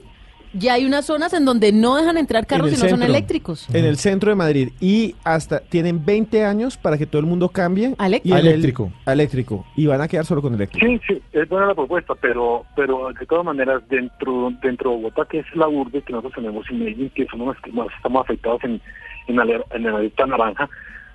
[0.57, 3.67] ya hay unas zonas en donde no dejan entrar carros En si no son eléctricos.
[3.73, 4.69] En el centro de Madrid.
[4.79, 7.93] Y hasta tienen 20 años para que todo el mundo cambie.
[7.97, 8.91] A y el- eléctrico.
[9.05, 9.65] a eléctrico.
[9.75, 10.85] Y van a quedar solo con eléctrico.
[10.85, 15.25] Sí, sí, es buena la propuesta, pero pero de todas maneras, dentro dentro de Bogotá,
[15.29, 18.21] que es la urbe que nosotros tenemos en Medellín, que somos los que más estamos
[18.23, 18.81] afectados en,
[19.27, 20.69] en, la, aler- en la alerta naranja,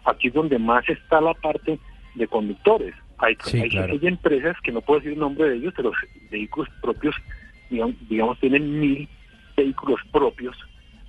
[0.04, 1.78] aquí es donde más está la parte
[2.14, 2.94] de conductores.
[3.18, 3.92] Hay, Sí, hay, claro.
[3.92, 5.92] hay empresas que no puedo decir el nombre de ellos, pero
[6.30, 7.14] vehículos propios,
[7.68, 9.08] digamos, digamos tienen mil
[9.62, 10.56] vehículos propios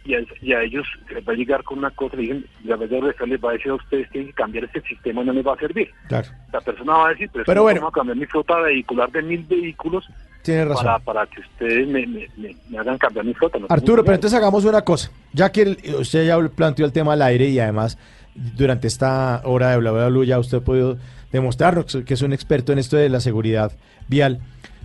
[0.03, 2.99] y a, y a ellos les va a llegar con una cosa, dicen, la verdad
[3.27, 5.57] les va a decir a ustedes tienen que cambiar este sistema, no les va a
[5.57, 5.89] servir.
[6.07, 6.27] Claro.
[6.51, 7.79] La persona va a decir, pero, bueno.
[7.81, 10.03] vamos a cambiar mi flota vehicular de mil vehículos
[10.41, 10.85] Tiene razón.
[10.85, 13.59] para, para que ustedes me, me- me- me hagan cambiar mi flota.
[13.59, 15.11] No Arturo, pero entonces hagamos una cosa.
[15.33, 17.97] Ya que el- usted ya planteó el tema al aire y además
[18.33, 20.97] durante esta hora de bla bla bla ya usted ha podido
[21.31, 23.71] demostrarnos que es un experto en esto de la seguridad
[24.07, 24.39] vial.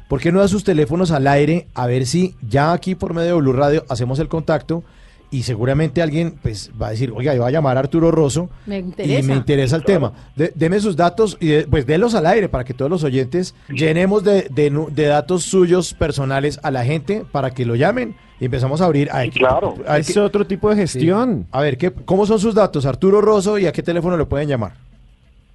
[0.08, 3.34] ¿Por qué no da sus teléfonos al aire a ver si ya aquí por medio
[3.34, 4.84] de Blue Radio hacemos el contacto
[5.32, 8.48] y seguramente alguien pues va a decir, oiga, yo voy a llamar a Arturo Rosso
[8.66, 9.28] Me y interesa.
[9.28, 10.12] me interesa el tema.
[10.36, 13.56] De- deme sus datos y de- pues délos al aire para que todos los oyentes
[13.68, 18.80] llenemos de, de datos suyos personales a la gente para que lo llamen y empezamos
[18.80, 19.10] a abrir.
[19.10, 19.74] A, claro.
[19.88, 21.46] a Es otro tipo de gestión.
[21.50, 24.48] a ver, ¿qué, ¿cómo son sus datos, Arturo Rosso, y a qué teléfono lo pueden
[24.48, 24.74] llamar?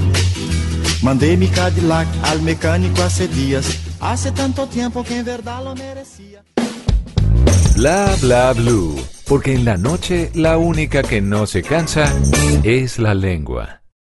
[1.04, 6.44] Mandé mi Cadillac al mecánico hace días, hace tanto tiempo que en verdad lo merecía.
[7.76, 8.96] Bla bla blue.
[9.28, 12.12] Porque en la noche la única que no se cansa
[12.64, 13.77] es la lengua.